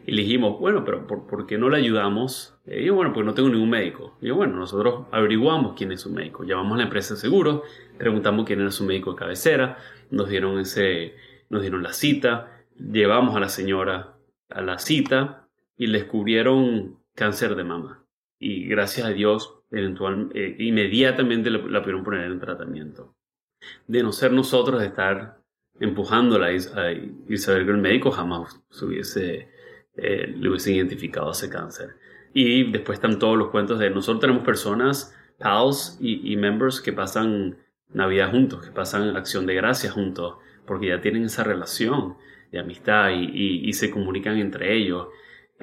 Y 0.05 0.11
le 0.11 0.23
dijimos, 0.23 0.59
bueno, 0.59 0.83
pero 0.83 1.07
¿por, 1.07 1.45
qué 1.45 1.57
no 1.57 1.69
le 1.69 1.77
ayudamos? 1.77 2.57
Y 2.65 2.85
yo, 2.85 2.95
bueno, 2.95 3.13
pues 3.13 3.25
no 3.25 3.33
tengo 3.33 3.49
ningún 3.49 3.69
médico. 3.69 4.17
Y 4.21 4.27
yo, 4.27 4.35
bueno, 4.35 4.57
nosotros 4.57 5.05
averiguamos 5.11 5.75
quién 5.77 5.91
es 5.91 6.01
su 6.01 6.11
médico. 6.11 6.43
Llamamos 6.43 6.73
a 6.73 6.77
la 6.77 6.83
empresa 6.83 7.13
de 7.13 7.21
seguros, 7.21 7.61
preguntamos 7.97 8.45
quién 8.45 8.59
era 8.61 8.71
su 8.71 8.83
médico 8.83 9.11
de 9.11 9.17
cabecera, 9.17 9.77
nos 10.11 10.29
dieron, 10.29 10.59
ese, 10.59 11.15
nos 11.49 11.61
dieron 11.61 11.83
la 11.83 11.93
cita, 11.93 12.65
llevamos 12.77 13.35
a 13.35 13.39
la 13.39 13.49
señora 13.49 14.17
a 14.49 14.61
la 14.61 14.77
cita, 14.77 15.43
y 15.77 15.87
le 15.87 15.99
descubrieron 15.99 16.99
cáncer 17.15 17.55
de 17.55 17.63
mama. 17.63 18.05
Y 18.39 18.67
gracias 18.67 19.07
a 19.07 19.11
Dios, 19.11 19.59
eventual, 19.71 20.29
eh, 20.33 20.55
inmediatamente 20.59 21.49
la, 21.49 21.81
pudieron 21.81 22.03
poner 22.03 22.31
en 22.31 22.39
tratamiento. 22.39 23.15
De 23.87 24.03
no 24.03 24.11
ser 24.11 24.33
nosotros 24.33 24.81
de 24.81 24.87
estar 24.87 25.41
empujándola 25.79 26.51
y, 26.51 26.57
y 27.27 27.37
saber 27.37 27.65
que 27.65 27.71
el 27.71 27.77
médico 27.77 28.11
jamás 28.11 28.61
se 28.69 28.85
hubiese, 28.85 29.49
eh, 29.95 30.33
le 30.37 30.49
hubiese 30.49 30.73
identificado 30.73 31.31
ese 31.31 31.49
cáncer. 31.49 31.95
Y 32.33 32.71
después 32.71 32.97
están 32.97 33.19
todos 33.19 33.37
los 33.37 33.49
cuentos 33.49 33.79
de 33.79 33.89
nosotros 33.89 34.21
tenemos 34.21 34.43
personas, 34.43 35.15
pals 35.37 35.97
y, 36.01 36.35
members 36.35 36.81
que 36.81 36.93
pasan 36.93 37.57
Navidad 37.89 38.31
juntos, 38.31 38.65
que 38.65 38.71
pasan 38.71 39.15
acción 39.15 39.45
de 39.45 39.53
gracias 39.53 39.93
juntos, 39.93 40.37
porque 40.65 40.87
ya 40.87 41.01
tienen 41.01 41.25
esa 41.25 41.43
relación 41.43 42.15
de 42.51 42.59
amistad 42.59 43.11
y, 43.11 43.67
y 43.67 43.73
se 43.73 43.91
comunican 43.91 44.37
entre 44.37 44.75
ellos. 44.75 45.07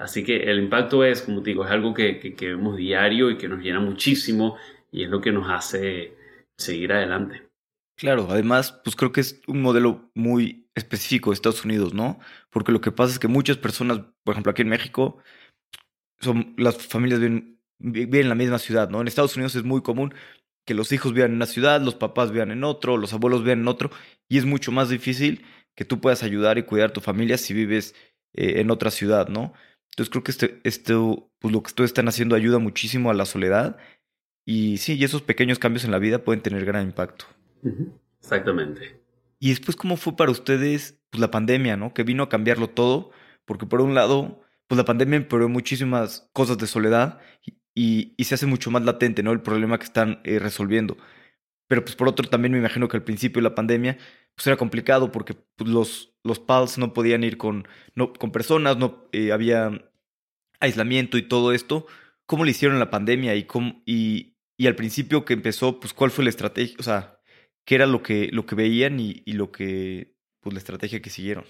Así 0.01 0.25
que 0.25 0.51
el 0.51 0.59
impacto 0.59 1.05
es, 1.05 1.23
como 1.23 1.43
te 1.43 1.51
digo, 1.51 1.65
es 1.65 1.71
algo 1.71 1.93
que, 1.93 2.19
que, 2.19 2.49
vemos 2.49 2.77
diario 2.77 3.31
y 3.31 3.37
que 3.37 3.49
nos 3.49 3.63
llena 3.63 3.81
muchísimo 3.81 4.57
y 4.91 5.05
es 5.05 5.11
lo 5.11 5.21
que 5.21 5.31
nos 5.31 5.49
hace 5.51 6.15
seguir 6.57 6.93
adelante. 6.93 7.43
Claro, 7.97 8.27
además, 8.31 8.81
pues 8.83 8.97
creo 8.97 9.13
que 9.13 9.21
es 9.21 9.43
un 9.47 9.61
modelo 9.61 10.11
muy 10.15 10.70
específico 10.81 11.31
de 11.31 11.35
Estados 11.35 11.65
Unidos, 11.65 11.95
¿no? 11.95 12.19
Porque 12.51 12.73
lo 12.73 12.81
que 12.81 12.93
pasa 12.93 13.13
es 13.13 13.19
que 13.19 13.29
muchas 13.29 13.57
personas, 13.57 14.01
por 14.25 14.33
ejemplo, 14.33 14.53
aquí 14.53 14.63
en 14.63 14.69
México, 14.69 15.19
son, 16.21 16.55
las 16.57 16.77
familias 16.77 17.21
viven, 17.21 17.61
viven 17.79 18.23
en 18.23 18.29
la 18.29 18.35
misma 18.35 18.59
ciudad, 18.59 18.91
¿no? 18.91 19.01
En 19.01 19.09
Estados 19.09 19.37
Unidos 19.37 19.55
es 19.55 19.65
muy 19.65 19.83
común 19.83 20.15
que 20.65 20.75
los 20.75 20.93
hijos 20.93 21.13
vivan 21.13 21.31
en 21.31 21.37
una 21.37 21.47
ciudad, 21.47 21.81
los 21.81 21.95
papás 21.95 22.31
vivan 22.31 22.51
en 22.51 22.65
otro, 22.65 22.97
los 22.97 23.13
abuelos 23.13 23.43
vivan 23.43 23.61
en 23.61 23.69
otro, 23.69 23.91
y 24.29 24.39
es 24.39 24.45
mucho 24.45 24.73
más 24.73 24.89
difícil 24.89 25.45
que 25.75 25.85
tú 25.85 26.01
puedas 26.01 26.23
ayudar 26.23 26.59
y 26.59 26.65
cuidar 26.65 26.91
a 26.91 26.93
tu 26.93 27.01
familia 27.01 27.39
si 27.39 27.55
vives 27.55 27.95
eh, 28.35 28.61
en 28.61 28.71
otra 28.71 28.91
ciudad, 28.91 29.29
¿no? 29.29 29.55
Entonces 29.91 30.11
creo 30.11 30.23
que 30.23 30.31
este, 30.31 30.61
esto, 30.65 31.31
pues 31.39 31.53
lo 31.53 31.63
que 31.63 31.69
ustedes 31.69 31.91
están 31.91 32.09
haciendo 32.09 32.37
ayuda 32.37 32.59
muchísimo 32.59 33.11
a 33.11 33.15
la 33.15 33.25
soledad. 33.25 33.77
Y 34.47 34.79
sí, 34.79 34.95
y 34.95 35.05
esos 35.05 35.23
pequeños 35.23 35.59
cambios 35.59 35.85
en 35.85 35.91
la 35.91 35.99
vida 35.99 36.25
pueden 36.25 36.43
tener 36.43 36.65
gran 36.65 36.85
impacto. 36.87 37.27
Exactamente. 38.21 39.00
Y 39.41 39.49
después, 39.49 39.77
¿cómo 39.77 39.97
fue 39.97 40.17
para 40.17 40.31
ustedes 40.31 41.01
pues, 41.11 41.21
la 41.21 41.31
pandemia, 41.31 41.77
¿no? 41.77 41.95
Que 41.95 42.05
vino 42.05 42.23
a 42.23 42.29
cambiarlo 42.29 42.71
todo. 42.71 43.11
Porque 43.47 43.67
por 43.67 43.81
un 43.81 43.95
lado, 43.95 44.43
pues 44.69 44.77
la 44.77 44.85
pandemia 44.85 45.17
empeoró 45.17 45.49
muchísimas 45.49 46.31
cosas 46.33 46.59
de 46.59 46.69
soledad 46.69 47.19
y, 47.75 48.15
se 48.23 48.35
hace 48.35 48.47
mucho 48.47 48.71
más 48.71 48.85
latente, 48.85 49.23
¿no? 49.23 49.33
El 49.33 49.43
problema 49.43 49.79
que 49.79 49.85
están 49.85 50.21
eh, 50.25 50.39
resolviendo. 50.39 50.97
Pero 51.69 51.85
pues 51.85 51.97
por 51.97 52.09
otro 52.09 52.29
también 52.29 52.53
me 52.53 52.59
imagino 52.59 52.89
que 52.89 52.97
al 52.97 53.05
principio 53.05 53.41
de 53.41 53.49
la 53.49 53.55
pandemia 53.55 53.97
pues 54.35 54.47
era 54.47 54.57
complicado 54.57 55.13
porque 55.13 55.35
pues, 55.35 55.71
los, 55.71 56.15
los 56.25 56.39
PALs 56.39 56.79
no 56.79 56.93
podían 56.93 57.25
ir 57.25 57.37
con, 57.39 57.67
no, 57.95 58.13
con 58.13 58.33
personas, 58.33 58.77
no 58.77 59.09
eh, 59.13 59.33
había 59.33 59.91
aislamiento 60.61 61.19
y 61.19 61.23
todo 61.23 61.53
esto. 61.53 61.87
¿Cómo 62.27 62.45
le 62.45 62.53
hicieron 62.53 62.79
la 62.79 62.91
pandemia 62.91 63.35
y, 63.37 63.45
cómo, 63.45 63.83
y, 63.87 64.37
y 64.57 64.67
al 64.67 64.77
principio 64.77 65.25
que 65.25 65.33
empezó, 65.33 65.81
pues 65.81 65.95
cuál 65.95 66.11
fue 66.11 66.25
la 66.25 66.31
estrategia? 66.31 66.77
O 66.79 66.83
sea, 66.83 67.20
¿qué 67.71 67.77
era 67.77 67.87
lo 67.87 68.03
que, 68.03 68.31
lo 68.33 68.47
que 68.47 68.57
veían 68.57 68.99
y, 68.99 69.23
y 69.25 69.35
lo 69.35 69.53
que, 69.53 70.17
pues 70.41 70.55
la 70.55 70.59
estrategia 70.59 71.01
que 71.01 71.09
siguieron? 71.09 71.45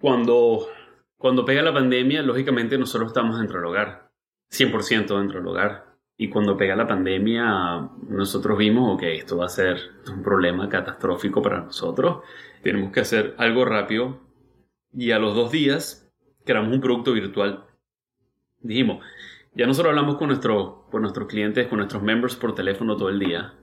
Cuando, 0.00 0.68
cuando 1.16 1.44
pega 1.44 1.62
la 1.62 1.74
pandemia, 1.74 2.22
lógicamente 2.22 2.78
nosotros 2.78 3.08
estamos 3.08 3.40
dentro 3.40 3.58
del 3.58 3.66
hogar, 3.66 4.12
100% 4.52 5.18
dentro 5.18 5.40
del 5.40 5.48
hogar. 5.48 5.96
Y 6.16 6.28
cuando 6.28 6.56
pega 6.56 6.76
la 6.76 6.86
pandemia, 6.86 7.90
nosotros 8.08 8.56
vimos, 8.56 8.94
ok, 8.94 9.02
esto 9.02 9.36
va 9.36 9.46
a 9.46 9.48
ser 9.48 9.80
un 10.12 10.22
problema 10.22 10.68
catastrófico 10.68 11.42
para 11.42 11.62
nosotros. 11.62 12.22
Tenemos 12.62 12.92
que 12.92 13.00
hacer 13.00 13.34
algo 13.38 13.64
rápido. 13.64 14.20
Y 14.92 15.10
a 15.10 15.18
los 15.18 15.34
dos 15.34 15.50
días, 15.50 16.08
creamos 16.44 16.72
un 16.72 16.80
producto 16.80 17.12
virtual. 17.12 17.64
Dijimos, 18.60 19.04
ya 19.56 19.66
nosotros 19.66 19.90
hablamos 19.90 20.18
con, 20.18 20.28
nuestro, 20.28 20.86
con 20.92 21.02
nuestros 21.02 21.26
clientes, 21.26 21.66
con 21.66 21.78
nuestros 21.78 22.00
members 22.00 22.36
por 22.36 22.54
teléfono 22.54 22.96
todo 22.96 23.08
el 23.08 23.18
día, 23.18 23.54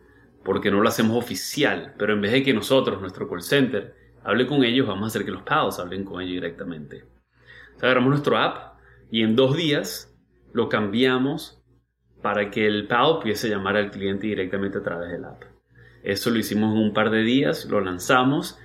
porque 0.43 0.71
no 0.71 0.81
lo 0.81 0.89
hacemos 0.89 1.17
oficial. 1.17 1.93
Pero 1.97 2.13
en 2.13 2.21
vez 2.21 2.31
de 2.31 2.43
que 2.43 2.53
nosotros, 2.53 3.01
nuestro 3.01 3.29
call 3.29 3.41
center, 3.41 3.95
hable 4.23 4.47
con 4.47 4.63
ellos, 4.63 4.87
vamos 4.87 5.03
a 5.03 5.07
hacer 5.07 5.25
que 5.25 5.31
los 5.31 5.43
pagos 5.43 5.79
hablen 5.79 6.03
con 6.03 6.21
ellos 6.21 6.33
directamente. 6.33 6.97
Entonces 6.97 7.83
agarramos 7.83 8.09
nuestro 8.09 8.37
app 8.37 8.77
y 9.09 9.23
en 9.23 9.35
dos 9.35 9.55
días 9.55 10.13
lo 10.53 10.69
cambiamos 10.69 11.61
para 12.21 12.51
que 12.51 12.67
el 12.67 12.87
PAO 12.87 13.19
pudiese 13.19 13.49
llamar 13.49 13.77
al 13.77 13.91
cliente 13.91 14.27
directamente 14.27 14.77
a 14.77 14.83
través 14.83 15.11
del 15.11 15.25
app. 15.25 15.43
Eso 16.03 16.29
lo 16.29 16.37
hicimos 16.37 16.73
en 16.75 16.81
un 16.81 16.93
par 16.93 17.09
de 17.09 17.23
días, 17.23 17.65
lo 17.65 17.81
lanzamos 17.81 18.59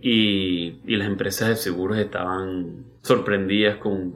y, 0.00 0.78
las 0.96 1.08
empresas 1.08 1.48
de 1.48 1.56
seguros 1.56 1.98
estaban 1.98 2.84
sorprendidas 3.02 3.78
con, 3.78 4.14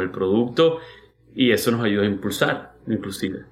el 0.00 0.10
producto 0.10 0.78
y 1.34 1.52
eso 1.52 1.70
nos 1.70 1.82
ayudó 1.82 2.02
a 2.02 2.06
impulsar, 2.06 2.74
inclusive, 2.86 3.44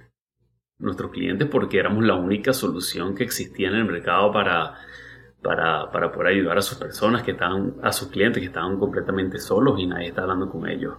nuestros 0.79 1.11
clientes 1.11 1.49
porque 1.51 1.79
éramos 1.79 2.05
la 2.05 2.15
única 2.15 2.53
solución 2.53 3.15
que 3.15 3.25
existía 3.25 3.69
en 3.69 3.77
el 3.77 3.85
mercado 3.85 4.33
para, 4.33 4.75
para, 5.43 6.13
poder 6.13 6.29
ayudar 6.29 6.59
a 6.59 6.63
sus 6.63 6.79
personas 6.79 7.23
que 7.23 7.33
estaban, 7.33 7.75
a 7.83 7.93
sus 7.93 8.09
clientes 8.09 8.41
que 8.41 8.47
estaban 8.47 8.79
completamente 8.79 9.39
solos 9.39 9.79
y 9.79 9.87
nadie 9.87 10.09
estaba 10.09 10.33
hablando 10.33 10.51
con 10.51 10.69
ellos. 10.69 10.95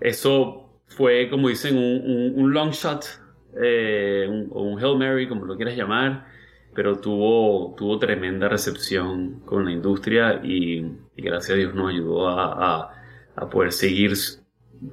Eso 0.00 0.80
fue, 0.86 1.28
como 1.28 1.48
dicen, 1.48 1.76
un, 1.76 2.52
long 2.52 2.70
shot 2.70 3.04
eh, 3.60 4.46
o 4.50 4.62
un 4.62 4.78
Hail 4.82 4.96
Mary, 4.96 5.28
como 5.28 5.44
lo 5.44 5.56
quieras 5.56 5.76
llamar, 5.76 6.26
pero 6.74 6.98
tuvo, 7.00 7.74
tuvo 7.76 7.98
tremenda 7.98 8.48
recepción 8.48 9.40
con 9.40 9.64
la 9.64 9.72
industria 9.72 10.40
y, 10.44 10.86
gracias 11.16 11.50
a 11.50 11.58
Dios 11.58 11.74
nos 11.74 11.90
ayudó 11.90 12.28
a, 12.28 12.94
poder 13.50 13.72
seguir 13.72 14.14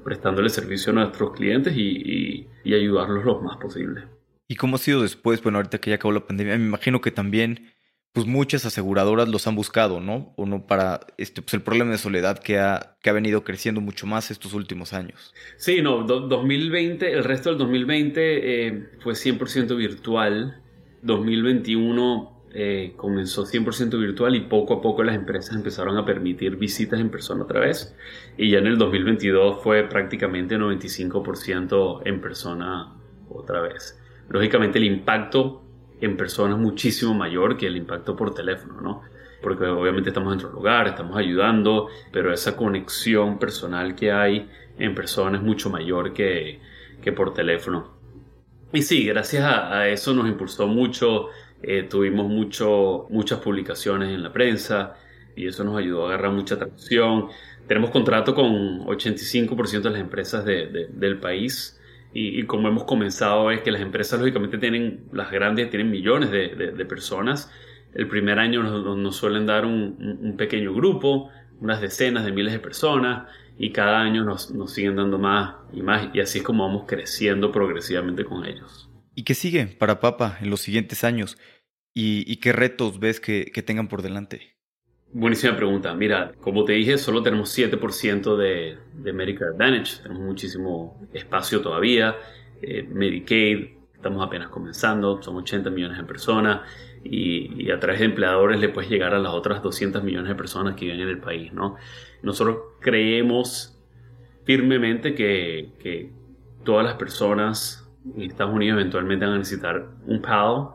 prestándole 0.04 0.50
servicio 0.50 0.92
a 0.92 0.96
nuestros 0.96 1.32
clientes 1.32 1.74
y, 1.76 2.48
y, 2.64 2.74
ayudarlos 2.74 3.24
lo 3.24 3.42
más 3.42 3.58
posible. 3.58 4.15
¿Y 4.48 4.56
cómo 4.56 4.76
ha 4.76 4.80
sido 4.80 5.02
después? 5.02 5.42
Bueno, 5.42 5.58
ahorita 5.58 5.80
que 5.80 5.90
ya 5.90 5.96
acabó 5.96 6.12
la 6.14 6.28
pandemia, 6.28 6.58
me 6.58 6.66
imagino 6.66 7.02
que 7.02 7.12
también 7.12 7.74
pues 8.16 8.28
muchas 8.28 8.66
aseguradoras 8.66 9.28
los 9.28 9.46
han 9.46 9.56
buscado, 9.56 10.00
¿no? 10.00 10.34
O 10.38 10.46
no 10.46 10.68
para 10.68 11.02
este, 11.18 11.42
pues 11.42 11.54
el 11.54 11.62
problema 11.62 11.92
de 11.92 11.98
soledad 11.98 12.40
que 12.40 12.60
ha, 12.60 12.96
que 13.02 13.10
ha 13.10 13.14
venido 13.14 13.44
creciendo 13.44 13.82
mucho 13.82 14.08
más 14.08 14.32
estos 14.32 14.54
últimos 14.54 14.94
años. 14.94 15.34
Sí, 15.58 15.82
no, 15.82 16.04
2020, 16.04 17.12
el 17.12 17.26
resto 17.26 17.50
del 17.50 17.58
2020 17.58 18.68
eh, 18.68 18.90
fue 19.02 19.16
100% 19.16 19.76
virtual. 19.76 20.62
2021 21.02 22.44
eh, 22.54 22.94
comenzó 22.96 23.46
100% 23.46 24.00
virtual 24.00 24.34
y 24.34 24.40
poco 24.40 24.76
a 24.76 24.82
poco 24.82 25.04
las 25.04 25.16
empresas 25.16 25.54
empezaron 25.54 25.98
a 25.98 26.06
permitir 26.06 26.56
visitas 26.56 27.02
en 27.02 27.10
persona 27.10 27.44
otra 27.44 27.60
vez. 27.60 27.98
Y 28.38 28.50
ya 28.50 28.60
en 28.60 28.68
el 28.68 28.78
2022 28.78 29.62
fue 29.62 29.84
prácticamente 29.84 30.58
95% 30.58 32.04
en 32.06 32.22
persona 32.22 32.96
otra 33.30 33.60
vez. 33.60 34.00
Lógicamente 34.30 34.78
el 34.80 34.86
impacto 34.86 35.64
en 36.02 36.18
personas 36.18 36.58
muchísimo 36.58 37.14
mayor 37.14 37.58
que 37.58 37.68
el 37.68 37.78
impacto 37.78 38.16
por 38.16 38.34
teléfono, 38.34 38.82
¿no? 38.82 39.02
Porque 39.42 39.66
obviamente 39.66 40.10
estamos 40.10 40.32
dentro 40.32 40.50
del 40.50 40.58
hogar, 40.58 40.88
estamos 40.88 41.18
ayudando, 41.18 41.88
pero 42.12 42.34
esa 42.34 42.56
conexión 42.56 43.38
personal 43.38 43.96
que 43.96 44.12
hay 44.12 44.50
en 44.78 44.96
persona 44.96 45.38
es 45.38 45.44
mucho 45.44 45.70
mayor 45.70 46.14
que, 46.14 46.60
que 47.02 47.12
por 47.12 47.34
teléfono. 47.34 47.96
Y 48.74 48.82
sí, 48.82 49.06
gracias 49.06 49.44
a, 49.46 49.88
eso 49.88 50.14
nos 50.14 50.28
impulsó 50.28 50.68
mucho, 50.68 51.30
eh, 51.62 51.84
tuvimos 51.84 52.28
mucho, 52.28 53.06
muchas 53.10 53.40
publicaciones 53.40 54.10
en 54.10 54.24
la 54.24 54.34
prensa 54.34 54.96
y 55.36 55.48
eso 55.48 55.64
nos 55.64 55.78
ayudó 55.78 56.06
a 56.06 56.08
agarrar 56.10 56.32
mucha 56.32 56.56
atracción. 56.56 57.28
Tenemos 57.68 57.92
contrato 57.92 58.36
con 58.36 58.86
85% 58.86 59.82
de 59.82 59.90
las 59.92 60.02
empresas 60.02 60.44
del 60.46 61.20
país 61.20 61.80
y, 62.18 62.44
como 62.44 62.70
hemos 62.70 62.86
comenzado 62.86 63.52
es 63.52 63.60
que 63.62 63.72
las 63.72 63.82
empresas 63.82 64.18
lógicamente 64.22 64.58
tienen, 64.58 65.04
las 65.12 65.30
grandes 65.32 65.70
tienen 65.70 65.92
millones 65.92 66.32
de, 66.32 66.48
de, 66.56 66.86
personas. 66.86 67.52
El 67.94 68.08
primer 68.08 68.40
año 68.40 68.64
nos, 68.64 68.98
nos 68.98 69.18
suelen 69.18 69.46
dar 69.46 69.66
un, 69.66 70.18
un, 70.22 70.38
pequeño 70.38 70.74
grupo, 70.74 71.30
unas 71.60 71.82
decenas 71.82 72.24
de 72.24 72.32
miles 72.32 72.54
de 72.54 72.60
personas 72.60 73.30
y 73.60 73.74
cada 73.74 74.00
año 74.00 74.24
nos, 74.24 74.50
nos, 74.52 74.74
siguen 74.74 74.96
dando 74.96 75.20
más 75.20 75.56
y 75.74 75.82
más 75.82 76.08
y 76.14 76.22
así 76.22 76.38
es 76.38 76.46
como 76.46 76.66
vamos 76.66 76.86
creciendo 76.88 77.52
progresivamente 77.52 78.24
con 78.24 78.46
ellos. 78.46 78.90
¿Y 79.14 79.24
qué 79.24 79.34
sigue 79.34 79.68
para 79.68 80.00
Papa 80.00 80.38
en 80.42 80.50
los 80.50 80.62
siguientes 80.62 81.04
años? 81.04 81.38
¿Y, 81.94 82.24
y 82.32 82.38
qué 82.38 82.54
retos 82.54 82.98
ves 82.98 83.20
que, 83.20 83.52
que 83.54 83.62
tengan 83.62 83.90
por 83.90 84.02
delante? 84.02 84.55
Buenísima 85.18 85.56
pregunta. 85.56 85.94
Mira, 85.94 86.34
como 86.42 86.66
te 86.66 86.74
dije, 86.74 86.98
solo 86.98 87.24
tenemos 87.24 87.58
7% 87.58 88.36
de, 88.36 88.78
de 88.96 89.14
Medicare 89.14 89.52
Advantage. 89.52 90.04
Tenemos 90.04 90.24
muchísimo 90.24 91.00
espacio 91.14 91.62
todavía. 91.62 92.18
Eh, 92.62 92.86
Medicaid, 92.92 93.78
estamos 93.94 94.22
apenas 94.22 94.50
comenzando. 94.50 95.22
Son 95.22 95.38
80 95.38 95.70
millones 95.70 96.00
de 96.00 96.04
personas. 96.04 96.70
Y, 97.06 97.72
a 97.72 97.80
través 97.80 98.02
de 98.02 98.08
empleadores 98.08 98.60
le 98.60 98.68
puedes 98.68 98.90
llegar 98.90 99.14
a 99.14 99.20
las 99.20 99.32
otras 99.32 99.64
200 99.64 100.04
millones 100.04 100.28
de 100.28 100.36
personas 100.36 100.76
que 100.76 100.84
viven 100.84 101.00
en 101.00 101.08
el 101.08 101.20
país, 101.20 101.54
¿no? 101.54 101.78
Nosotros 102.22 102.58
creemos 102.82 103.80
firmemente 104.44 105.16
que, 105.16 105.72
que 105.80 106.12
todas 106.66 106.84
las 106.84 106.96
personas 106.96 107.90
en 108.18 108.24
Estados 108.24 108.54
Unidos 108.54 108.82
eventualmente 108.82 109.26
van 109.26 109.36
a 109.36 109.38
necesitar 109.38 109.88
un 110.08 110.22
PAL 110.22 110.72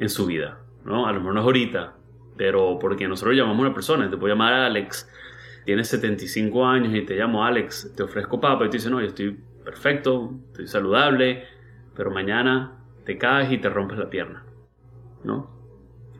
en 0.00 0.08
su 0.08 0.26
vida, 0.26 0.58
¿no? 0.84 1.06
A 1.06 1.12
lo 1.12 1.20
mejor 1.20 1.34
no 1.34 1.40
es 1.40 1.44
ahorita, 1.44 1.99
pero 2.40 2.78
porque 2.80 3.06
nosotros 3.06 3.36
llamamos 3.36 3.58
a 3.58 3.66
una 3.66 3.74
persona, 3.74 4.08
te 4.08 4.16
puedo 4.16 4.32
llamar 4.32 4.54
a 4.54 4.64
Alex 4.64 5.06
tienes 5.66 5.88
75 5.88 6.66
años 6.66 6.94
y 6.94 7.02
te 7.02 7.16
llamo 7.16 7.44
Alex, 7.44 7.92
te 7.94 8.02
ofrezco 8.02 8.40
papa 8.40 8.64
y 8.64 8.68
tú 8.68 8.72
dices, 8.78 8.90
no, 8.90 8.98
yo 8.98 9.08
estoy 9.08 9.38
perfecto, 9.62 10.32
estoy 10.46 10.66
saludable, 10.66 11.44
pero 11.94 12.10
mañana 12.10 12.78
te 13.04 13.18
caes 13.18 13.52
y 13.52 13.58
te 13.58 13.68
rompes 13.68 13.98
la 13.98 14.08
pierna, 14.08 14.42
¿no? 15.22 15.50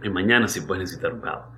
Y 0.03 0.11
mañana 0.11 0.47
sí 0.47 0.61
puedes 0.61 0.83
necesitar 0.83 1.15
un 1.15 1.23
pado. 1.23 1.53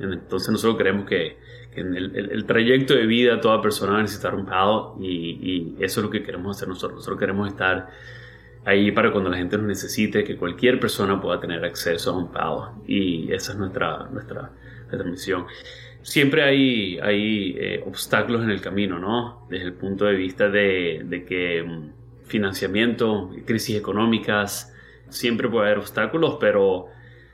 Entonces 0.00 0.50
nosotros 0.50 0.78
creemos 0.78 1.04
que, 1.04 1.36
en 1.74 1.94
el, 1.94 2.46
trayecto 2.46 2.94
de 2.94 3.04
vida 3.04 3.42
toda 3.42 3.60
persona 3.60 3.92
va 3.92 3.98
a 3.98 4.02
necesitar 4.02 4.34
un 4.34 4.46
pado 4.46 4.96
y, 4.98 5.76
eso 5.80 6.00
es 6.00 6.04
lo 6.06 6.10
que 6.10 6.22
queremos 6.22 6.56
hacer 6.56 6.66
nosotros. 6.66 7.00
Nosotros 7.00 7.20
queremos 7.20 7.46
estar 7.46 7.90
ahí 8.64 8.92
para 8.92 9.12
cuando 9.12 9.30
la 9.30 9.36
gente 9.36 9.56
nos 9.56 9.66
necesite, 9.66 10.24
que 10.24 10.36
cualquier 10.36 10.78
persona 10.78 11.20
pueda 11.20 11.40
tener 11.40 11.64
acceso 11.64 12.10
a 12.10 12.18
un 12.18 12.30
pado 12.30 12.74
y 12.86 13.32
esa 13.32 13.52
es 13.52 13.58
nuestra, 13.58 14.08
nuestra, 14.10 14.50
misión 15.04 15.46
siempre 16.02 16.42
hay, 16.42 16.98
hay 17.00 17.56
eh, 17.58 17.82
obstáculos 17.86 18.42
en 18.42 18.50
el 18.50 18.60
camino, 18.60 18.98
¿no? 18.98 19.46
Desde 19.50 19.66
el 19.66 19.74
punto 19.74 20.06
de 20.06 20.14
vista 20.14 20.48
de, 20.48 21.24
que 21.28 21.62
mm, 21.62 22.24
financiamiento, 22.24 23.30
crisis 23.44 23.76
económicas, 23.76 24.74
siempre 25.08 25.48
puede 25.48 25.66
haber 25.66 25.78
obstáculos, 25.78 26.36
pero 26.40 26.86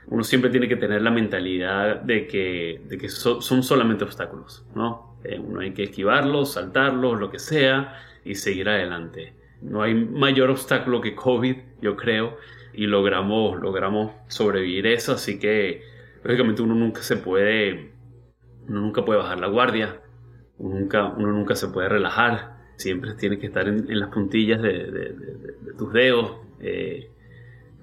uno 0.07 0.23
siempre 0.23 0.49
tiene 0.49 0.67
que 0.67 0.75
tener 0.75 1.01
la 1.01 1.11
mentalidad 1.11 2.01
de 2.01 2.27
que, 2.27 2.81
de 2.85 2.97
que 2.97 3.09
son 3.09 3.63
solamente 3.63 4.03
obstáculos, 4.03 4.65
¿no? 4.75 5.17
Eh, 5.23 5.39
uno 5.39 5.61
hay 5.61 5.71
que 5.71 5.83
esquivarlos, 5.83 6.53
saltarlos, 6.53 7.19
lo 7.19 7.31
que 7.31 7.39
sea, 7.39 7.97
y 8.23 8.35
seguir 8.35 8.69
adelante. 8.69 9.33
No 9.65 9.81
hay 9.81 9.93
mayor 9.93 10.49
obstáculo 10.49 11.01
que 11.01 11.15
COVID, 11.15 11.57
yo 11.81 11.95
creo, 11.95 12.37
y 12.73 12.87
logramos, 12.87 13.59
logramos 13.59 14.11
sobrevivir 14.27 14.87
eso, 14.87 15.13
así 15.13 15.39
que 15.39 15.81
lógicamente 16.23 16.61
uno 16.61 16.75
nunca 16.75 17.01
se 17.01 17.17
puede 17.17 17.95
uno 18.67 18.81
nunca 18.81 19.05
puede 19.05 19.19
bajar 19.19 19.39
la 19.39 19.47
guardia, 19.47 20.01
uno 20.57 20.79
nunca, 20.79 21.05
uno 21.05 21.31
nunca 21.31 21.55
se 21.55 21.67
puede 21.67 21.89
relajar, 21.89 22.57
siempre 22.77 23.13
tiene 23.13 23.39
que 23.39 23.47
estar 23.47 23.67
en, 23.67 23.99
las 23.99 24.09
puntillas 24.09 24.61
de, 24.61 25.13
tus 25.77 25.93
dedos, 25.93 26.37
eh, 26.59 27.11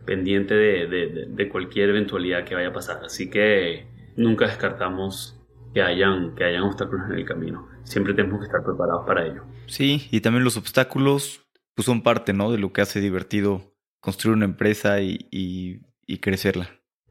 pendiente 0.05 0.55
de, 0.55 1.49
cualquier 1.51 1.91
eventualidad 1.91 2.45
que 2.45 2.55
vaya 2.55 2.69
a 2.69 2.73
pasar. 2.73 3.05
Así 3.05 3.31
que 3.31 3.87
nunca 4.17 4.47
descartamos 4.47 5.39
que 5.75 5.83
hayan, 5.83 6.35
que 6.35 6.45
hayan 6.45 6.63
obstáculos 6.65 7.07
en 7.11 7.19
el 7.19 7.25
camino. 7.25 7.69
Siempre 7.85 8.15
tenemos 8.15 8.41
que 8.41 8.47
estar 8.47 8.63
preparados 8.63 9.07
para 9.07 9.27
ello. 9.27 9.45
Sí, 9.67 10.09
y 10.11 10.21
también 10.21 10.45
los 10.45 10.57
obstáculos 10.57 11.45
pues, 11.75 11.87
son 11.87 12.03
parte 12.03 12.33
¿no? 12.33 12.53
de 12.53 12.59
lo 12.59 12.73
que 12.73 12.83
hace 12.83 13.01
divertido 13.01 13.75
construir 14.01 14.37
una 14.37 14.45
empresa 14.45 15.01
y, 15.01 15.29
y 15.31 16.19
crecerla. 16.19 16.69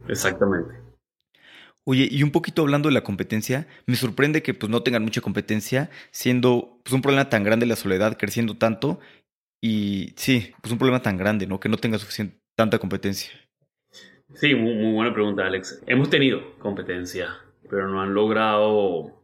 Exactamente. 0.08 0.76
Oye, 1.84 2.08
y 2.12 2.22
un 2.22 2.32
poquito 2.32 2.62
hablando 2.62 2.90
de 2.90 2.94
la 2.94 3.04
competencia, 3.04 3.68
me 3.88 3.96
sorprende 3.96 4.44
que 4.44 4.54
pues 4.54 4.70
no 4.70 4.84
tengan 4.84 5.04
mucha 5.04 5.22
competencia, 5.22 5.90
siendo 6.12 6.80
pues 6.84 6.94
un 6.94 7.02
problema 7.02 7.30
tan 7.30 7.44
grande 7.44 7.66
la 7.66 7.76
soledad, 7.76 8.18
creciendo 8.18 8.56
tanto, 8.56 9.00
y 9.62 10.14
sí, 10.16 10.54
pues 10.62 10.72
un 10.72 10.78
problema 10.78 11.02
tan 11.02 11.18
grande, 11.18 11.48
¿no? 11.48 11.60
Que 11.60 11.70
no 11.70 11.78
tenga 11.78 11.98
suficiente 11.98 12.40
tanta 12.56 12.78
competencia. 12.78 13.32
Sí, 14.36 14.54
muy, 14.54 14.94
buena 14.94 15.14
pregunta, 15.14 15.46
Alex. 15.46 15.82
Hemos 15.88 16.10
tenido 16.10 16.58
competencia, 16.60 17.30
pero 17.70 17.88
no 17.88 18.02
han 18.02 18.14
logrado 18.14 19.21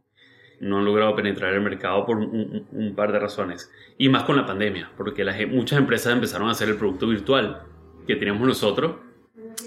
no 0.60 0.78
han 0.78 0.84
logrado 0.84 1.14
penetrar 1.14 1.54
el 1.54 1.60
mercado 1.60 2.04
por 2.04 2.18
un, 2.18 2.94
par 2.96 3.12
de 3.12 3.18
razones. 3.18 3.70
Y 3.96 4.08
más 4.08 4.24
con 4.24 4.36
la 4.36 4.46
pandemia, 4.46 4.90
porque 4.96 5.24
muchas 5.46 5.78
empresas 5.78 6.12
empezaron 6.12 6.48
a 6.48 6.52
hacer 6.52 6.68
el 6.68 6.76
producto 6.76 7.06
virtual 7.08 7.62
que 8.06 8.16
teníamos 8.16 8.46
nosotros. 8.46 8.96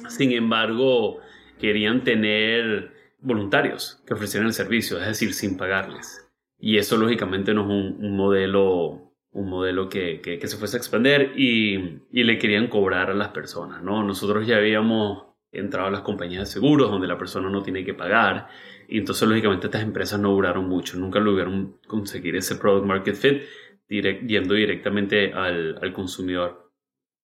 Sin 0.10 0.32
embargo, 0.32 1.20
querían 1.60 2.04
tener 2.04 2.92
voluntarios 3.22 4.02
que 4.06 4.14
ofrecieran 4.14 4.48
el 4.48 4.54
servicio, 4.54 5.00
es 5.00 5.08
decir, 5.08 5.34
sin 5.34 5.58
pagarles. 5.58 6.28
Y 6.60 6.78
eso 6.78 6.98
lógicamente 6.98 7.54
no 7.54 7.62
es 7.62 7.68
un, 7.68 8.16
modelo, 8.16 9.14
un 9.32 9.50
modelo 9.50 9.90
que, 9.90 10.22
que, 10.22 10.48
se 10.48 10.58
fuese 10.58 10.78
a 10.78 10.80
expandir 10.80 11.34
y, 11.36 12.02
y, 12.12 12.24
le 12.24 12.38
querían 12.38 12.68
cobrar 12.68 13.10
a 13.10 13.16
las 13.16 13.30
personas. 13.30 13.82
¿no? 13.82 14.04
Nosotros 14.04 14.46
ya 14.46 14.58
habíamos 14.58 15.31
entrado 15.52 15.88
a 15.88 15.92
las 15.92 16.02
compañías 16.02 16.48
de 16.48 16.54
seguros 16.54 16.90
donde 16.90 17.08
la 17.08 17.18
persona 17.18 17.50
no 17.50 17.62
tiene 17.62 17.84
que 17.84 17.94
pagar 17.94 18.48
y 18.88 18.98
entonces 18.98 19.28
lógicamente 19.28 19.68
estas 19.68 19.84
empresas 19.84 20.20
no 20.20 20.30
duraron 20.32 20.68
mucho, 20.68 20.98
nunca 20.98 21.20
lograron 21.20 21.78
conseguir 21.88 22.36
ese 22.36 22.56
product 22.56 22.86
market 22.86 23.16
fit 23.16 23.42
yendo 23.88 24.54
directamente 24.54 25.34
al, 25.34 25.78
al 25.82 25.94
consumidor. 25.94 26.72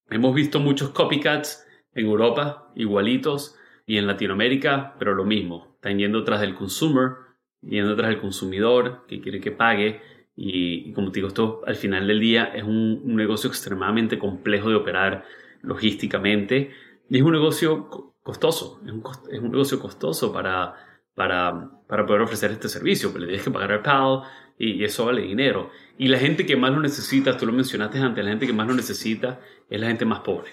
Hemos 0.09 0.35
visto 0.35 0.59
muchos 0.59 0.89
copycats 0.89 1.65
en 1.93 2.05
Europa, 2.05 2.71
igualitos, 2.75 3.57
y 3.87 3.97
en 3.97 4.05
Latinoamérica, 4.05 4.95
pero 4.99 5.15
lo 5.15 5.23
mismo, 5.23 5.71
están 5.75 5.97
yendo 5.97 6.23
tras 6.25 6.41
del 6.41 6.53
consumer, 6.53 7.13
yendo 7.61 7.95
tras 7.95 8.09
del 8.09 8.19
consumidor 8.19 9.05
que 9.07 9.21
quiere 9.21 9.39
que 9.39 9.51
pague. 9.51 10.01
Y, 10.35 10.91
como 10.91 11.09
te 11.09 11.15
digo, 11.15 11.29
esto 11.29 11.61
al 11.65 11.77
final 11.77 12.05
del 12.05 12.19
día 12.19 12.51
es 12.53 12.63
un, 12.63 13.15
negocio 13.15 13.49
extremadamente 13.49 14.19
complejo 14.19 14.69
de 14.69 14.75
operar 14.75 15.23
logísticamente 15.61 16.71
y 17.09 17.17
es 17.17 17.23
un 17.23 17.31
negocio 17.31 18.13
costoso, 18.27 18.81
es 18.85 18.91
un, 18.91 19.01
es 19.31 19.39
un 19.39 19.51
negocio 19.51 19.79
costoso 19.79 20.33
para, 20.33 20.75
para, 21.15 21.69
para, 21.87 22.05
poder 22.05 22.23
ofrecer 22.23 22.51
este 22.51 22.67
servicio, 22.67 23.09
porque 23.09 23.21
le 23.21 23.27
tienes 23.27 23.45
que 23.45 23.51
pagar 23.51 23.71
al 23.71 23.81
PAL 23.81 24.23
y, 24.57 24.83
eso 24.83 25.05
vale 25.05 25.21
dinero. 25.21 25.71
Y 25.97 26.09
la 26.09 26.19
gente 26.19 26.45
que 26.45 26.57
más 26.57 26.71
lo 26.71 26.81
necesita, 26.81 27.37
tú 27.37 27.45
lo 27.45 27.53
mencionaste 27.53 27.99
antes, 27.99 28.25
la 28.25 28.31
gente 28.31 28.45
que 28.45 28.51
más 28.51 28.67
lo 28.67 28.73
necesita 28.73 29.39
es 29.69 29.79
la 29.79 29.87
gente 29.87 30.03
más 30.03 30.19
pobre, 30.19 30.51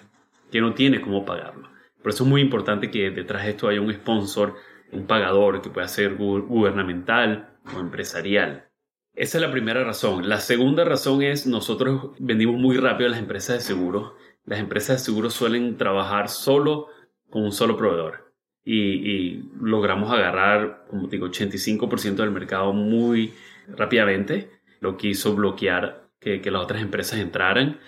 que 0.53 0.61
no 0.61 0.72
tiene 0.72 1.01
cómo 1.01 1.25
pagarlo. 1.25 1.68
Por 2.01 2.12
eso 2.12 2.22
es 2.22 2.31
muy 2.31 2.43
importante 2.43 2.93
que 2.93 3.11
detrás 3.11 3.43
de 3.43 3.51
esto 3.51 3.66
haya 3.66 3.81
un 3.81 3.93
sponsor, 3.93 4.55
un 4.93 5.09
pagador 5.09 5.61
que 5.61 5.70
pueda 5.70 5.89
ser 5.89 6.14
gubernamental 6.14 7.57
o 7.77 7.81
empresarial. 7.81 8.68
Esa 9.16 9.39
es 9.39 9.43
la 9.43 9.51
primera 9.51 9.83
razón. 9.83 10.29
La 10.29 10.39
segunda 10.39 10.85
razón 10.85 11.22
es 11.22 11.49
nosotros 11.49 12.12
vendimos 12.20 12.55
muy 12.55 12.77
rápido 12.77 13.09
a 13.09 13.11
las 13.11 13.18
empresas 13.18 13.57
de 13.57 13.62
seguros. 13.62 14.12
Las 14.45 14.61
empresas 14.61 14.99
de 14.99 15.05
seguros 15.07 15.35
suelen 15.35 15.77
trabajar 15.77 16.29
solo 16.29 16.93
con 17.35 17.43
un 17.43 17.51
solo 17.51 17.76
proveedor. 17.76 18.32
Y, 18.64 19.43
logramos 19.61 20.11
agarrar, 20.12 20.87
como 20.89 21.09
digo, 21.09 21.26
85% 21.26 22.14
del 22.14 22.30
mercado 22.30 22.72
muy 22.72 23.35
rápidamente, 23.66 24.51
lo 24.78 24.97
que 24.97 25.09
hizo 25.09 25.35
bloquear 25.35 26.09
que, 26.20 26.41
las 26.49 26.62
otras 26.62 26.80
empresas 26.80 27.18
entraran. 27.18 27.80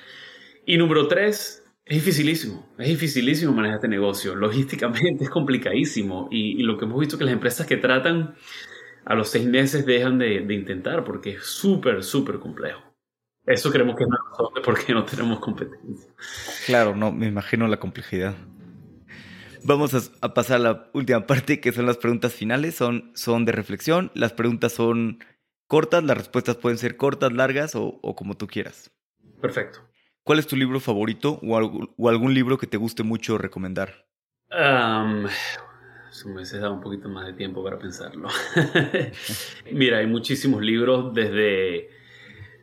Y 0.67 0.79
número 0.79 1.07
tres, 1.07 1.65
es 1.85 1.95
dificilísimo, 1.95 2.69
es 2.77 2.89
dificilísimo 2.89 3.53
manejar 3.53 3.77
este 3.77 3.89
negocio. 3.89 4.35
Logísticamente 4.35 5.23
es 5.25 5.31
complicadísimo 5.31 6.27
y, 6.33 6.61
lo 6.65 6.77
que 6.77 6.87
hemos 6.87 6.99
visto 6.99 7.15
es 7.15 7.19
que 7.21 7.25
las 7.25 7.35
empresas 7.35 7.69
que 7.69 7.77
tratan 7.77 8.35
a 9.05 9.15
los 9.15 9.29
seis 9.29 9.47
meses 9.47 9.87
dejan 9.87 10.19
de, 10.19 10.45
intentar 10.51 11.05
porque 11.05 11.35
es 11.35 11.45
súper, 11.45 12.03
súper 12.03 12.41
complejo. 12.41 12.83
Eso 13.47 13.71
creemos 13.71 13.95
que 13.95 14.03
es 14.03 14.09
una 14.09 14.19
razón 14.29 14.55
de 14.57 14.61
por 14.61 14.85
qué 14.85 14.93
no 14.93 15.05
tenemos 15.05 15.39
competencia. 15.39 16.11
Claro, 16.67 16.97
no, 16.97 17.13
me 17.13 17.29
imagino 17.29 17.69
la 17.69 17.77
complejidad. 17.77 18.35
Vamos 19.67 20.13
a, 20.21 20.33
pasar 20.33 20.57
a 20.57 20.61
la 20.61 20.91
última 20.93 21.27
parte, 21.27 21.61
que 21.61 21.73
son 21.73 21.87
las 21.87 21.97
preguntas 21.97 22.33
finales. 22.33 22.77
Son, 22.77 23.11
son 23.15 23.45
de 23.45 23.51
reflexión. 23.51 24.13
Las 24.15 24.33
preguntas 24.33 24.73
son 24.73 25.19
cortas, 25.67 26.05
las 26.05 26.17
respuestas 26.17 26.55
pueden 26.55 26.79
ser 26.79 26.97
cortas, 26.97 27.33
largas 27.33 27.75
o, 27.75 27.99
o 28.01 28.15
como 28.15 28.37
tú 28.37 28.47
quieras. 28.47 28.93
Perfecto. 29.41 29.81
¿Cuál 30.23 30.39
es 30.39 30.47
tu 30.47 30.55
libro 30.55 30.79
favorito 30.79 31.41
o, 31.43 32.09
algún 32.09 32.33
libro 32.33 32.59
que 32.59 32.69
te 32.69 32.77
guste 32.77 33.03
mucho 33.03 33.39
recomendar? 33.39 34.07
Um, 34.53 35.25
me 36.27 36.35
hubiese 36.35 36.59
dado 36.59 36.75
un 36.75 36.81
poquito 36.81 37.09
más 37.09 37.27
de 37.27 37.33
tiempo 37.33 37.63
para 37.65 37.77
pensarlo. 37.77 38.29
Mira, 39.73 39.99
hay 39.99 40.07
muchísimos 40.07 40.63
libros, 40.63 41.13
desde, 41.13 41.91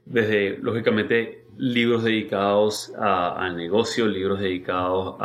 desde 0.05 0.57
lógicamente, 0.57 1.47
libros 1.57 2.05
dedicados 2.05 2.93
al 2.97 3.57
negocio, 3.57 4.07
libros 4.07 4.39
dedicados 4.39 5.17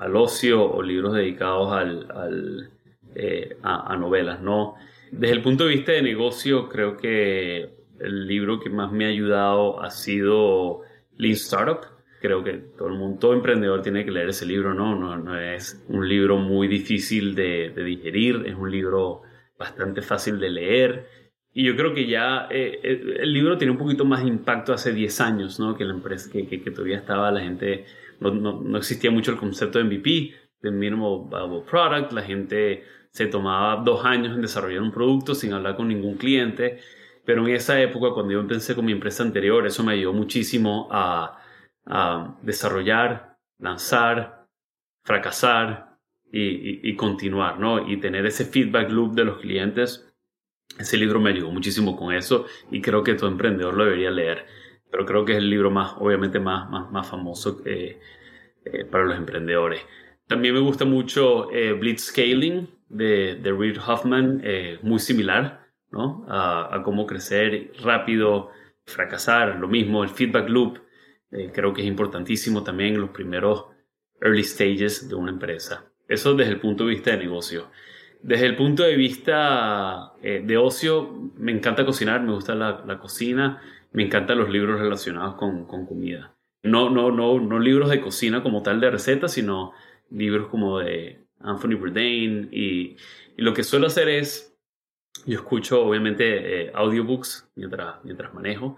al 0.00 0.16
ocio 0.16 0.64
o 0.64 0.82
libros 0.82 1.14
dedicados 1.14 1.72
al, 1.72 2.70
eh, 3.14 3.56
a, 3.62 3.96
novelas, 3.96 4.40
¿no? 4.40 4.74
Desde 5.12 5.34
el 5.34 5.42
punto 5.42 5.64
de 5.64 5.74
vista 5.74 5.92
de 5.92 6.02
negocio, 6.02 6.68
creo 6.68 6.96
que 6.96 7.70
el 8.00 8.26
libro 8.26 8.60
que 8.60 8.70
más 8.70 8.90
me 8.90 9.04
ha 9.04 9.08
ayudado 9.08 9.82
ha 9.82 9.90
sido 9.90 10.80
Lean 11.18 11.34
Startup. 11.34 11.80
Creo 12.22 12.42
que 12.42 12.54
todo 12.78 12.88
el 12.88 12.94
mundo, 12.94 13.18
todo 13.18 13.34
emprendedor 13.34 13.82
tiene 13.82 14.04
que 14.04 14.10
leer 14.10 14.30
ese 14.30 14.46
libro, 14.46 14.72
¿no? 14.72 14.94
No, 14.96 15.38
es 15.38 15.84
un 15.88 16.08
libro 16.08 16.38
muy 16.38 16.66
difícil 16.66 17.34
de, 17.34 17.70
digerir, 17.70 18.44
es 18.46 18.54
un 18.54 18.70
libro 18.70 19.22
bastante 19.58 20.00
fácil 20.00 20.40
de 20.40 20.50
leer. 20.50 21.06
Y 21.52 21.64
yo 21.64 21.76
creo 21.76 21.92
que 21.92 22.06
ya 22.06 22.46
eh, 22.50 22.80
eh, 22.82 23.16
el 23.20 23.32
libro 23.32 23.58
tiene 23.58 23.72
un 23.72 23.78
poquito 23.78 24.04
más 24.06 24.24
impacto 24.24 24.72
hace 24.72 24.92
10 24.92 25.20
años, 25.20 25.60
¿no? 25.60 25.76
Que 25.76 25.84
la 25.84 25.92
empresa, 25.92 26.30
que, 26.32 26.46
que, 26.46 26.70
todavía 26.70 26.96
estaba 26.96 27.30
la 27.30 27.40
gente, 27.40 27.84
no, 28.20 28.76
existía 28.76 29.10
mucho 29.10 29.32
el 29.32 29.38
concepto 29.38 29.78
de 29.78 29.84
MVP, 29.84 30.34
de 30.62 30.70
Minimal 30.70 31.28
Viable 31.28 31.62
Product, 31.68 32.12
la 32.12 32.22
gente 32.22 32.84
se 33.10 33.26
tomaba 33.26 33.82
dos 33.82 34.04
años 34.04 34.34
en 34.34 34.42
desarrollar 34.42 34.82
un 34.82 34.92
producto 34.92 35.34
sin 35.34 35.52
hablar 35.52 35.76
con 35.76 35.88
ningún 35.88 36.16
cliente 36.16 36.80
pero 37.24 37.46
en 37.46 37.54
esa 37.54 37.80
época, 37.80 38.12
cuando 38.12 38.32
yo 38.32 38.40
empecé 38.40 38.74
con 38.74 38.84
mi 38.84 38.92
empresa 38.92 39.22
anterior, 39.22 39.66
eso 39.66 39.84
me 39.84 39.92
ayudó 39.92 40.12
muchísimo 40.12 40.88
a, 40.90 41.36
desarrollar, 42.42 43.38
lanzar, 43.58 44.48
fracasar 45.04 45.98
y, 46.32 46.94
continuar, 46.96 47.58
¿no? 47.58 47.88
Y 47.88 47.98
tener 47.98 48.26
ese 48.26 48.44
feedback 48.44 48.90
loop 48.90 49.14
de 49.14 49.24
los 49.24 49.38
clientes 49.38 50.06
ese 50.78 50.96
libro 50.96 51.20
me 51.20 51.30
ayudó 51.30 51.50
muchísimo 51.50 51.96
con 51.96 52.14
eso 52.14 52.46
y 52.70 52.80
creo 52.80 53.02
que 53.02 53.14
todo 53.14 53.28
emprendedor 53.28 53.74
lo 53.74 53.84
debería 53.84 54.10
leer. 54.10 54.46
Pero 54.90 55.06
creo 55.06 55.24
que 55.24 55.32
es 55.32 55.38
el 55.38 55.50
libro 55.50 55.70
más, 55.70 55.94
obviamente, 55.98 56.40
más, 56.40 56.68
más, 56.70 56.90
más 56.90 57.08
famoso 57.08 57.62
eh, 57.64 58.00
eh, 58.64 58.84
para 58.84 59.04
los 59.04 59.16
emprendedores. 59.16 59.80
También 60.26 60.54
me 60.54 60.60
gusta 60.60 60.84
mucho 60.84 61.50
eh, 61.52 61.72
Blitzscaling 61.72 62.68
de, 62.88 63.36
de 63.36 63.52
Reid 63.52 63.78
Hoffman, 63.78 64.42
muy 64.82 64.98
similar 64.98 65.66
¿no? 65.90 66.24
a, 66.28 66.74
a, 66.74 66.82
cómo 66.82 67.06
crecer 67.06 67.72
rápido, 67.82 68.50
fracasar, 68.84 69.56
lo 69.56 69.68
mismo, 69.68 70.02
el 70.02 70.10
feedback 70.10 70.48
loop. 70.48 70.78
creo 71.52 71.72
que 71.72 71.82
es 71.82 71.86
importantísimo 71.86 72.64
también 72.64 72.94
en 72.94 73.00
los 73.00 73.10
primeros 73.10 73.66
early 74.20 74.44
stages 74.44 75.08
de 75.08 75.14
una 75.14 75.30
empresa. 75.30 75.84
Eso 76.08 76.34
desde 76.34 76.52
el 76.52 76.60
punto 76.60 76.84
de 76.84 76.90
vista 76.90 77.12
de 77.12 77.18
negocio. 77.18 77.68
Desde 78.22 78.46
el 78.46 78.56
punto 78.56 78.82
de 78.82 78.96
vista 78.96 80.12
eh, 80.22 80.42
de 80.44 80.56
ocio, 80.56 81.30
me 81.36 81.52
encanta 81.52 81.86
cocinar, 81.86 82.22
me 82.22 82.32
gusta 82.32 82.54
la, 82.54 82.98
cocina, 82.98 83.62
me 83.92 84.04
encantan 84.04 84.38
los 84.38 84.50
libros 84.50 84.80
relacionados 84.80 85.34
con, 85.34 85.66
comida. 85.66 86.36
No, 86.62 86.90
no, 86.90 87.10
no, 87.10 87.40
no 87.40 87.58
libros 87.58 87.90
de 87.90 88.00
cocina 88.00 88.42
como 88.42 88.62
tal 88.62 88.80
de 88.80 88.90
recetas, 88.90 89.32
sino 89.32 89.72
libros 90.10 90.48
como 90.48 90.78
de 90.78 91.24
Anthony 91.40 91.76
Bourdain. 91.78 92.48
Y, 92.52 92.96
lo 93.36 93.54
que 93.54 93.64
suelo 93.64 93.86
hacer 93.86 94.08
es, 94.08 94.54
yo 95.24 95.38
escucho 95.38 95.82
obviamente 95.82 96.64
eh, 96.64 96.72
audiobooks 96.74 97.50
mientras, 97.54 98.04
mientras 98.04 98.34
manejo. 98.34 98.76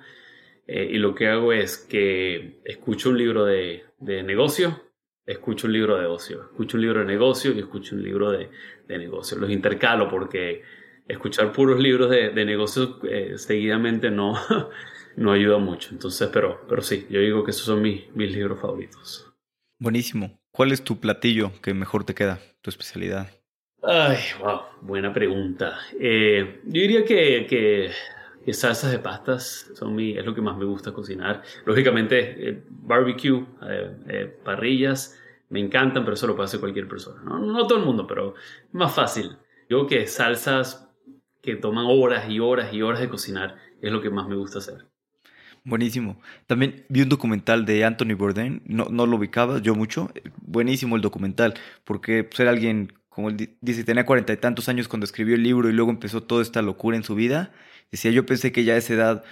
Eh, 0.66 0.88
y 0.92 0.98
lo 0.98 1.14
que 1.14 1.28
hago 1.28 1.52
es 1.52 1.78
que 1.78 2.60
escucho 2.64 3.10
un 3.10 3.18
libro 3.18 3.44
de, 3.44 3.84
de 3.98 4.22
negocio 4.22 4.80
escucho 5.26 5.66
un 5.66 5.72
libro 5.72 5.98
de 5.98 6.06
ocio, 6.06 6.42
escucho 6.42 6.76
un 6.76 6.82
libro 6.82 7.00
de 7.00 7.06
negocio 7.06 7.52
y 7.52 7.60
escucho 7.60 7.94
un 7.94 8.02
libro 8.02 8.30
de, 8.30 8.50
de 8.88 8.98
negocio. 8.98 9.38
Los 9.38 9.50
intercalo 9.50 10.08
porque 10.08 10.62
escuchar 11.06 11.52
puros 11.52 11.80
libros 11.80 12.10
de, 12.10 12.30
de 12.30 12.44
negocio 12.44 12.98
eh, 13.08 13.38
seguidamente 13.38 14.10
no, 14.10 14.34
no 15.16 15.32
ayuda 15.32 15.58
mucho. 15.58 15.90
Entonces, 15.92 16.28
pero, 16.32 16.64
pero 16.68 16.82
sí, 16.82 17.06
yo 17.10 17.20
digo 17.20 17.44
que 17.44 17.50
esos 17.50 17.66
son 17.66 17.82
mis, 17.82 18.10
mis 18.14 18.32
libros 18.32 18.60
favoritos. 18.60 19.32
Buenísimo. 19.78 20.38
¿Cuál 20.50 20.72
es 20.72 20.84
tu 20.84 21.00
platillo 21.00 21.52
que 21.62 21.74
mejor 21.74 22.04
te 22.04 22.14
queda, 22.14 22.40
tu 22.60 22.70
especialidad? 22.70 23.30
Ay, 23.82 24.18
wow, 24.40 24.60
buena 24.80 25.12
pregunta. 25.12 25.78
Eh, 25.98 26.60
yo 26.64 26.80
diría 26.82 27.04
que, 27.04 27.46
que 27.48 27.90
que 28.44 28.52
salsas 28.52 28.90
de 28.90 28.98
pastas 28.98 29.70
son 29.74 29.94
mi, 29.94 30.16
es 30.16 30.24
lo 30.24 30.34
que 30.34 30.40
más 30.40 30.56
me 30.56 30.64
gusta 30.64 30.92
cocinar. 30.92 31.42
Lógicamente, 31.64 32.48
eh, 32.48 32.62
barbecue, 32.68 33.46
eh, 33.68 34.36
parrillas, 34.44 35.18
me 35.48 35.60
encantan, 35.60 36.04
pero 36.04 36.14
eso 36.14 36.26
lo 36.26 36.34
puede 36.34 36.46
hacer 36.46 36.60
cualquier 36.60 36.88
persona. 36.88 37.22
¿no? 37.22 37.38
no 37.38 37.66
todo 37.66 37.78
el 37.78 37.84
mundo, 37.84 38.06
pero 38.06 38.34
es 38.36 38.74
más 38.74 38.94
fácil. 38.94 39.36
Yo 39.68 39.86
que 39.86 40.06
salsas 40.06 40.88
que 41.40 41.56
toman 41.56 41.86
horas 41.88 42.28
y 42.28 42.40
horas 42.40 42.72
y 42.72 42.82
horas 42.82 43.00
de 43.00 43.08
cocinar 43.08 43.56
es 43.80 43.92
lo 43.92 44.00
que 44.00 44.10
más 44.10 44.28
me 44.28 44.36
gusta 44.36 44.58
hacer. 44.58 44.86
Buenísimo. 45.64 46.20
También 46.46 46.84
vi 46.88 47.02
un 47.02 47.08
documental 47.08 47.64
de 47.64 47.84
Anthony 47.84 48.14
Bourdain, 48.16 48.62
no, 48.66 48.86
no 48.90 49.06
lo 49.06 49.16
ubicaba 49.16 49.60
yo 49.60 49.74
mucho. 49.74 50.10
Buenísimo 50.40 50.96
el 50.96 51.02
documental, 51.02 51.54
porque 51.84 52.24
pues, 52.24 52.40
era 52.40 52.50
alguien, 52.50 52.92
como 53.08 53.28
él 53.28 53.56
dice, 53.60 53.84
tenía 53.84 54.06
cuarenta 54.06 54.32
y 54.32 54.36
tantos 54.38 54.68
años 54.68 54.88
cuando 54.88 55.04
escribió 55.04 55.34
el 55.34 55.42
libro 55.42 55.68
y 55.68 55.72
luego 55.72 55.90
empezó 55.90 56.22
toda 56.22 56.42
esta 56.42 56.62
locura 56.62 56.96
en 56.96 57.04
su 57.04 57.14
vida 57.14 57.52
Decía, 57.92 58.10
yo 58.10 58.24
pensé 58.24 58.52
que 58.52 58.64
ya 58.64 58.72
a 58.72 58.78
esa 58.78 58.94
edad, 58.94 59.24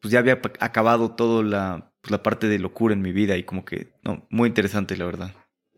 pues 0.00 0.10
ya 0.10 0.20
había 0.20 0.40
acabado 0.58 1.10
toda 1.10 1.44
la, 1.44 1.92
pues, 2.00 2.10
la 2.10 2.22
parte 2.22 2.48
de 2.48 2.58
locura 2.58 2.94
en 2.94 3.02
mi 3.02 3.12
vida 3.12 3.36
y 3.36 3.44
como 3.44 3.64
que, 3.66 3.88
no, 4.02 4.26
muy 4.30 4.48
interesante, 4.48 4.96
la 4.96 5.04
verdad. 5.04 5.32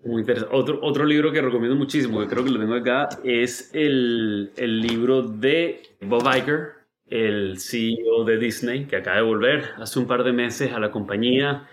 Muy 0.04 0.20
interesante. 0.20 0.54
Otro, 0.54 0.78
otro 0.80 1.04
libro 1.04 1.32
que 1.32 1.42
recomiendo 1.42 1.76
muchísimo, 1.76 2.20
que 2.20 2.28
creo 2.28 2.44
que 2.44 2.50
lo 2.50 2.60
tengo 2.60 2.74
acá, 2.74 3.08
es 3.24 3.70
el, 3.74 4.52
el 4.56 4.80
libro 4.80 5.22
de 5.22 5.82
Bob 6.00 6.22
Iger, 6.32 6.77
el 7.10 7.58
CEO 7.58 8.24
de 8.24 8.38
Disney, 8.38 8.86
que 8.86 8.96
acaba 8.96 9.16
de 9.16 9.22
volver 9.22 9.64
hace 9.76 9.98
un 9.98 10.06
par 10.06 10.24
de 10.24 10.32
meses 10.32 10.72
a 10.72 10.80
la 10.80 10.90
compañía. 10.90 11.68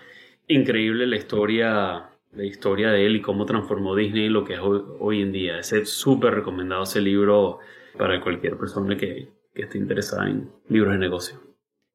Increíble 0.48 1.06
la 1.06 1.16
historia, 1.16 2.10
la 2.32 2.44
historia 2.44 2.90
de 2.90 3.06
él 3.06 3.16
y 3.16 3.20
cómo 3.22 3.46
transformó 3.46 3.94
Disney 3.96 4.28
lo 4.28 4.44
que 4.44 4.54
es 4.54 4.60
hoy, 4.60 4.82
hoy 5.00 5.22
en 5.22 5.32
día. 5.32 5.58
Es 5.58 5.90
súper 5.90 6.34
recomendado 6.34 6.84
ese 6.84 7.00
libro 7.00 7.58
para 7.98 8.20
cualquier 8.20 8.56
persona 8.56 8.96
que, 8.96 9.28
que 9.54 9.62
esté 9.62 9.78
interesada 9.78 10.28
en 10.28 10.50
libros 10.68 10.92
de 10.92 10.98
negocio. 10.98 11.40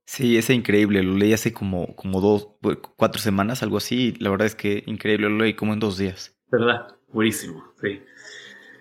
Sí, 0.06 0.38
es 0.38 0.50
increíble. 0.50 1.04
Lo 1.04 1.16
leí 1.16 1.32
hace 1.32 1.54
como, 1.54 1.96
como 1.96 2.20
dos, 2.20 2.50
cuatro 2.98 3.22
semanas, 3.22 3.64
algo 3.64 3.78
así. 3.78 4.14
La 4.20 4.30
verdad 4.30 4.48
es 4.48 4.56
que 4.56 4.84
increíble. 4.86 5.30
Lo 5.30 5.38
leí 5.38 5.54
como 5.54 5.74
en 5.74 5.80
dos 5.80 5.98
días. 5.98 6.38
¿Verdad? 6.52 6.88
Buenísimo, 7.14 7.64
sí. 7.82 8.02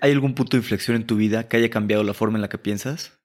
¿Hay 0.00 0.12
algún 0.12 0.34
punto 0.34 0.56
de 0.56 0.62
inflexión 0.62 0.96
en 0.96 1.06
tu 1.06 1.16
vida 1.16 1.46
que 1.46 1.58
haya 1.58 1.70
cambiado 1.70 2.02
la 2.02 2.14
forma 2.14 2.38
en 2.38 2.42
la 2.42 2.48
que 2.48 2.58
piensas? 2.58 3.19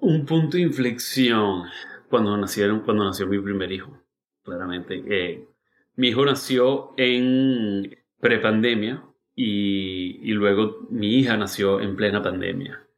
Un 0.00 0.24
punto 0.26 0.56
de 0.56 0.62
inflexión 0.62 1.64
cuando, 2.08 2.36
nacieron, 2.36 2.80
cuando 2.80 3.04
nació 3.04 3.26
mi 3.26 3.38
primer 3.38 3.70
hijo, 3.72 4.02
claramente. 4.42 5.02
Eh, 5.08 5.44
mi 5.96 6.08
hijo 6.08 6.24
nació 6.24 6.94
en 6.96 7.96
prepandemia 8.20 9.04
y, 9.34 10.20
y 10.22 10.32
luego 10.32 10.86
mi 10.90 11.16
hija 11.16 11.36
nació 11.36 11.80
en 11.80 11.96
plena 11.96 12.22
pandemia. 12.22 12.88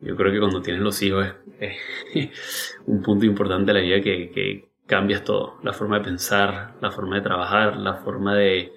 Yo 0.00 0.14
creo 0.16 0.30
que 0.32 0.38
cuando 0.38 0.60
tienes 0.60 0.82
los 0.82 1.00
hijos 1.02 1.26
es, 1.58 2.78
un 2.86 3.02
punto 3.02 3.24
importante 3.24 3.72
de 3.72 3.78
la 3.78 3.84
vida 3.84 4.00
que, 4.00 4.30
que, 4.30 4.68
cambias 4.86 5.24
todo. 5.24 5.58
La 5.64 5.72
forma 5.72 5.98
de 5.98 6.04
pensar, 6.04 6.76
la 6.80 6.92
forma 6.92 7.16
de 7.16 7.22
trabajar, 7.22 7.76
la 7.76 7.94
forma 7.94 8.36
de, 8.36 8.72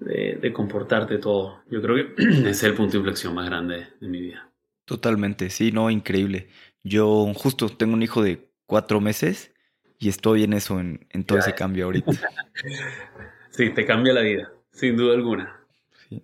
de, 0.00 0.52
comportarte, 0.52 1.18
todo. 1.18 1.62
Yo 1.70 1.82
creo 1.82 1.96
que 1.96 2.22
ese 2.22 2.50
es 2.50 2.62
el 2.62 2.74
punto 2.74 2.92
de 2.92 2.98
inflexión 2.98 3.34
más 3.34 3.44
grande 3.44 3.88
de 4.00 4.08
mi 4.08 4.20
vida. 4.22 4.50
Totalmente, 4.86 5.50
sí, 5.50 5.70
no, 5.70 5.90
increíble. 5.90 6.48
Yo 6.84 7.32
justo 7.34 7.68
tengo 7.68 7.94
un 7.94 8.02
hijo 8.02 8.22
de 8.22 8.48
cuatro 8.66 9.00
meses 9.00 9.52
y 9.98 10.08
estoy 10.08 10.44
en 10.44 10.52
eso, 10.52 10.80
en, 10.80 11.06
en 11.10 11.24
todo 11.24 11.38
ese 11.38 11.54
cambio 11.54 11.84
ahorita. 11.86 12.12
sí, 13.50 13.70
te 13.70 13.86
cambia 13.86 14.12
la 14.12 14.22
vida, 14.22 14.52
sin 14.72 14.96
duda 14.96 15.14
alguna. 15.14 15.64
Sí. 16.08 16.22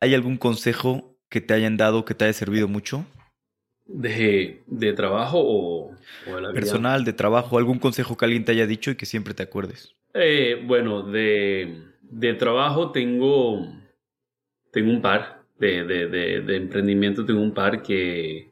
¿Hay 0.00 0.14
algún 0.14 0.36
consejo 0.36 1.16
que 1.28 1.40
te 1.40 1.54
hayan 1.54 1.76
dado, 1.76 2.04
que 2.04 2.14
te 2.14 2.24
haya 2.24 2.32
servido 2.32 2.68
mucho? 2.68 3.06
¿De, 3.86 4.62
de 4.66 4.92
trabajo 4.92 5.40
o, 5.42 5.96
de 6.26 6.40
la 6.40 6.52
Personal, 6.52 7.04
de 7.04 7.12
trabajo, 7.12 7.58
algún 7.58 7.78
consejo 7.78 8.16
que 8.16 8.24
alguien 8.24 8.44
te 8.44 8.52
haya 8.52 8.66
dicho 8.66 8.90
y 8.90 8.96
que 8.96 9.06
siempre 9.06 9.34
te 9.34 9.42
acuerdes. 9.42 9.96
Eh, 10.14 10.62
bueno, 10.64 11.02
de, 11.02 11.82
de, 12.02 12.34
trabajo 12.34 12.92
tengo, 12.92 13.66
tengo 14.72 14.90
un 14.90 15.02
par, 15.02 15.42
de, 15.58 15.84
de, 15.84 16.56
emprendimiento 16.56 17.24
tengo 17.24 17.40
un 17.40 17.54
par 17.54 17.82
que, 17.82 18.49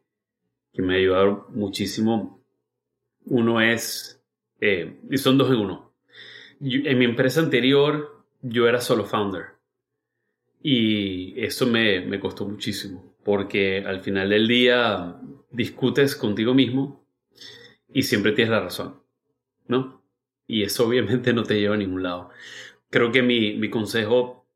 que 0.79 0.83
me 0.83 0.95
ayudaron 0.95 1.43
muchísimo. 1.49 2.41
Uno 3.25 3.61
es, 3.61 4.23
eh, 4.61 5.01
y 5.11 5.19
son 5.19 5.37
dos 5.37 5.51
en 5.51 5.57
uno. 5.57 5.93
en 6.61 6.97
mi 6.97 7.05
empresa 7.05 7.41
anterior 7.41 8.25
yo 8.43 8.69
era 8.69 8.81
solo 8.81 9.05
founder. 9.05 9.57
Y 10.63 11.35
eso 11.45 11.67
me, 11.67 12.03
me 12.03 12.21
costó 12.21 12.47
muchísimo, 12.47 13.17
porque 13.25 13.83
al 13.85 14.03
final 14.03 14.29
del 14.29 14.47
día 14.47 15.17
discutes 15.51 16.15
contigo 16.15 16.55
mismo 16.55 17.05
y 17.93 18.05
siempre 18.05 18.31
tienes 18.31 18.53
la 18.53 18.61
razón, 18.61 19.03
¿no? 19.67 20.05
Y 20.47 20.63
eso 20.63 20.87
obviamente 20.87 21.33
no 21.33 21.43
te 21.43 21.59
lleva 21.59 21.75
a 21.75 21.79
ningún 21.79 22.05
lado. 22.05 22.31
Creo 22.89 23.11
que 23.11 23.23
mi, 23.23 23.57
mi 23.57 23.69
consejo 23.69 24.47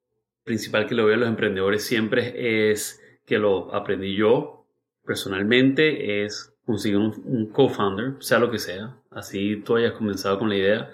principal 0.44 0.86
que 0.86 0.94
le 0.94 1.02
doy 1.02 1.14
a 1.14 1.16
los 1.16 1.28
emprendedores 1.28 1.82
siempre 1.82 2.70
es 2.70 3.02
que 3.26 3.38
lo 3.38 3.74
aprendí 3.74 4.14
yo 4.14 4.61
personalmente, 5.04 6.24
es 6.24 6.54
conseguir 6.64 6.98
un, 6.98 7.22
un 7.24 7.46
co-founder, 7.50 8.16
sea 8.20 8.38
lo 8.38 8.50
que 8.50 8.58
sea, 8.58 8.96
así 9.10 9.56
tú 9.64 9.76
hayas 9.76 9.92
comenzado 9.92 10.38
con 10.38 10.48
la 10.48 10.56
idea, 10.56 10.90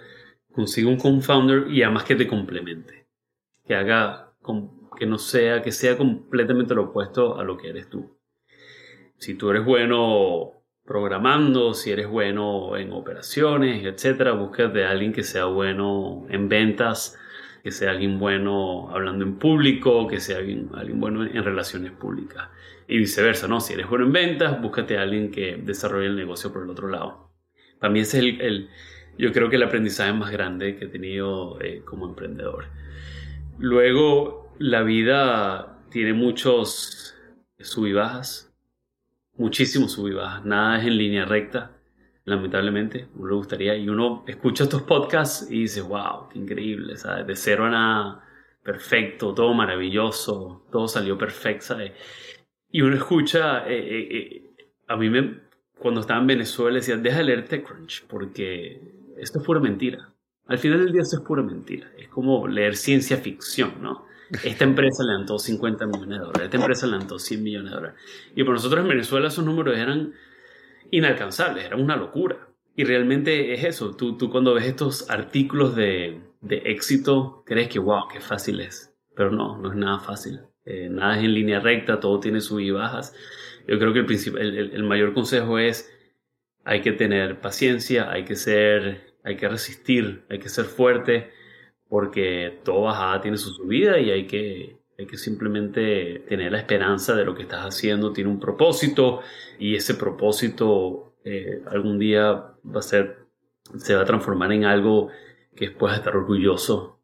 consigue 0.52 0.88
un 0.88 0.98
co-founder 0.98 1.70
y 1.70 1.82
además 1.82 2.04
que 2.04 2.16
te 2.16 2.26
complemente, 2.26 3.06
que 3.64 3.74
haga 3.74 4.28
que 4.98 5.06
no 5.06 5.18
sea, 5.18 5.62
que 5.62 5.72
sea 5.72 5.96
completamente 5.96 6.74
lo 6.74 6.84
opuesto 6.84 7.38
a 7.38 7.44
lo 7.44 7.56
que 7.56 7.68
eres 7.68 7.88
tú. 7.88 8.18
Si 9.16 9.34
tú 9.34 9.50
eres 9.50 9.64
bueno 9.64 10.64
programando, 10.84 11.74
si 11.74 11.90
eres 11.90 12.08
bueno 12.08 12.76
en 12.76 12.92
operaciones, 12.92 13.84
etcétera, 13.84 14.32
búscate 14.32 14.84
a 14.84 14.90
alguien 14.90 15.12
que 15.12 15.22
sea 15.22 15.44
bueno 15.44 16.26
en 16.30 16.48
ventas, 16.48 17.18
que 17.62 17.70
sea 17.70 17.90
alguien 17.90 18.18
bueno 18.18 18.90
hablando 18.90 19.24
en 19.24 19.36
público, 19.36 20.06
que 20.06 20.20
sea 20.20 20.38
alguien, 20.38 20.70
alguien 20.74 21.00
bueno 21.00 21.24
en 21.24 21.44
relaciones 21.44 21.92
públicas. 21.92 22.48
Y 22.86 22.98
viceversa, 22.98 23.48
¿no? 23.48 23.60
Si 23.60 23.74
eres 23.74 23.88
bueno 23.88 24.06
en 24.06 24.12
ventas, 24.12 24.60
búscate 24.60 24.98
a 24.98 25.02
alguien 25.02 25.30
que 25.30 25.56
desarrolle 25.56 26.06
el 26.06 26.16
negocio 26.16 26.52
por 26.52 26.62
el 26.62 26.70
otro 26.70 26.88
lado. 26.88 27.30
Para 27.78 27.92
mí 27.92 28.00
ese 28.00 28.18
es 28.18 28.40
el, 28.40 28.70
yo 29.18 29.32
creo 29.32 29.50
que 29.50 29.56
el 29.56 29.62
aprendizaje 29.62 30.12
más 30.12 30.30
grande 30.30 30.76
que 30.76 30.86
he 30.86 30.88
tenido 30.88 31.60
eh, 31.60 31.82
como 31.84 32.06
emprendedor. 32.06 32.66
Luego, 33.58 34.54
la 34.58 34.82
vida 34.82 35.80
tiene 35.90 36.12
muchos 36.12 37.14
sub 37.58 37.86
y 37.86 37.92
bajas, 37.92 38.54
muchísimos 39.36 39.92
sub 39.92 40.08
y 40.08 40.14
bajas. 40.14 40.44
Nada 40.44 40.78
es 40.78 40.86
en 40.86 40.96
línea 40.96 41.24
recta, 41.24 41.77
lamentablemente. 42.28 43.08
Uno 43.16 43.28
le 43.28 43.34
gustaría. 43.34 43.76
Y 43.76 43.88
uno 43.88 44.24
escucha 44.26 44.64
estos 44.64 44.82
podcasts 44.82 45.50
y 45.50 45.60
dice, 45.60 45.80
wow, 45.80 46.28
qué 46.30 46.38
increíble, 46.38 46.96
¿sabes? 46.96 47.26
De 47.26 47.34
cero 47.36 47.64
a 47.64 47.70
nada, 47.70 48.24
perfecto, 48.62 49.34
todo 49.34 49.54
maravilloso, 49.54 50.66
todo 50.70 50.88
salió 50.88 51.16
perfecto, 51.16 51.66
¿sabes? 51.66 51.92
Y 52.70 52.82
uno 52.82 52.96
escucha, 52.96 53.66
eh, 53.66 53.78
eh, 53.78 54.08
eh, 54.10 54.50
a 54.86 54.96
mí 54.96 55.08
me, 55.08 55.40
cuando 55.78 56.00
estaba 56.00 56.20
en 56.20 56.26
Venezuela 56.26 56.76
decía, 56.76 56.96
deja 56.96 57.18
de 57.18 57.24
leer 57.24 57.44
TechCrunch, 57.46 58.06
porque 58.06 58.80
esto 59.16 59.38
es 59.38 59.44
pura 59.44 59.60
mentira. 59.60 60.12
Al 60.46 60.58
final 60.58 60.84
del 60.84 60.92
día 60.92 61.02
esto 61.02 61.16
es 61.16 61.22
pura 61.22 61.42
mentira. 61.42 61.90
Es 61.98 62.08
como 62.08 62.46
leer 62.46 62.76
ciencia 62.76 63.16
ficción, 63.18 63.82
¿no? 63.82 64.06
Esta 64.44 64.64
empresa 64.64 65.02
levantó 65.04 65.38
50 65.38 65.86
millones 65.86 66.18
de 66.18 66.24
dólares, 66.24 66.42
esta 66.44 66.56
empresa 66.58 66.86
levantó 66.86 67.18
100 67.18 67.42
millones 67.42 67.70
de 67.70 67.76
dólares. 67.76 68.00
Y 68.34 68.42
para 68.42 68.54
nosotros 68.54 68.82
en 68.82 68.88
Venezuela 68.88 69.28
esos 69.28 69.44
números 69.44 69.76
eran 69.76 70.12
inalcanzables, 70.90 71.64
era 71.64 71.76
una 71.76 71.96
locura. 71.96 72.48
Y 72.74 72.84
realmente 72.84 73.54
es 73.54 73.64
eso, 73.64 73.96
tú, 73.96 74.16
tú 74.16 74.30
cuando 74.30 74.54
ves 74.54 74.64
estos 74.64 75.10
artículos 75.10 75.74
de, 75.74 76.20
de 76.40 76.56
éxito, 76.66 77.42
crees 77.44 77.68
que, 77.68 77.78
wow, 77.78 78.08
qué 78.12 78.20
fácil 78.20 78.60
es. 78.60 78.94
Pero 79.16 79.32
no, 79.32 79.58
no 79.58 79.70
es 79.70 79.76
nada 79.76 79.98
fácil. 79.98 80.40
Eh, 80.64 80.88
nada 80.90 81.18
es 81.18 81.24
en 81.24 81.34
línea 81.34 81.60
recta, 81.60 81.98
todo 81.98 82.20
tiene 82.20 82.40
sub 82.40 82.60
y 82.60 82.70
bajas. 82.70 83.14
Yo 83.66 83.78
creo 83.78 83.92
que 83.92 84.00
el, 84.00 84.38
el, 84.38 84.70
el, 84.74 84.82
mayor 84.84 85.12
consejo 85.12 85.58
es, 85.58 85.90
hay 86.64 86.82
que 86.82 86.92
tener 86.92 87.40
paciencia, 87.40 88.10
hay 88.10 88.24
que 88.24 88.36
ser, 88.36 89.14
hay 89.24 89.36
que 89.36 89.48
resistir, 89.48 90.24
hay 90.28 90.38
que 90.38 90.48
ser 90.48 90.66
fuerte, 90.66 91.30
porque 91.88 92.60
todo 92.64 92.82
bajada 92.82 93.20
tiene 93.20 93.38
su 93.38 93.50
subida 93.50 93.98
y 93.98 94.10
hay 94.10 94.26
que, 94.26 94.76
hay 94.98 95.06
que 95.06 95.16
simplemente 95.16 96.24
tener 96.28 96.50
la 96.50 96.58
esperanza 96.58 97.14
de 97.14 97.24
lo 97.24 97.34
que 97.34 97.42
estás 97.42 97.64
haciendo 97.64 98.12
tiene 98.12 98.30
un 98.30 98.40
propósito 98.40 99.20
y 99.58 99.76
ese 99.76 99.94
propósito 99.94 101.14
eh, 101.24 101.62
algún 101.66 102.00
día 102.00 102.32
va 102.32 102.80
a 102.80 102.82
ser, 102.82 103.18
se 103.76 103.94
va 103.94 104.02
a 104.02 104.04
transformar 104.04 104.52
en 104.52 104.64
algo 104.64 105.10
que 105.54 105.70
puedas 105.70 105.98
estar 105.98 106.16
orgulloso 106.16 107.00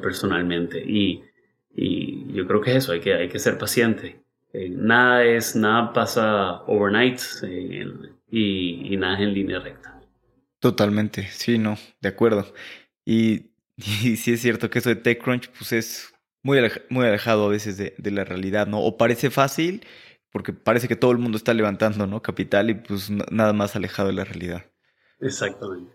personalmente. 0.00 0.82
Y, 0.86 1.24
y, 1.74 2.32
yo 2.32 2.46
creo 2.46 2.60
que 2.60 2.70
es 2.70 2.76
eso, 2.76 2.92
hay 2.92 3.00
que, 3.00 3.12
hay 3.12 3.28
que 3.28 3.40
ser 3.40 3.58
paciente. 3.58 4.22
Eh, 4.52 4.68
nada 4.68 5.24
es, 5.24 5.56
nada 5.56 5.92
pasa 5.92 6.62
overnight 6.66 7.20
eh, 7.42 7.86
y, 8.30 8.94
y, 8.94 8.96
nada 8.96 9.14
es 9.14 9.20
en 9.22 9.34
línea 9.34 9.58
recta. 9.58 10.00
Totalmente, 10.60 11.26
sí, 11.28 11.58
no, 11.58 11.76
de 12.00 12.08
acuerdo. 12.08 12.54
Y, 13.04 13.50
y 13.76 14.16
sí 14.16 14.32
es 14.32 14.40
cierto 14.40 14.70
que 14.70 14.78
eso 14.78 14.90
de 14.90 14.96
TechCrunch 14.96 15.48
pues 15.50 15.72
es 15.72 16.11
muy, 16.42 16.58
muy 16.90 17.06
alejado 17.06 17.46
a 17.46 17.48
veces 17.48 17.76
de, 17.76 17.94
de, 17.98 18.10
la 18.10 18.24
realidad, 18.24 18.66
¿no? 18.66 18.80
O 18.80 18.96
parece 18.96 19.30
fácil 19.30 19.84
porque 20.32 20.52
parece 20.52 20.88
que 20.88 20.96
todo 20.96 21.12
el 21.12 21.18
mundo 21.18 21.36
está 21.36 21.54
levantando, 21.54 22.06
¿no? 22.06 22.22
Capital 22.22 22.70
y 22.70 22.74
pues 22.74 23.10
nada 23.10 23.52
más 23.52 23.76
alejado 23.76 24.08
de 24.08 24.14
la 24.14 24.24
realidad. 24.24 24.64
Exactamente. 25.20 25.94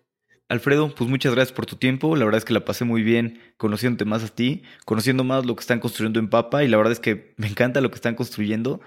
Alfredo, 0.50 0.94
pues 0.96 1.10
muchas 1.10 1.34
gracias 1.34 1.54
por 1.54 1.66
tu 1.66 1.76
tiempo. 1.76 2.16
La 2.16 2.24
verdad 2.24 2.38
es 2.38 2.46
que 2.46 2.54
la 2.54 2.64
pasé 2.64 2.86
muy 2.86 3.04
bien 3.04 3.42
conociéndote 3.58 4.06
más 4.06 4.24
a 4.24 4.30
ti, 4.30 4.64
conociendo 4.86 5.26
más 5.26 5.46
lo 5.46 5.56
que 5.56 5.62
están 5.62 5.80
construyendo 5.80 6.20
en 6.20 6.30
Papa 6.30 6.64
y 6.64 6.70
la 6.70 6.78
verdad 6.78 6.94
es 6.94 7.00
que 7.02 7.34
me 7.36 7.48
encanta 7.48 7.82
lo 7.82 7.90
que 7.90 7.96
están 7.96 8.16
construyendo 8.16 8.80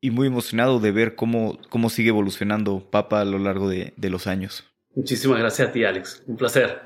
y 0.00 0.10
muy 0.10 0.28
emocionado 0.28 0.78
de 0.78 0.92
ver 0.92 1.16
cómo, 1.16 1.58
cómo 1.68 1.90
sigue 1.90 2.10
evolucionando 2.10 2.90
Papa 2.90 3.22
a 3.22 3.24
lo 3.24 3.38
largo 3.38 3.68
de, 3.68 3.92
de 3.96 4.10
los 4.10 4.26
años. 4.26 4.64
Muchísimas 4.94 5.38
gracias 5.38 5.68
a 5.68 5.72
ti, 5.72 5.84
Alex. 5.84 6.22
Un 6.26 6.36
placer. 6.36 6.80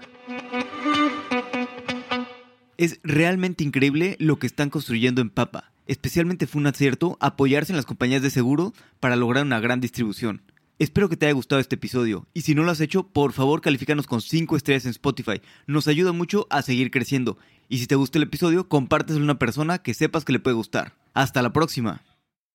Es 2.77 2.99
realmente 3.05 3.63
increíble 3.63 4.17
lo 4.19 4.39
que 4.39 4.49
están 4.49 4.69
construyendo 4.69 5.21
en 5.21 5.31
Papa. 5.31 5.71
Especialmente 5.87 6.47
fue 6.49 6.61
un 6.61 6.67
acierto 6.67 7.17
apoyarse 7.21 7.71
en 7.71 7.77
las 7.77 7.87
compañías 7.87 8.23
de 8.23 8.31
seguro 8.31 8.73
para 8.99 9.15
lograr 9.17 9.45
una 9.45 9.61
gran 9.61 9.81
distribución. 9.81 10.43
Espero 10.81 11.09
que 11.09 11.17
te 11.17 11.27
haya 11.27 11.35
gustado 11.35 11.61
este 11.61 11.77
episodio 11.77 12.27
y 12.35 12.41
si 12.41 12.57
no 12.57 12.65
lo 12.65 12.73
has 12.73 12.81
hecho, 12.81 13.07
por 13.07 13.33
favor 13.33 13.61
califícanos 13.61 14.09
con 14.09 14.21
5 14.21 14.57
estrellas 14.57 14.87
en 14.87 14.91
Spotify. 14.91 15.41
Nos 15.69 15.87
ayuda 15.87 16.11
mucho 16.11 16.49
a 16.51 16.63
seguir 16.63 16.91
creciendo. 16.91 17.39
Y 17.69 17.79
si 17.79 17.87
te 17.87 17.95
gustó 17.95 18.19
el 18.19 18.25
episodio, 18.25 18.69
compárteselo 18.69 19.23
a 19.23 19.25
una 19.25 19.39
persona 19.39 19.79
que 19.79 19.95
sepas 19.95 20.25
que 20.25 20.33
le 20.33 20.41
puede 20.41 20.57
gustar. 20.57 20.95
Hasta 21.13 21.43
la 21.43 21.53
próxima. 21.53 22.03